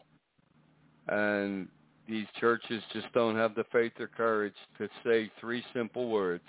And 1.07 1.67
these 2.07 2.27
churches 2.39 2.81
just 2.93 3.11
don't 3.13 3.35
have 3.35 3.55
the 3.55 3.65
faith 3.71 3.93
or 3.99 4.07
courage 4.07 4.53
to 4.77 4.87
say 5.03 5.31
three 5.39 5.63
simple 5.73 6.09
words. 6.09 6.43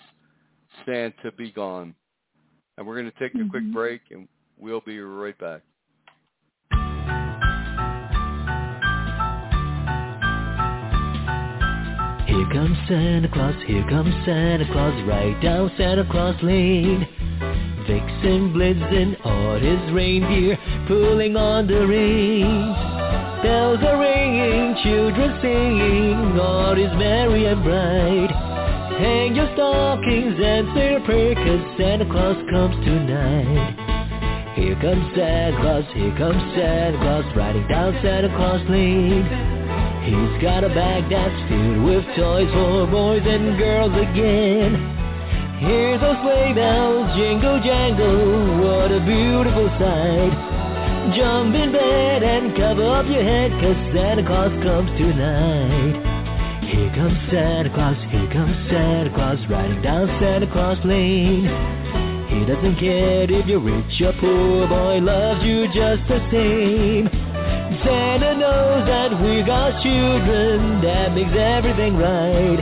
Santa 0.84 1.32
be 1.36 1.50
gone. 1.52 1.94
And 2.76 2.86
we're 2.86 3.00
going 3.00 3.10
to 3.10 3.18
take 3.18 3.34
a 3.34 3.48
quick 3.48 3.62
Mhm. 3.62 3.72
break, 3.72 4.02
and 4.10 4.28
we'll 4.58 4.82
be 4.82 5.00
right 5.00 5.36
back. 5.38 5.62
Here 12.26 12.46
comes 12.52 12.76
Santa 12.86 13.28
Claus, 13.28 13.54
here 13.66 13.88
comes 13.88 14.14
Santa 14.26 14.66
Claus, 14.72 15.02
right 15.04 15.40
down 15.40 15.70
Santa 15.78 16.04
Claus 16.10 16.40
Lane. 16.42 17.06
Vixen, 17.86 18.52
Blitzen, 18.52 19.24
on 19.24 19.62
his 19.62 19.92
reindeer, 19.92 20.58
pulling 20.86 21.36
on 21.36 21.66
the 21.66 21.86
reins. 21.86 22.95
Bells 23.46 23.78
are 23.86 24.00
ringing, 24.00 24.74
children 24.82 25.38
singing, 25.40 26.40
all 26.40 26.76
is 26.76 26.90
merry 26.98 27.46
and 27.46 27.62
bright. 27.62 28.30
Hang 28.98 29.36
your 29.36 29.46
stockings 29.54 30.34
and 30.42 30.66
say 30.74 30.96
a 30.96 31.00
prayer, 31.06 31.36
'cause 31.36 31.62
Santa 31.78 32.06
Claus 32.06 32.38
comes 32.50 32.74
tonight. 32.84 33.74
Here 34.56 34.74
comes 34.74 35.14
Santa 35.14 35.60
Claus, 35.60 35.84
here 35.94 36.10
comes 36.18 36.42
Santa 36.56 36.98
Claus, 36.98 37.24
riding 37.36 37.68
down 37.68 37.94
Santa 38.02 38.30
Claus 38.30 38.62
Lane. 38.68 39.28
He's 40.02 40.42
got 40.42 40.64
a 40.64 40.68
bag 40.70 41.04
that's 41.08 41.40
filled 41.48 41.84
with 41.84 42.04
toys 42.16 42.50
for 42.50 42.86
boys 42.86 43.26
and 43.26 43.56
girls 43.56 43.94
again. 43.96 44.72
Hear 45.60 45.98
those 45.98 46.18
sleigh 46.24 46.52
bells 46.52 47.14
jingle 47.14 47.60
jangle, 47.60 48.58
what 48.64 48.90
a 48.90 48.98
beautiful 48.98 49.68
sight. 49.78 50.55
Jump 51.14 51.54
in 51.54 51.72
bed 51.72 52.22
and 52.22 52.54
cover 52.56 52.84
up 52.84 53.06
your 53.06 53.22
head, 53.22 53.52
'cause 53.60 53.76
Santa 53.94 54.22
Claus 54.22 54.52
comes 54.62 54.90
tonight. 54.98 55.96
Here 56.62 56.90
comes 56.90 57.16
Santa 57.30 57.70
Claus, 57.70 57.96
here 58.10 58.26
comes 58.26 58.56
Santa 58.68 59.10
Claus, 59.10 59.38
riding 59.48 59.80
down 59.82 60.10
Santa 60.18 60.46
Claus 60.46 60.78
Lane. 60.84 61.48
He 62.28 62.44
doesn't 62.44 62.76
care 62.76 63.22
if 63.30 63.46
you're 63.46 63.60
rich 63.60 64.02
or 64.02 64.12
poor, 64.14 64.66
boy 64.66 64.98
loves 65.00 65.42
you 65.44 65.68
just 65.68 66.06
the 66.08 66.20
same. 66.30 67.08
Santa 67.84 68.34
knows 68.34 68.86
that 68.86 69.20
we're 69.20 69.44
got 69.44 69.80
children, 69.80 70.80
that 70.82 71.14
makes 71.14 71.36
everything 71.36 71.96
right. 71.96 72.58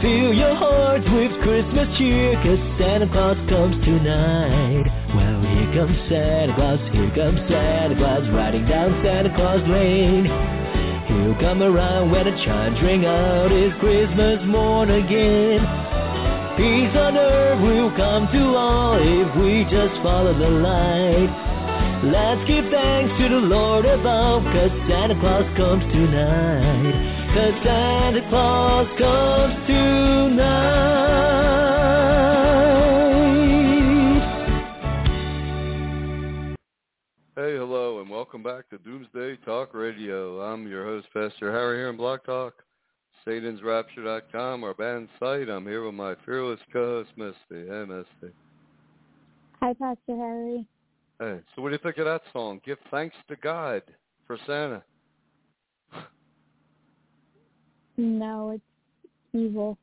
Fill 0.00 0.34
your 0.34 0.54
hearts 0.54 1.08
with 1.08 1.40
Christmas 1.40 1.88
cheer, 1.96 2.34
'cause 2.36 2.58
Santa 2.78 3.06
Claus 3.06 3.38
comes 3.48 3.82
tonight. 3.84 4.86
Well, 5.14 5.41
comes 5.72 5.96
Santa 6.08 6.54
Claus, 6.54 6.80
here 6.92 7.10
comes 7.16 7.40
Santa 7.48 7.96
Claus, 7.96 8.28
riding 8.30 8.66
down 8.66 8.92
Santa 9.02 9.34
Claus 9.34 9.66
Lane. 9.68 10.26
He'll 11.08 11.34
come 11.40 11.62
around 11.62 12.10
when 12.10 12.24
the 12.24 12.36
chimes 12.44 12.80
ring 12.82 13.06
out, 13.06 13.50
it's 13.50 13.74
Christmas 13.80 14.40
morn 14.44 14.90
again. 14.90 15.60
Peace 16.56 16.94
on 16.94 17.16
earth 17.16 17.60
will 17.62 17.90
come 17.96 18.28
to 18.32 18.56
all 18.56 19.00
if 19.00 19.36
we 19.36 19.64
just 19.64 19.96
follow 20.02 20.36
the 20.36 20.50
light. 20.60 21.32
Let's 22.04 22.44
give 22.46 22.66
thanks 22.70 23.16
to 23.18 23.28
the 23.30 23.40
Lord 23.40 23.86
above, 23.86 24.44
'cause 24.44 24.72
Santa 24.86 25.14
Claus 25.20 25.46
comes 25.56 25.84
tonight. 25.92 26.94
'Cause 27.32 27.54
Santa 27.64 28.20
Claus 28.28 28.88
comes 28.98 29.54
tonight. 29.66 31.41
Hey, 37.44 37.56
hello, 37.56 38.00
and 38.00 38.08
welcome 38.08 38.40
back 38.40 38.70
to 38.70 38.78
Doomsday 38.78 39.34
Talk 39.44 39.74
Radio. 39.74 40.40
I'm 40.42 40.68
your 40.68 40.84
host, 40.84 41.08
Pastor 41.12 41.50
Harry 41.50 41.78
here 41.78 41.90
in 41.90 41.96
Blog 41.96 42.20
Talk, 42.24 42.62
SatansRapture.com, 43.26 44.62
our 44.62 44.74
band 44.74 45.08
site. 45.18 45.48
I'm 45.48 45.66
here 45.66 45.84
with 45.84 45.94
my 45.94 46.14
fearless 46.24 46.60
co-host, 46.72 47.10
Misty. 47.16 47.68
Hey, 47.68 47.84
Misty. 47.84 48.32
Hi, 49.60 49.72
Pastor 49.72 50.16
Harry. 50.16 50.64
Hey, 51.18 51.40
so 51.56 51.62
what 51.62 51.70
do 51.70 51.72
you 51.72 51.80
think 51.82 51.98
of 51.98 52.04
that 52.04 52.22
song? 52.32 52.60
Give 52.64 52.78
thanks 52.92 53.16
to 53.26 53.34
God 53.34 53.82
for 54.24 54.38
Santa. 54.46 54.84
No, 57.96 58.50
it's 58.50 59.10
evil. 59.32 59.76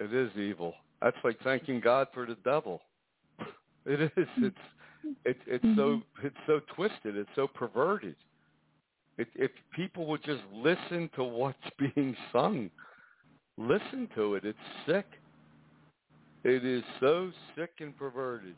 It 0.00 0.12
is 0.12 0.36
evil. 0.36 0.74
That's 1.00 1.16
like 1.22 1.38
thanking 1.44 1.78
God 1.78 2.08
for 2.12 2.26
the 2.26 2.36
devil. 2.44 2.80
It 3.86 4.02
is. 4.02 4.26
It's 4.36 4.56
it's 5.24 5.40
it's 5.46 5.64
so 5.76 6.00
mm-hmm. 6.00 6.26
it's 6.26 6.36
so 6.46 6.60
twisted. 6.74 7.16
It's 7.16 7.30
so 7.34 7.46
perverted. 7.46 8.16
If 9.16 9.28
if 9.34 9.50
people 9.74 10.06
would 10.06 10.22
just 10.24 10.42
listen 10.52 11.10
to 11.16 11.24
what's 11.24 11.58
being 11.78 12.16
sung, 12.32 12.70
listen 13.56 14.08
to 14.14 14.34
it. 14.34 14.44
It's 14.44 14.58
sick. 14.86 15.06
It 16.44 16.64
is 16.64 16.82
so 17.00 17.30
sick 17.56 17.70
and 17.80 17.96
perverted. 17.96 18.54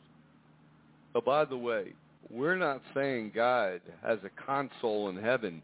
Oh, 1.15 1.21
by 1.21 1.45
the 1.45 1.57
way, 1.57 1.93
we're 2.29 2.55
not 2.55 2.81
saying 2.93 3.31
God 3.35 3.81
has 4.03 4.19
a 4.23 4.45
console 4.45 5.09
in 5.09 5.17
heaven 5.17 5.61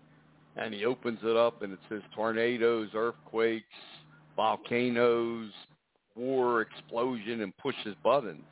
and 0.58 0.74
he 0.74 0.86
opens 0.86 1.20
it 1.24 1.38
up 1.38 1.62
and 1.62 1.72
it 1.72 1.80
says 1.88 2.02
tornadoes, 2.14 2.90
earthquakes, 2.96 3.66
volcanoes, 4.36 5.52
war, 6.16 6.62
explosion, 6.62 7.42
and 7.42 7.56
pushes 7.58 7.96
buttons. 8.04 8.44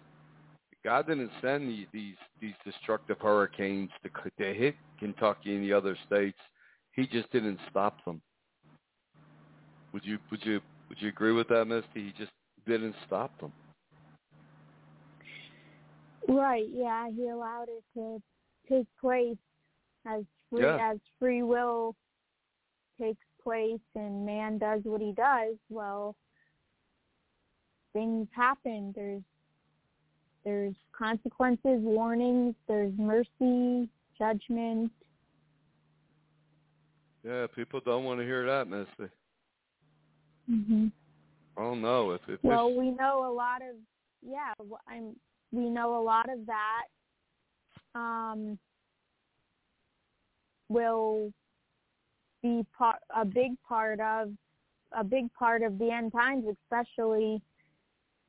God 0.86 1.07
didn't 1.07 1.31
send 1.41 1.67
these 1.67 1.88
these, 1.91 2.15
these 2.39 2.53
destructive 2.63 3.17
hurricanes 3.19 3.89
to, 4.03 4.09
to 4.38 4.53
hit 4.53 4.75
Kentucky 4.99 5.55
and 5.55 5.63
the 5.63 5.73
other 5.73 5.97
states. 6.05 6.38
He 6.91 7.07
just 7.07 7.29
didn't 7.31 7.59
stop 7.71 8.05
them. 8.05 8.21
Would 9.93 10.05
you 10.05 10.19
would 10.29 10.45
you 10.45 10.61
would 10.88 11.01
you 11.01 11.09
agree 11.09 11.31
with 11.31 11.47
that, 11.47 11.65
Misty? 11.65 11.88
He 11.95 12.13
just 12.15 12.31
didn't 12.67 12.93
stop 13.07 13.31
them. 13.41 13.51
Right, 16.27 16.67
yeah, 16.71 17.09
he 17.09 17.29
allowed 17.29 17.67
it 17.69 17.83
to 17.95 18.21
take 18.69 18.88
place 19.01 19.38
as 20.05 20.23
free 20.51 20.61
Yeah. 20.61 20.91
as 20.91 20.99
free 21.19 21.41
will 21.41 21.95
takes 23.01 23.25
place 23.43 23.81
and 23.95 24.23
man 24.23 24.59
does 24.59 24.81
what 24.83 25.01
he 25.01 25.13
does, 25.13 25.55
well 25.69 26.15
things 27.93 28.27
happen. 28.36 28.91
There's 28.95 29.23
there's 30.45 30.75
consequences, 30.97 31.81
warnings, 31.81 32.53
there's 32.67 32.93
mercy, 32.97 33.89
judgment. 34.17 34.91
Yeah, 37.23 37.47
people 37.53 37.81
don't 37.83 38.05
want 38.05 38.19
to 38.19 38.25
hear 38.25 38.45
that, 38.45 38.67
Misty. 38.67 39.11
Mhm. 40.49 40.91
Oh 41.57 41.73
no, 41.73 42.11
if 42.11 42.21
if 42.29 42.43
Well, 42.43 42.71
we 42.71 42.91
know 42.91 43.29
a 43.29 43.33
lot 43.33 43.61
of 43.61 43.75
yeah. 44.21 44.53
I'm 44.87 45.15
we 45.51 45.69
know 45.69 45.99
a 45.99 46.03
lot 46.03 46.29
of 46.29 46.45
that 46.45 46.85
um, 47.95 48.59
will 50.69 51.33
be 52.43 52.63
part 52.77 52.97
a 53.15 53.25
big 53.25 53.53
part 53.67 53.99
of 53.99 54.31
a 54.91 55.03
big 55.03 55.33
part 55.33 55.63
of 55.63 55.79
the 55.79 55.89
end 55.89 56.11
times, 56.11 56.45
especially 56.45 57.41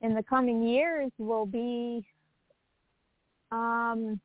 in 0.02 0.14
the 0.14 0.22
coming 0.22 0.62
years, 0.62 1.10
will 1.18 1.46
be 1.46 2.04
um, 3.50 4.20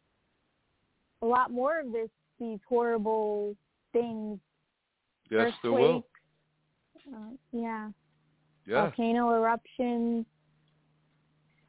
a 1.22 1.26
lot 1.26 1.52
more 1.52 1.80
of 1.80 1.92
this 1.92 2.10
these 2.40 2.60
horrible 2.68 3.56
things. 3.94 4.40
yes, 5.30 5.54
there 5.62 5.72
will. 5.72 6.06
Uh, 7.14 7.18
yeah. 7.52 7.90
Yeah, 8.66 8.82
volcano 8.84 9.32
eruptions, 9.34 10.26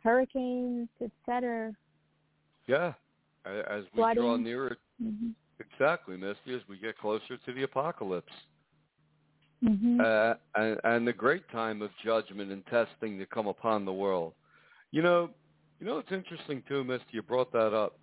hurricanes, 0.02 0.88
etc. 1.00 1.72
yeah. 2.66 2.92
As 3.44 3.84
we 3.94 4.14
draw 4.14 4.36
nearer, 4.36 4.76
Mm-hmm. 5.02 5.30
exactly, 5.58 6.16
Misty, 6.16 6.54
as 6.54 6.60
we 6.68 6.78
get 6.78 6.96
closer 6.96 7.36
to 7.44 7.52
the 7.52 7.64
apocalypse. 7.64 8.32
Mm-hmm. 9.64 10.00
uh, 10.00 10.34
and, 10.56 10.80
and 10.82 11.06
the 11.06 11.12
great 11.12 11.48
time 11.50 11.82
of 11.82 11.90
judgment 12.04 12.50
and 12.50 12.66
testing 12.66 13.16
to 13.18 13.26
come 13.26 13.46
upon 13.46 13.84
the 13.84 13.92
world. 13.92 14.32
You 14.90 15.02
know, 15.02 15.30
you 15.78 15.86
know 15.86 15.98
it's 15.98 16.10
interesting 16.10 16.62
too, 16.68 16.82
Mister. 16.82 17.06
You 17.12 17.22
brought 17.22 17.52
that 17.52 17.72
up. 17.72 17.98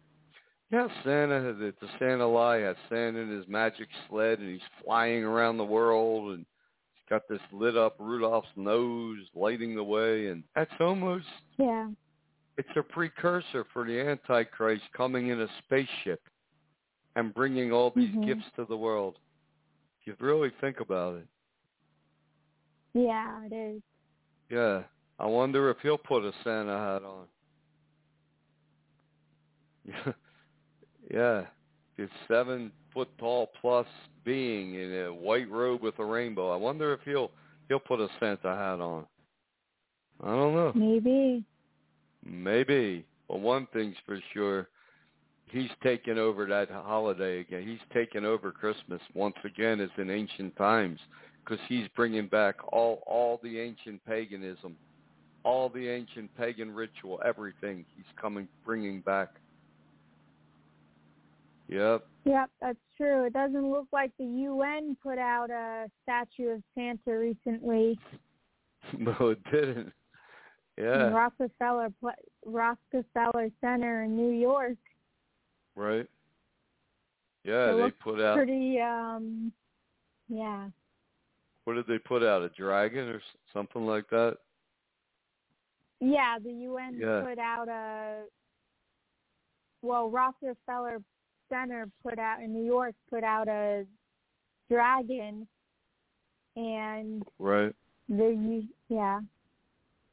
Yeah, 0.72 0.88
Santa, 1.04 1.54
the, 1.54 1.74
the 1.82 1.88
Santa 1.98 2.28
lie 2.28 2.60
has 2.60 2.76
Santa 2.90 3.20
in 3.20 3.30
his 3.30 3.48
magic 3.48 3.88
sled, 4.08 4.40
and 4.40 4.50
he's 4.50 4.62
flying 4.86 5.24
around 5.24 5.58
the 5.58 5.66
world, 5.66 6.30
and 6.38 6.46
he's 6.94 7.10
got 7.10 7.28
this 7.28 7.42
lit 7.52 7.76
up 7.76 7.96
Rudolph's 8.00 8.48
nose 8.56 9.18
lighting 9.36 9.76
the 9.76 9.84
way, 9.84 10.28
and 10.28 10.44
that's 10.56 10.72
almost 10.80 11.26
yeah. 11.58 11.90
it's 12.58 12.70
a 12.78 12.84
precursor 12.84 13.66
for 13.74 13.86
the 13.86 14.00
Antichrist 14.00 14.84
coming 14.96 15.28
in 15.28 15.42
a 15.42 15.48
spaceship 15.66 16.22
and 17.16 17.34
bringing 17.34 17.72
all 17.74 17.92
these 17.96 18.16
Mhm. 18.16 18.28
gifts 18.28 18.46
to 18.56 18.66
the 18.66 18.78
world. 18.78 19.18
If 20.00 20.08
you 20.08 20.26
really 20.26 20.52
think 20.62 20.80
about 20.80 21.16
it. 21.16 21.28
Yeah, 22.94 23.46
it 23.46 23.54
is. 23.54 23.82
Yeah. 24.50 24.84
I 25.20 25.26
wonder 25.26 25.70
if 25.70 25.78
he'll 25.82 25.98
put 25.98 26.24
a 26.24 26.32
Santa 26.44 26.78
hat 26.78 27.02
on. 27.04 27.26
yeah. 31.14 31.44
This 31.98 32.10
seven 32.28 32.72
foot 32.94 33.10
tall 33.20 33.52
plus 33.60 33.88
being 34.24 34.76
in 34.76 35.06
a 35.06 35.14
white 35.14 35.50
robe 35.50 35.82
with 35.82 36.00
a 36.00 36.06
rainbow. 36.06 36.52
I 36.52 36.56
wonder 36.56 36.94
if 36.94 37.02
he'll 37.04 37.32
he'll 37.68 37.80
put 37.80 38.00
a 38.00 38.08
Santa 38.20 38.56
hat 38.56 38.80
on. 38.80 39.06
I 40.24 40.28
don't 40.28 40.56
know. 40.56 40.72
Maybe. 40.74 41.44
Maybe. 42.26 43.06
But 43.28 43.40
one 43.42 43.68
thing's 43.74 43.96
for 44.06 44.20
sure, 44.34 44.70
he's 45.48 45.70
taken 45.84 46.18
over 46.18 46.46
that 46.48 46.70
holiday 46.70 47.42
again. 47.42 47.66
He's 47.68 47.80
taken 47.94 48.26
over 48.26 48.52
Christmas 48.52 49.02
once 49.14 49.36
again 49.44 49.80
as 49.80 49.90
in 49.98 50.10
ancient 50.10 50.56
times 50.56 51.00
because 51.44 51.60
he's 51.68 51.88
bringing 51.96 52.28
back 52.28 52.56
all 52.72 53.04
all 53.06 53.40
the 53.44 53.60
ancient 53.60 54.04
paganism, 54.06 54.76
all 55.44 55.70
the 55.70 55.88
ancient 55.88 56.36
pagan 56.38 56.72
ritual, 56.72 57.20
everything. 57.26 57.86
He's 57.96 58.06
coming 58.20 58.48
bringing 58.66 59.02
back. 59.02 59.30
Yep. 61.68 62.06
Yep, 62.26 62.50
that's 62.62 62.80
true. 62.98 63.26
It 63.26 63.34
doesn't 63.34 63.72
look 63.72 63.88
like 63.94 64.12
the 64.18 64.26
UN 64.26 64.98
put 65.02 65.20
out 65.20 65.52
a 65.52 65.88
statue 66.04 66.50
of 66.50 66.64
Santa 66.76 67.18
recently. 67.18 67.98
No, 68.98 69.14
it 69.28 69.44
didn't. 69.52 69.92
Yeah. 70.78 71.08
In 71.08 71.14
Rockefeller 71.14 71.90
Rockefeller 72.46 73.50
Center 73.60 74.04
in 74.04 74.16
New 74.16 74.32
York. 74.32 74.78
Right. 75.76 76.08
Yeah, 77.44 77.74
it 77.74 77.76
they 77.76 77.92
put 77.92 78.22
out 78.22 78.38
pretty 78.38 78.80
um 78.80 79.52
yeah. 80.30 80.70
What 81.70 81.76
did 81.76 81.86
they 81.86 82.00
put 82.00 82.24
out? 82.24 82.42
A 82.42 82.50
dragon 82.50 83.10
or 83.10 83.22
something 83.54 83.86
like 83.86 84.10
that? 84.10 84.38
Yeah, 86.00 86.40
the 86.44 86.50
UN 86.52 86.98
Yeah. 86.98 87.22
put 87.22 87.38
out 87.38 87.70
a 87.70 88.24
well, 89.84 90.10
Rockefeller 90.10 91.04
Center 91.48 91.88
put 92.02 92.18
out 92.18 92.42
in 92.42 92.54
New 92.54 92.66
York 92.66 92.96
put 93.08 93.24
out 93.24 93.48
a 93.48 93.86
dragon 94.68 95.48
and 96.56 97.24
Right. 97.38 97.76
the 98.08 98.68
yeah. 98.88 99.22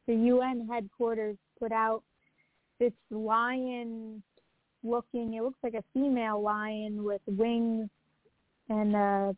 The 0.05 0.15
UN 0.15 0.69
headquarters 0.69 1.39
put 1.59 1.73
out 1.73 2.05
this 2.79 2.93
lion 3.09 4.23
looking 4.83 5.33
it 5.33 5.43
looks 5.43 5.63
like 5.63 5.73
a 5.73 5.85
female 5.95 6.43
lion 6.43 7.03
with 7.03 7.23
wings 7.27 7.89
and 8.69 8.95
a 8.95 9.35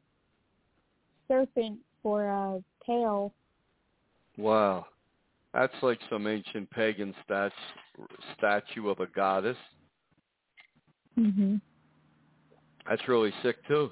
serpent 1.28 1.78
for 2.03 2.26
a 2.26 2.62
tail. 2.84 3.34
Wow. 4.36 4.86
That's 5.55 5.74
like 5.82 5.99
some 6.11 6.26
ancient 6.26 6.70
pagan 6.70 7.14
stat- 7.24 7.53
statue 8.36 8.88
of 8.88 9.01
a 9.01 9.07
goddess. 9.07 9.57
Mhm. 11.18 11.61
That's 12.88 13.07
really 13.09 13.32
sick 13.42 13.57
too. 13.66 13.90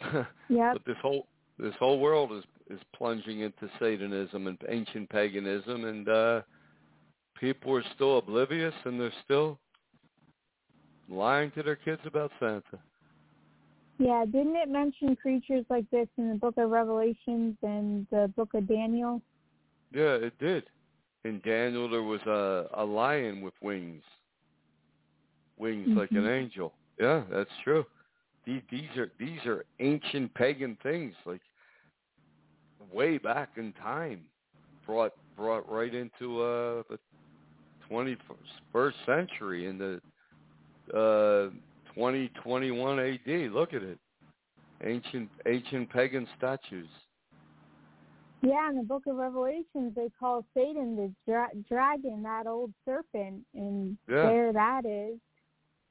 Yep. 0.48 0.74
But 0.74 0.84
this 0.86 0.96
whole 1.02 1.26
this 1.58 1.74
whole 1.78 1.98
world 1.98 2.32
is 2.32 2.44
is 2.70 2.80
plunging 2.94 3.40
into 3.40 3.68
Satanism 3.78 4.46
and 4.46 4.58
ancient 4.68 5.08
paganism, 5.10 5.84
and 5.84 6.08
uh 6.08 6.42
people 7.38 7.74
are 7.76 7.84
still 7.94 8.18
oblivious, 8.18 8.74
and 8.84 9.00
they're 9.00 9.12
still 9.24 9.58
lying 11.08 11.50
to 11.52 11.62
their 11.62 11.76
kids 11.76 12.00
about 12.04 12.30
Santa. 12.38 12.78
Yeah, 13.98 14.24
didn't 14.26 14.56
it 14.56 14.68
mention 14.68 15.16
creatures 15.16 15.64
like 15.70 15.88
this 15.90 16.08
in 16.18 16.28
the 16.28 16.34
book 16.34 16.54
of 16.58 16.70
Revelations 16.70 17.56
and 17.62 18.06
the 18.10 18.30
book 18.36 18.52
of 18.54 18.68
Daniel? 18.68 19.22
Yeah, 19.92 20.14
it 20.16 20.38
did. 20.38 20.64
In 21.24 21.40
Daniel, 21.44 21.88
there 21.88 22.02
was 22.02 22.20
a 22.26 22.68
a 22.74 22.84
lion 22.84 23.40
with 23.40 23.54
wings, 23.62 24.04
wings 25.56 25.88
like 25.96 26.10
an 26.10 26.24
Mhm. 26.24 26.42
angel. 26.42 26.74
Yeah, 27.00 27.24
that's 27.30 27.50
true. 27.64 27.86
These 28.44 28.62
these 28.70 28.96
are 28.96 29.10
these 29.18 29.44
are 29.46 29.64
ancient 29.80 30.32
pagan 30.34 30.76
things, 30.82 31.14
like 31.24 31.40
way 32.92 33.18
back 33.18 33.56
in 33.56 33.72
time, 33.72 34.28
brought 34.84 35.12
brought 35.36 35.68
right 35.68 35.94
into 35.94 36.42
uh 36.42 36.82
the 36.90 36.98
twenty 37.88 38.16
first 38.72 38.98
century 39.06 39.66
in 39.66 39.78
the 39.78 40.00
uh 40.94 41.50
twenty 41.96 42.28
twenty 42.42 42.70
one 42.70 42.98
A.D. 42.98 43.48
Look 43.48 43.74
at 43.74 43.82
it, 43.82 43.98
ancient 44.84 45.28
ancient 45.46 45.90
pagan 45.90 46.26
statues. 46.36 46.88
Yeah, 48.42 48.68
in 48.70 48.76
the 48.76 48.82
book 48.82 49.04
of 49.06 49.16
Revelations, 49.16 49.94
they 49.96 50.08
call 50.20 50.44
Satan 50.54 50.94
the 50.94 51.10
dra- 51.26 51.48
dragon, 51.68 52.22
that 52.22 52.46
old 52.46 52.72
serpent, 52.84 53.42
and 53.54 53.96
Yeah. 54.08 54.26
there 54.26 54.52
that 54.52 54.84
is. 54.84 55.18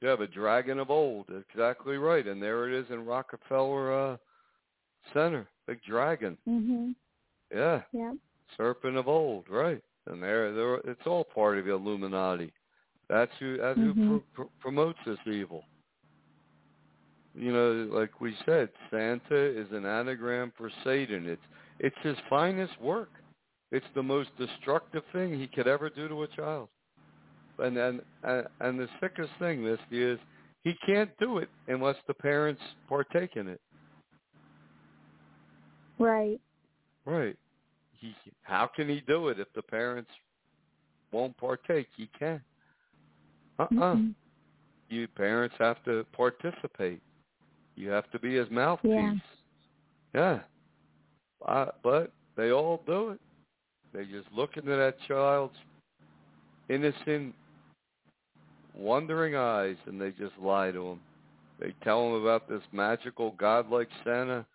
Yeah, 0.01 0.15
the 0.15 0.27
dragon 0.27 0.79
of 0.79 0.91
old. 0.91 1.25
Exactly 1.49 1.97
right. 1.97 2.25
And 2.27 2.41
there 2.41 2.69
it 2.69 2.73
is 2.79 2.89
in 2.91 3.03
Rockefeller 3.05 3.91
uh, 4.13 4.17
Center. 5.13 5.47
Big 5.65 5.81
dragon. 5.83 6.37
Mhm. 6.47 6.93
Yeah. 7.51 7.81
Yep. 7.91 8.15
Serpent 8.55 8.97
of 8.97 9.07
old. 9.07 9.49
Right. 9.49 9.81
And 10.05 10.21
there, 10.21 10.53
there 10.53 10.75
it's 10.85 11.07
all 11.07 11.23
part 11.23 11.57
of 11.57 11.65
the 11.65 11.71
Illuminati. 11.71 12.53
That's 13.09 13.31
who, 13.39 13.57
that's 13.57 13.79
who 13.79 13.93
Mhm. 13.93 14.23
pr- 14.33 14.43
pr- 14.43 14.49
promotes 14.59 14.99
this 15.05 15.17
evil. 15.25 15.63
You 17.37 17.51
know, 17.51 17.89
like 17.91 18.21
we 18.21 18.33
said, 18.45 18.69
Santa 18.89 19.35
is 19.35 19.67
an 19.71 19.85
anagram 19.85 20.53
for 20.57 20.71
Satan. 20.83 21.27
It's 21.27 21.41
it's 21.79 21.95
his 22.01 22.15
finest 22.29 22.79
work. 22.81 23.09
It's 23.71 23.85
the 23.93 24.03
most 24.03 24.29
destructive 24.37 25.03
thing 25.11 25.37
he 25.37 25.47
could 25.47 25.67
ever 25.67 25.89
do 25.89 26.07
to 26.07 26.23
a 26.23 26.27
child. 26.27 26.69
And 27.59 27.77
and 27.77 28.01
and 28.23 28.79
the 28.79 28.87
sickest 29.01 29.31
thing, 29.39 29.63
Misty, 29.63 30.01
is 30.01 30.19
he 30.63 30.73
can't 30.85 31.11
do 31.19 31.39
it 31.39 31.49
unless 31.67 31.97
the 32.07 32.13
parents 32.13 32.61
partake 32.87 33.35
in 33.35 33.47
it. 33.47 33.61
Right. 35.99 36.39
Right. 37.05 37.37
He 37.99 38.15
how 38.43 38.69
can 38.73 38.87
he 38.87 39.01
do 39.01 39.27
it 39.27 39.39
if 39.39 39.47
the 39.55 39.61
parents 39.61 40.11
won't 41.11 41.35
partake? 41.37 41.87
He 41.97 42.09
can't. 42.17 42.41
Uh 43.59 43.63
uh 43.63 43.95
Mhm. 43.95 44.13
You 44.89 45.07
parents 45.07 45.55
have 45.59 45.83
to 45.85 46.05
participate. 46.15 47.01
You 47.75 47.89
have 47.89 48.09
to 48.11 48.19
be 48.19 48.35
his 48.35 48.49
mouthpiece. 48.49 48.91
Yeah. 48.91 49.13
Yeah. 50.13 50.39
Uh, 51.45 51.71
but 51.83 52.11
they 52.37 52.51
all 52.51 52.81
do 52.85 53.09
it. 53.09 53.19
They 53.93 54.05
just 54.05 54.27
look 54.35 54.57
into 54.57 54.75
that 54.75 54.95
child's 55.07 55.55
innocent, 56.69 57.33
wondering 58.75 59.35
eyes, 59.35 59.77
and 59.85 60.01
they 60.01 60.11
just 60.11 60.33
lie 60.41 60.71
to 60.71 60.87
him. 60.87 60.99
They 61.59 61.73
tell 61.83 62.07
him 62.07 62.21
about 62.21 62.49
this 62.49 62.61
magical, 62.71 63.31
godlike 63.37 63.87
Santa, 64.03 64.45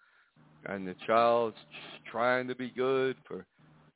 and 0.66 0.87
the 0.87 0.95
child's 1.07 1.57
trying 2.11 2.49
to 2.49 2.55
be 2.55 2.71
good 2.71 3.16
for, 3.27 3.47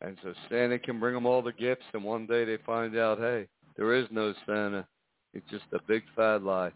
and 0.00 0.16
so 0.22 0.32
Santa 0.48 0.78
can 0.78 0.98
bring 0.98 1.14
them 1.14 1.26
all 1.26 1.42
the 1.42 1.52
gifts. 1.52 1.84
And 1.92 2.02
one 2.02 2.26
day 2.26 2.44
they 2.44 2.56
find 2.64 2.96
out, 2.96 3.18
hey, 3.18 3.46
there 3.76 3.94
is 3.94 4.06
no 4.10 4.32
Santa. 4.46 4.86
It's 5.34 5.48
just 5.50 5.64
a 5.72 5.78
big 5.86 6.04
fat 6.16 6.42
lie. 6.42 6.72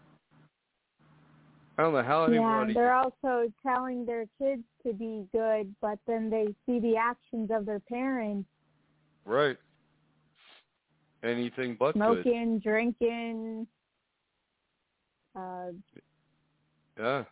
I 1.79 1.83
don't 1.83 1.93
know 1.93 2.03
how 2.03 2.27
Yeah, 2.29 2.73
they're 2.73 2.93
also 2.93 3.49
telling 3.65 4.05
their 4.05 4.25
kids 4.37 4.63
to 4.85 4.91
be 4.91 5.25
good, 5.31 5.73
but 5.79 5.97
then 6.07 6.29
they 6.29 6.53
see 6.65 6.81
the 6.81 6.97
actions 6.97 7.51
of 7.53 7.65
their 7.65 7.79
parents 7.79 8.49
Right. 9.23 9.55
Anything 11.23 11.77
but 11.79 11.93
good. 11.93 12.23
smoking, 12.23 12.59
drinking, 12.59 13.65
uh, 15.37 15.67
Yeah. 16.97 17.23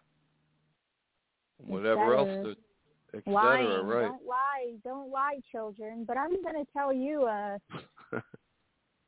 Whatever 1.58 2.14
else, 2.16 2.30
the, 2.44 2.56
et 3.14 3.24
cetera, 3.26 3.34
lying. 3.34 3.86
right. 3.86 4.02
Don't 4.04 4.26
lie, 4.26 4.74
don't 4.86 5.12
lie, 5.12 5.42
children. 5.52 6.06
But 6.06 6.18
I'm 6.18 6.42
going 6.42 6.56
to 6.56 6.72
tell 6.72 6.94
you, 6.94 7.24
uh, 7.24 7.58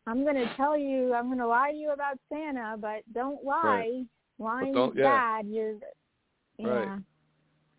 I'm 0.06 0.24
going 0.24 0.36
to 0.36 0.54
tell 0.58 0.78
you, 0.78 1.14
I'm 1.14 1.28
going 1.28 1.38
to 1.38 1.48
lie 1.48 1.72
to 1.72 1.78
you 1.78 1.92
about 1.92 2.18
Santa, 2.28 2.76
but 2.78 3.04
don't 3.14 3.42
lie. 3.42 4.04
Lying 4.40 4.74
don't- 4.74 4.92
is 4.94 5.00
yeah. 5.00 5.04
bad. 5.04 5.48
You're, 5.48 5.76
yeah. 6.58 6.68
Right. 6.68 7.00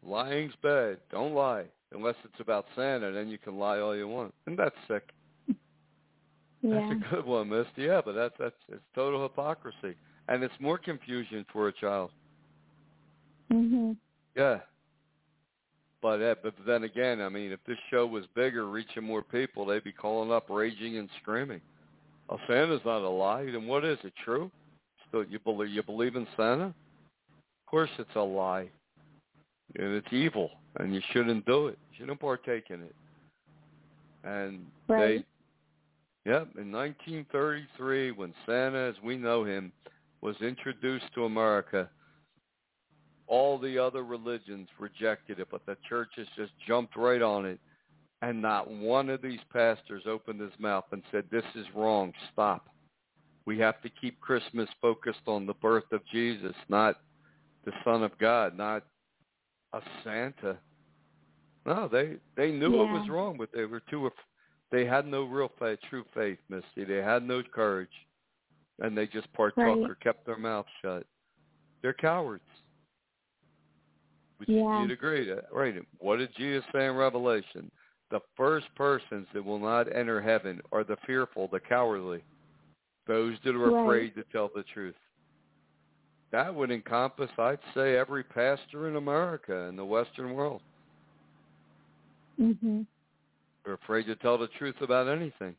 Lying's 0.04 0.54
bad. 0.62 0.98
Don't 1.10 1.34
lie. 1.34 1.64
Unless 1.92 2.14
it's 2.24 2.40
about 2.40 2.66
Santa, 2.76 3.10
then 3.10 3.28
you 3.28 3.38
can 3.38 3.58
lie 3.58 3.80
all 3.80 3.96
you 3.96 4.06
want. 4.06 4.32
And 4.46 4.58
that's 4.58 4.76
sick. 4.88 5.10
Yeah. 6.62 6.74
That's 6.74 6.92
a 6.92 7.14
good 7.14 7.24
one, 7.24 7.48
Misty. 7.48 7.84
Yeah, 7.84 8.02
but 8.04 8.12
that's 8.12 8.34
that's 8.38 8.54
it's 8.68 8.82
total 8.94 9.22
hypocrisy. 9.22 9.96
And 10.28 10.42
it's 10.42 10.52
more 10.60 10.76
confusion 10.76 11.46
for 11.50 11.68
a 11.68 11.72
child. 11.72 12.10
Mhm. 13.50 13.96
Yeah. 14.36 14.58
But 16.02 16.20
uh, 16.20 16.34
but 16.42 16.52
then 16.66 16.84
again, 16.84 17.22
I 17.22 17.30
mean, 17.30 17.50
if 17.50 17.60
this 17.66 17.78
show 17.90 18.06
was 18.06 18.26
bigger, 18.34 18.68
reaching 18.68 19.04
more 19.04 19.22
people, 19.22 19.64
they'd 19.64 19.82
be 19.82 19.90
calling 19.90 20.30
up, 20.30 20.50
raging 20.50 20.98
and 20.98 21.08
screaming. 21.22 21.62
Oh, 22.28 22.38
Santa's 22.46 22.82
not 22.84 23.00
a 23.00 23.08
lie. 23.08 23.46
Then 23.46 23.66
what 23.66 23.82
is 23.86 23.98
it? 24.04 24.12
True? 24.22 24.50
So 25.12 25.24
you 25.28 25.38
believe 25.40 25.70
you 25.70 25.82
believe 25.82 26.16
in 26.16 26.26
Santa? 26.36 26.66
Of 26.66 27.66
course, 27.66 27.90
it's 27.98 28.14
a 28.16 28.20
lie, 28.20 28.68
and 29.76 29.94
it's 29.94 30.12
evil, 30.12 30.50
and 30.78 30.94
you 30.94 31.00
shouldn't 31.12 31.46
do 31.46 31.68
it. 31.68 31.78
You 31.90 31.98
shouldn't 31.98 32.20
partake 32.20 32.70
in 32.70 32.82
it. 32.82 32.94
And 34.24 34.66
Right. 34.88 35.24
they, 36.24 36.30
yep, 36.30 36.48
in 36.56 36.70
1933, 36.72 38.10
when 38.10 38.34
Santa, 38.44 38.78
as 38.78 39.00
we 39.02 39.16
know 39.16 39.44
him, 39.44 39.72
was 40.20 40.40
introduced 40.40 41.12
to 41.14 41.24
America, 41.24 41.88
all 43.26 43.58
the 43.58 43.78
other 43.78 44.02
religions 44.02 44.68
rejected 44.78 45.38
it, 45.38 45.48
but 45.50 45.64
the 45.64 45.76
churches 45.88 46.28
just 46.36 46.52
jumped 46.66 46.96
right 46.96 47.22
on 47.22 47.46
it. 47.46 47.60
And 48.22 48.42
not 48.42 48.68
one 48.70 49.08
of 49.08 49.22
these 49.22 49.40
pastors 49.50 50.02
opened 50.06 50.40
his 50.40 50.58
mouth 50.58 50.84
and 50.92 51.02
said, 51.10 51.24
this 51.30 51.44
is 51.54 51.64
wrong. 51.74 52.12
Stop. 52.32 52.68
We 53.50 53.58
have 53.58 53.82
to 53.82 53.88
keep 53.88 54.20
Christmas 54.20 54.68
focused 54.80 55.26
on 55.26 55.44
the 55.44 55.54
birth 55.54 55.90
of 55.90 56.06
Jesus, 56.12 56.54
not 56.68 57.00
the 57.64 57.72
Son 57.82 58.04
of 58.04 58.16
God, 58.18 58.56
not 58.56 58.84
a 59.72 59.80
Santa. 60.04 60.56
No, 61.66 61.88
they 61.88 62.18
they 62.36 62.52
knew 62.52 62.76
Yeah. 62.76 62.84
it 62.84 62.92
was 62.92 63.08
wrong, 63.08 63.36
but 63.36 63.50
they 63.50 63.64
were 63.64 63.80
too. 63.80 64.08
They 64.70 64.84
had 64.84 65.04
no 65.04 65.24
real 65.24 65.48
faith, 65.58 65.80
true 65.88 66.04
faith, 66.14 66.38
Misty. 66.48 66.84
They 66.84 67.02
had 67.02 67.24
no 67.24 67.42
courage, 67.42 68.06
and 68.78 68.96
they 68.96 69.08
just 69.08 69.32
partook 69.32 69.56
Right. 69.56 69.90
or 69.90 69.96
kept 69.96 70.26
their 70.26 70.38
mouth 70.38 70.68
shut. 70.80 71.04
They're 71.82 71.92
cowards. 71.92 72.48
Would 74.38 74.48
Yeah. 74.48 74.82
you'd 74.82 74.92
agree 74.92 75.24
that, 75.24 75.52
right? 75.52 75.84
What 75.98 76.18
did 76.18 76.32
Jesus 76.34 76.64
say 76.70 76.86
in 76.86 76.94
Revelation? 76.94 77.68
The 78.10 78.20
first 78.36 78.72
persons 78.76 79.26
that 79.32 79.44
will 79.44 79.58
not 79.58 79.92
enter 79.92 80.20
heaven 80.20 80.62
are 80.70 80.84
the 80.84 80.98
fearful, 80.98 81.48
the 81.48 81.58
cowardly, 81.58 82.22
those 83.06 83.38
that 83.44 83.54
are 83.54 83.70
Right. 83.70 83.82
afraid 83.82 84.14
to 84.14 84.24
tell 84.24 84.48
the 84.48 84.62
truth. 84.64 84.96
That 86.30 86.54
would 86.54 86.70
encompass, 86.70 87.30
I'd 87.38 87.58
say, 87.74 87.96
every 87.96 88.22
pastor 88.22 88.88
in 88.88 88.96
America 88.96 89.64
and 89.68 89.76
the 89.78 89.84
Western 89.84 90.34
world. 90.34 90.62
Mhm. 92.38 92.86
They're 93.64 93.74
afraid 93.74 94.06
to 94.06 94.16
tell 94.16 94.38
the 94.38 94.48
truth 94.48 94.80
about 94.80 95.08
anything. 95.08 95.56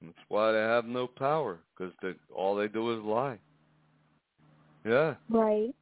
That's 0.00 0.28
why 0.28 0.52
they 0.52 0.58
have 0.58 0.86
no 0.86 1.06
power, 1.06 1.58
because 1.76 1.92
all 2.32 2.54
they 2.54 2.68
do 2.68 2.90
is 2.92 3.02
lie. 3.02 3.38
Yeah. 4.84 5.16
Right. 5.28 5.74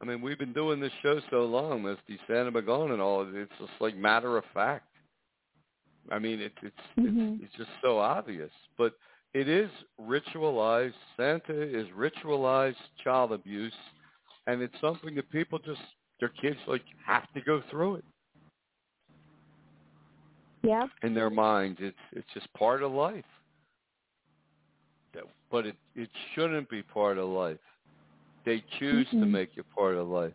I 0.00 0.04
mean, 0.04 0.20
we've 0.20 0.38
been 0.38 0.52
doing 0.52 0.80
this 0.80 0.92
show 0.94 1.20
so 1.30 1.44
long, 1.44 1.82
Misty 1.82 2.18
Santa 2.26 2.50
Begone 2.50 2.90
and 2.90 3.00
all. 3.00 3.22
It's 3.22 3.52
just 3.58 3.80
like 3.80 3.94
matter 3.94 4.36
of 4.36 4.44
fact. 4.46 4.88
I 6.10 6.18
mean, 6.18 6.40
it, 6.40 6.52
it's 6.62 6.76
Mhm. 6.96 7.34
it's 7.36 7.44
it's 7.44 7.54
just 7.54 7.70
so 7.80 7.98
obvious, 7.98 8.50
but 8.76 8.98
it 9.34 9.48
is 9.48 9.70
ritualized. 10.00 10.92
Santa 11.16 11.60
is 11.62 11.86
ritualized 11.96 12.76
child 13.02 13.32
abuse, 13.32 13.72
and 14.46 14.60
it's 14.62 14.74
something 14.80 15.14
that 15.14 15.30
people 15.30 15.58
just 15.58 15.80
their 16.20 16.30
kids 16.40 16.58
like 16.66 16.82
have 17.04 17.30
to 17.32 17.40
go 17.40 17.62
through 17.70 17.96
it 17.96 18.04
Yeah. 20.62 20.86
in 21.02 21.14
their 21.14 21.30
minds. 21.30 21.78
It's 21.80 21.96
it's 22.12 22.28
just 22.34 22.52
part 22.54 22.82
of 22.82 22.92
life. 22.92 23.24
That- 25.14 25.24
But 25.50 25.66
it 25.66 25.76
it 25.94 26.10
shouldn't 26.34 26.68
be 26.68 26.82
part 26.82 27.18
of 27.18 27.28
life. 27.28 27.58
They 28.44 28.60
choose 28.78 29.08
to 29.10 29.16
Mm-mm. 29.16 29.30
make 29.30 29.56
it 29.56 29.66
part 29.74 29.94
of 29.96 30.08
life. 30.08 30.34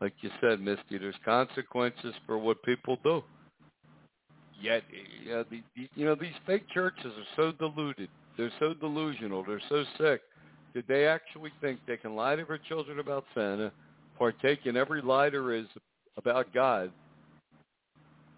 Like 0.00 0.12
you 0.20 0.30
said, 0.40 0.60
Misty, 0.60 0.98
there's 0.98 1.16
consequences 1.24 2.14
for 2.26 2.36
what 2.36 2.62
people 2.62 2.98
do. 3.02 3.22
Yet, 4.60 4.82
you 5.22 5.32
know, 5.32 5.44
the, 5.50 5.62
the, 5.76 5.88
you 5.94 6.04
know 6.06 6.14
these 6.14 6.32
fake 6.46 6.64
churches 6.72 7.06
are 7.06 7.36
so 7.36 7.52
deluded. 7.52 8.08
They're 8.36 8.52
so 8.58 8.74
delusional. 8.74 9.44
They're 9.44 9.60
so 9.68 9.84
sick 9.98 10.22
that 10.74 10.86
they 10.88 11.06
actually 11.06 11.50
think 11.60 11.80
they 11.86 11.96
can 11.96 12.14
lie 12.14 12.36
to 12.36 12.44
their 12.44 12.58
children 12.58 12.98
about 12.98 13.24
Santa, 13.34 13.72
partake 14.18 14.66
in 14.66 14.76
every 14.76 15.00
lie 15.02 15.30
there 15.30 15.52
is 15.52 15.66
about 16.16 16.52
God, 16.52 16.90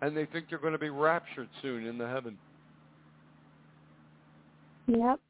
and 0.03 0.17
they 0.17 0.27
think 0.27 0.47
they're 0.49 0.59
going 0.59 0.73
to 0.73 0.79
be 0.79 0.91
raptured 0.91 1.49
soon 1.63 1.87
into 1.87 2.07
heaven. 2.07 2.39
Yep. 4.87 5.21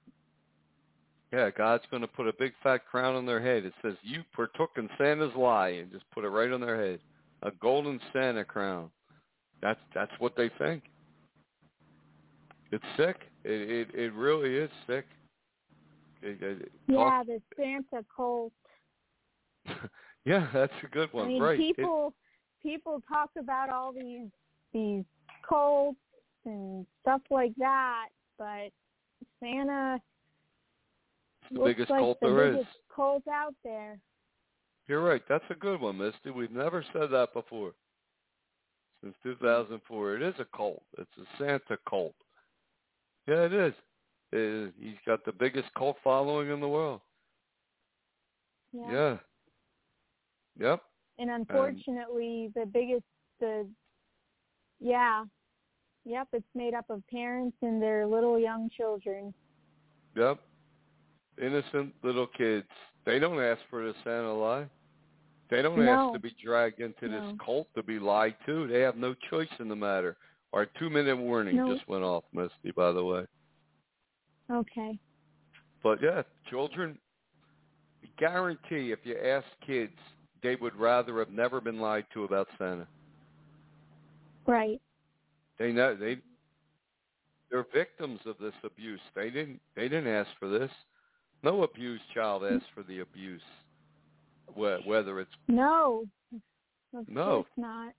Yeah, 1.33 1.51
God's 1.51 1.85
going 1.91 2.03
to 2.03 2.09
put 2.09 2.27
a 2.27 2.33
big 2.39 2.53
fat 2.63 2.87
crown 2.91 3.15
on 3.15 3.27
their 3.27 3.41
head. 3.41 3.67
It 3.67 3.75
says, 3.83 3.95
you 4.03 4.23
partook 4.35 4.71
in 4.77 4.89
Santa's 4.97 5.35
lie, 5.37 5.69
and 5.69 5.91
just 5.93 6.05
put 6.13 6.25
it 6.25 6.29
right 6.29 6.51
on 6.51 6.61
their 6.61 6.83
head. 6.83 7.01
A 7.43 7.51
golden 7.51 8.01
Santa 8.13 8.45
crown. 8.45 8.91
That's 9.61 9.81
that's 9.95 10.13
what 10.19 10.37
they 10.37 10.51
think. 10.59 10.85
It's 12.71 12.85
sick. 12.97 13.17
It 13.45 13.89
it, 13.89 13.95
it 13.95 14.13
really 14.15 14.57
is 14.57 14.71
sick. 14.87 15.07
It, 16.23 16.43
it, 16.43 16.73
Yeah, 16.87 17.23
the 17.25 17.41
Santa 17.57 18.05
cult. 18.15 18.53
yeah, 20.25 20.49
that's 20.53 20.73
a 20.83 20.89
good 20.89 21.13
one. 21.13 21.27
I 21.27 21.29
mean, 21.29 21.43
right. 21.43 21.59
People 21.59 22.15
people 22.63 23.03
talk 23.09 23.31
about 23.39 23.71
all 23.71 23.93
these 23.93 24.29
these 24.73 25.05
cults 25.49 25.99
and 26.45 26.87
stuff 27.03 27.23
like 27.31 27.53
that, 27.59 28.09
but 28.39 28.71
Santa 29.41 30.01
it's 31.43 31.59
the 31.59 31.65
biggest 31.65 31.91
like 31.91 32.01
cult 32.01 32.19
the 32.21 32.29
there 32.29 32.49
is. 32.49 32.57
biggest 32.57 32.77
cult 32.95 33.23
out 33.29 33.55
there. 33.65 33.99
You're 34.87 35.03
right. 35.03 35.23
That's 35.29 35.45
a 35.51 35.55
good 35.55 35.81
one, 35.81 35.99
Misty. 35.99 36.31
We've 36.31 36.51
never 36.51 36.85
said 36.93 37.11
that 37.11 37.33
before. 37.33 37.73
Since 39.03 39.15
2004, 39.23 40.17
it 40.17 40.23
is 40.23 40.35
a 40.39 40.57
cult. 40.57 40.83
It's 40.99 41.11
a 41.19 41.25
Santa 41.39 41.79
cult. 41.89 42.15
Yeah, 43.27 43.45
it 43.45 43.53
is. 43.53 43.75
It 44.33 44.39
is. 44.39 44.73
He's 44.81 44.99
got 45.07 45.25
the 45.25 45.33
biggest 45.33 45.69
cult 45.77 45.97
following 46.03 46.51
in 46.51 46.61
the 46.61 46.69
world. 46.69 47.01
Yeah. 48.73 48.93
Yeah. 48.93 49.17
Yep. 50.61 50.83
And 51.19 51.31
unfortunately, 51.31 52.51
the 52.55 52.67
biggest 52.67 53.05
the 53.41 53.67
yeah, 54.81 55.25
yep, 56.05 56.29
it's 56.33 56.47
made 56.55 56.75
up 56.75 56.89
of 56.91 57.03
parents 57.09 57.57
and 57.63 57.83
their 57.83 58.07
little 58.07 58.39
young 58.39 58.71
children. 58.77 59.35
Yep. 60.17 60.39
Innocent 61.41 61.95
little 62.03 62.27
kids. 62.27 62.67
They 63.05 63.19
don't 63.19 63.41
ask 63.41 63.61
for 63.71 63.85
the 63.85 63.95
Santa 64.05 64.33
lie. 64.33 64.67
They 65.51 65.63
don't 65.63 65.79
No. 65.85 66.09
ask 66.09 66.13
to 66.15 66.19
be 66.19 66.35
dragged 66.43 66.81
into 66.81 67.09
No. 67.09 67.31
this 67.31 67.41
cult 67.41 67.73
to 67.75 67.83
be 67.83 67.99
lied 67.99 68.37
to. 68.47 68.67
They 68.67 68.81
have 68.81 68.97
no 68.97 69.15
choice 69.15 69.49
in 69.59 69.69
the 69.69 69.77
matter. 69.77 70.17
Our 70.53 70.67
two 70.67 70.91
minute 70.91 71.17
warning 71.17 71.57
No. 71.57 71.75
just 71.75 71.89
went 71.89 72.05
off, 72.05 72.25
Misty, 72.33 72.71
by 72.71 72.93
the 72.93 73.05
way. 73.05 73.27
Okay. 74.51 74.99
But 75.83 76.01
yeah, 76.03 76.23
children 76.49 76.99
guarantee 78.17 78.93
if 78.93 79.05
you 79.05 79.17
ask 79.19 79.47
kids, 79.61 79.97
they 80.43 80.57
would 80.57 80.75
rather 80.77 81.19
have 81.19 81.31
never 81.31 81.61
been 81.61 81.81
lied 81.81 82.07
to 82.13 82.25
about 82.25 82.49
Santa. 82.59 82.87
Right. 84.47 84.81
They 85.59 85.73
know 85.73 85.95
they 85.95 86.19
they're 87.51 87.67
victims 87.73 88.21
of 88.27 88.39
this 88.39 88.55
abuse. 88.65 89.01
They 89.15 89.31
didn't 89.31 89.61
they 89.75 89.89
didn't 89.89 90.13
ask 90.13 90.31
for 90.39 90.49
this. 90.49 90.71
No 91.43 91.63
abused 91.63 92.03
child 92.15 92.45
asks 92.45 92.69
for 92.75 92.83
the 92.83 93.01
abuse. 93.01 93.43
Wh- 94.55 94.87
Whether 94.87 95.21
it's 95.21 95.35
No. 95.49 96.05
No. 97.07 97.43
course 97.43 97.47
not. 97.57 97.95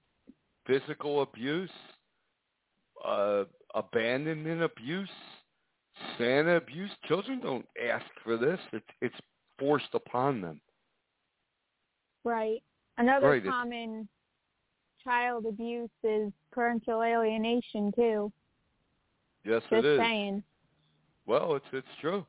physical 0.66 1.22
abuse, 1.22 1.70
uh, 3.06 3.44
abandonment 3.76 4.62
abuse, 4.64 5.10
Santa 6.18 6.56
abuse, 6.56 6.92
children 7.08 7.40
don't 7.40 7.68
ask 7.82 8.06
for 8.24 8.38
this. 8.38 8.60
It's 8.74 8.86
it's 9.02 9.16
forced 9.58 9.94
upon 9.94 10.42
them. 10.42 10.62
Right. 12.24 12.64
Another 12.98 13.28
Right, 13.30 13.38
it's- 13.38 13.52
common 13.54 14.08
child 15.04 15.46
abuse 15.46 15.90
is 16.04 16.32
parental 16.52 17.02
alienation 17.04 17.92
too. 17.94 18.32
Yes, 19.44 19.62
Just 19.64 19.74
it 19.74 19.86
is. 19.86 20.00
saying. 20.00 20.44
Well, 21.26 21.56
it's 21.56 21.66
it's 21.74 21.96
true. 22.02 22.26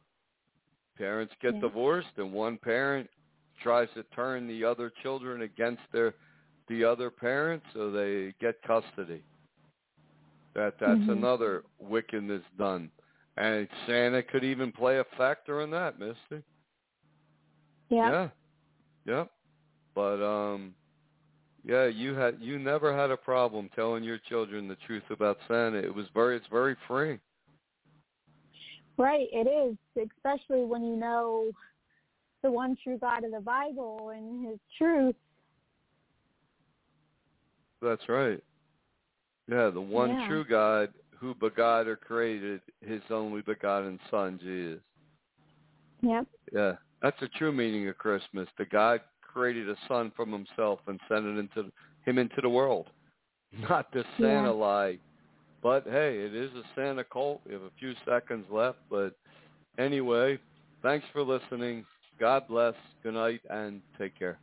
Parents 0.96 1.34
get 1.40 1.54
Yeah. 1.54 1.60
divorced, 1.60 2.16
and 2.18 2.32
one 2.32 2.58
parent 2.58 3.08
tries 3.60 3.88
to 3.94 4.02
turn 4.14 4.46
the 4.46 4.64
other 4.64 4.92
children 5.02 5.42
against 5.42 5.82
their 5.92 6.14
the 6.68 6.84
other 6.84 7.10
parent, 7.10 7.62
so 7.72 7.90
they 7.90 8.32
get 8.40 8.62
custody. 8.62 9.22
That 10.54 10.78
that's 10.78 11.00
Mhm. 11.00 11.12
another 11.12 11.64
wickedness 11.78 12.44
done, 12.56 12.90
and 13.36 13.68
Santa 13.86 14.22
could 14.22 14.44
even 14.44 14.70
play 14.72 14.98
a 14.98 15.04
factor 15.16 15.62
in 15.62 15.70
that, 15.70 15.98
Misty. 15.98 16.44
Yeah. 17.88 18.10
Yeah. 18.10 18.30
Yep. 19.06 19.32
But 19.94 20.22
um 20.22 20.74
yeah, 21.64 21.86
you 21.86 22.14
had 22.14 22.40
you 22.40 22.58
never 22.58 22.94
had 22.96 23.10
a 23.10 23.16
problem 23.16 23.68
telling 23.70 24.02
your 24.02 24.18
children 24.18 24.68
the 24.68 24.76
truth 24.76 25.10
about 25.10 25.38
Santa. 25.48 25.78
It 25.78 25.94
was 25.94 26.08
very 26.14 26.36
it's 26.36 26.46
very 26.46 26.76
free. 26.86 27.18
Right, 28.96 29.28
it 29.32 29.46
is, 29.46 29.76
especially 29.96 30.64
when 30.64 30.84
you 30.84 30.94
know 30.94 31.50
the 32.42 32.50
one 32.50 32.76
true 32.82 32.98
God 32.98 33.24
of 33.24 33.32
the 33.32 33.40
Bible 33.40 34.10
and 34.14 34.46
his 34.46 34.58
truth. 34.76 35.16
That's 37.82 38.08
right. 38.08 38.42
Yeah, 39.48 39.70
the 39.70 39.80
one 39.80 40.10
Yeah. 40.10 40.26
true 40.26 40.44
God 40.44 40.92
who 41.18 41.34
begot 41.34 41.86
or 41.86 41.96
created 41.96 42.62
his 42.80 43.02
only 43.10 43.42
begotten 43.42 43.98
son, 44.10 44.38
Jesus. 44.38 44.82
Yep. 46.02 46.26
Yeah. 46.52 46.76
That's 47.02 47.18
the 47.20 47.28
true 47.28 47.52
meaning 47.52 47.88
of 47.88 47.98
Christmas. 47.98 48.48
The 48.56 48.64
God 48.66 49.02
created 49.22 49.68
a 49.68 49.76
son 49.88 50.10
from 50.12 50.32
himself 50.32 50.80
and 50.86 51.00
sent 51.08 51.26
it 51.26 51.38
into 51.38 51.70
him 52.04 52.18
into 52.18 52.40
the 52.40 52.48
world. 52.48 52.90
Not 53.52 53.90
the 53.92 54.04
Santa 54.18 54.48
Yeah. 54.48 54.48
lie. 54.48 54.98
But 55.62 55.84
hey, 55.84 56.18
it 56.18 56.34
is 56.34 56.50
a 56.54 56.62
Santa 56.74 57.04
cult. 57.04 57.42
We 57.46 57.52
have 57.52 57.62
a 57.62 57.70
few 57.78 57.94
seconds 58.06 58.46
left, 58.50 58.78
but 58.88 59.14
anyway, 59.78 60.38
thanks 60.82 61.06
for 61.12 61.22
listening. 61.22 61.84
God 62.20 62.46
bless. 62.48 62.74
Good 63.02 63.14
night 63.14 63.40
and 63.48 63.80
take 63.98 64.16
care. 64.18 64.38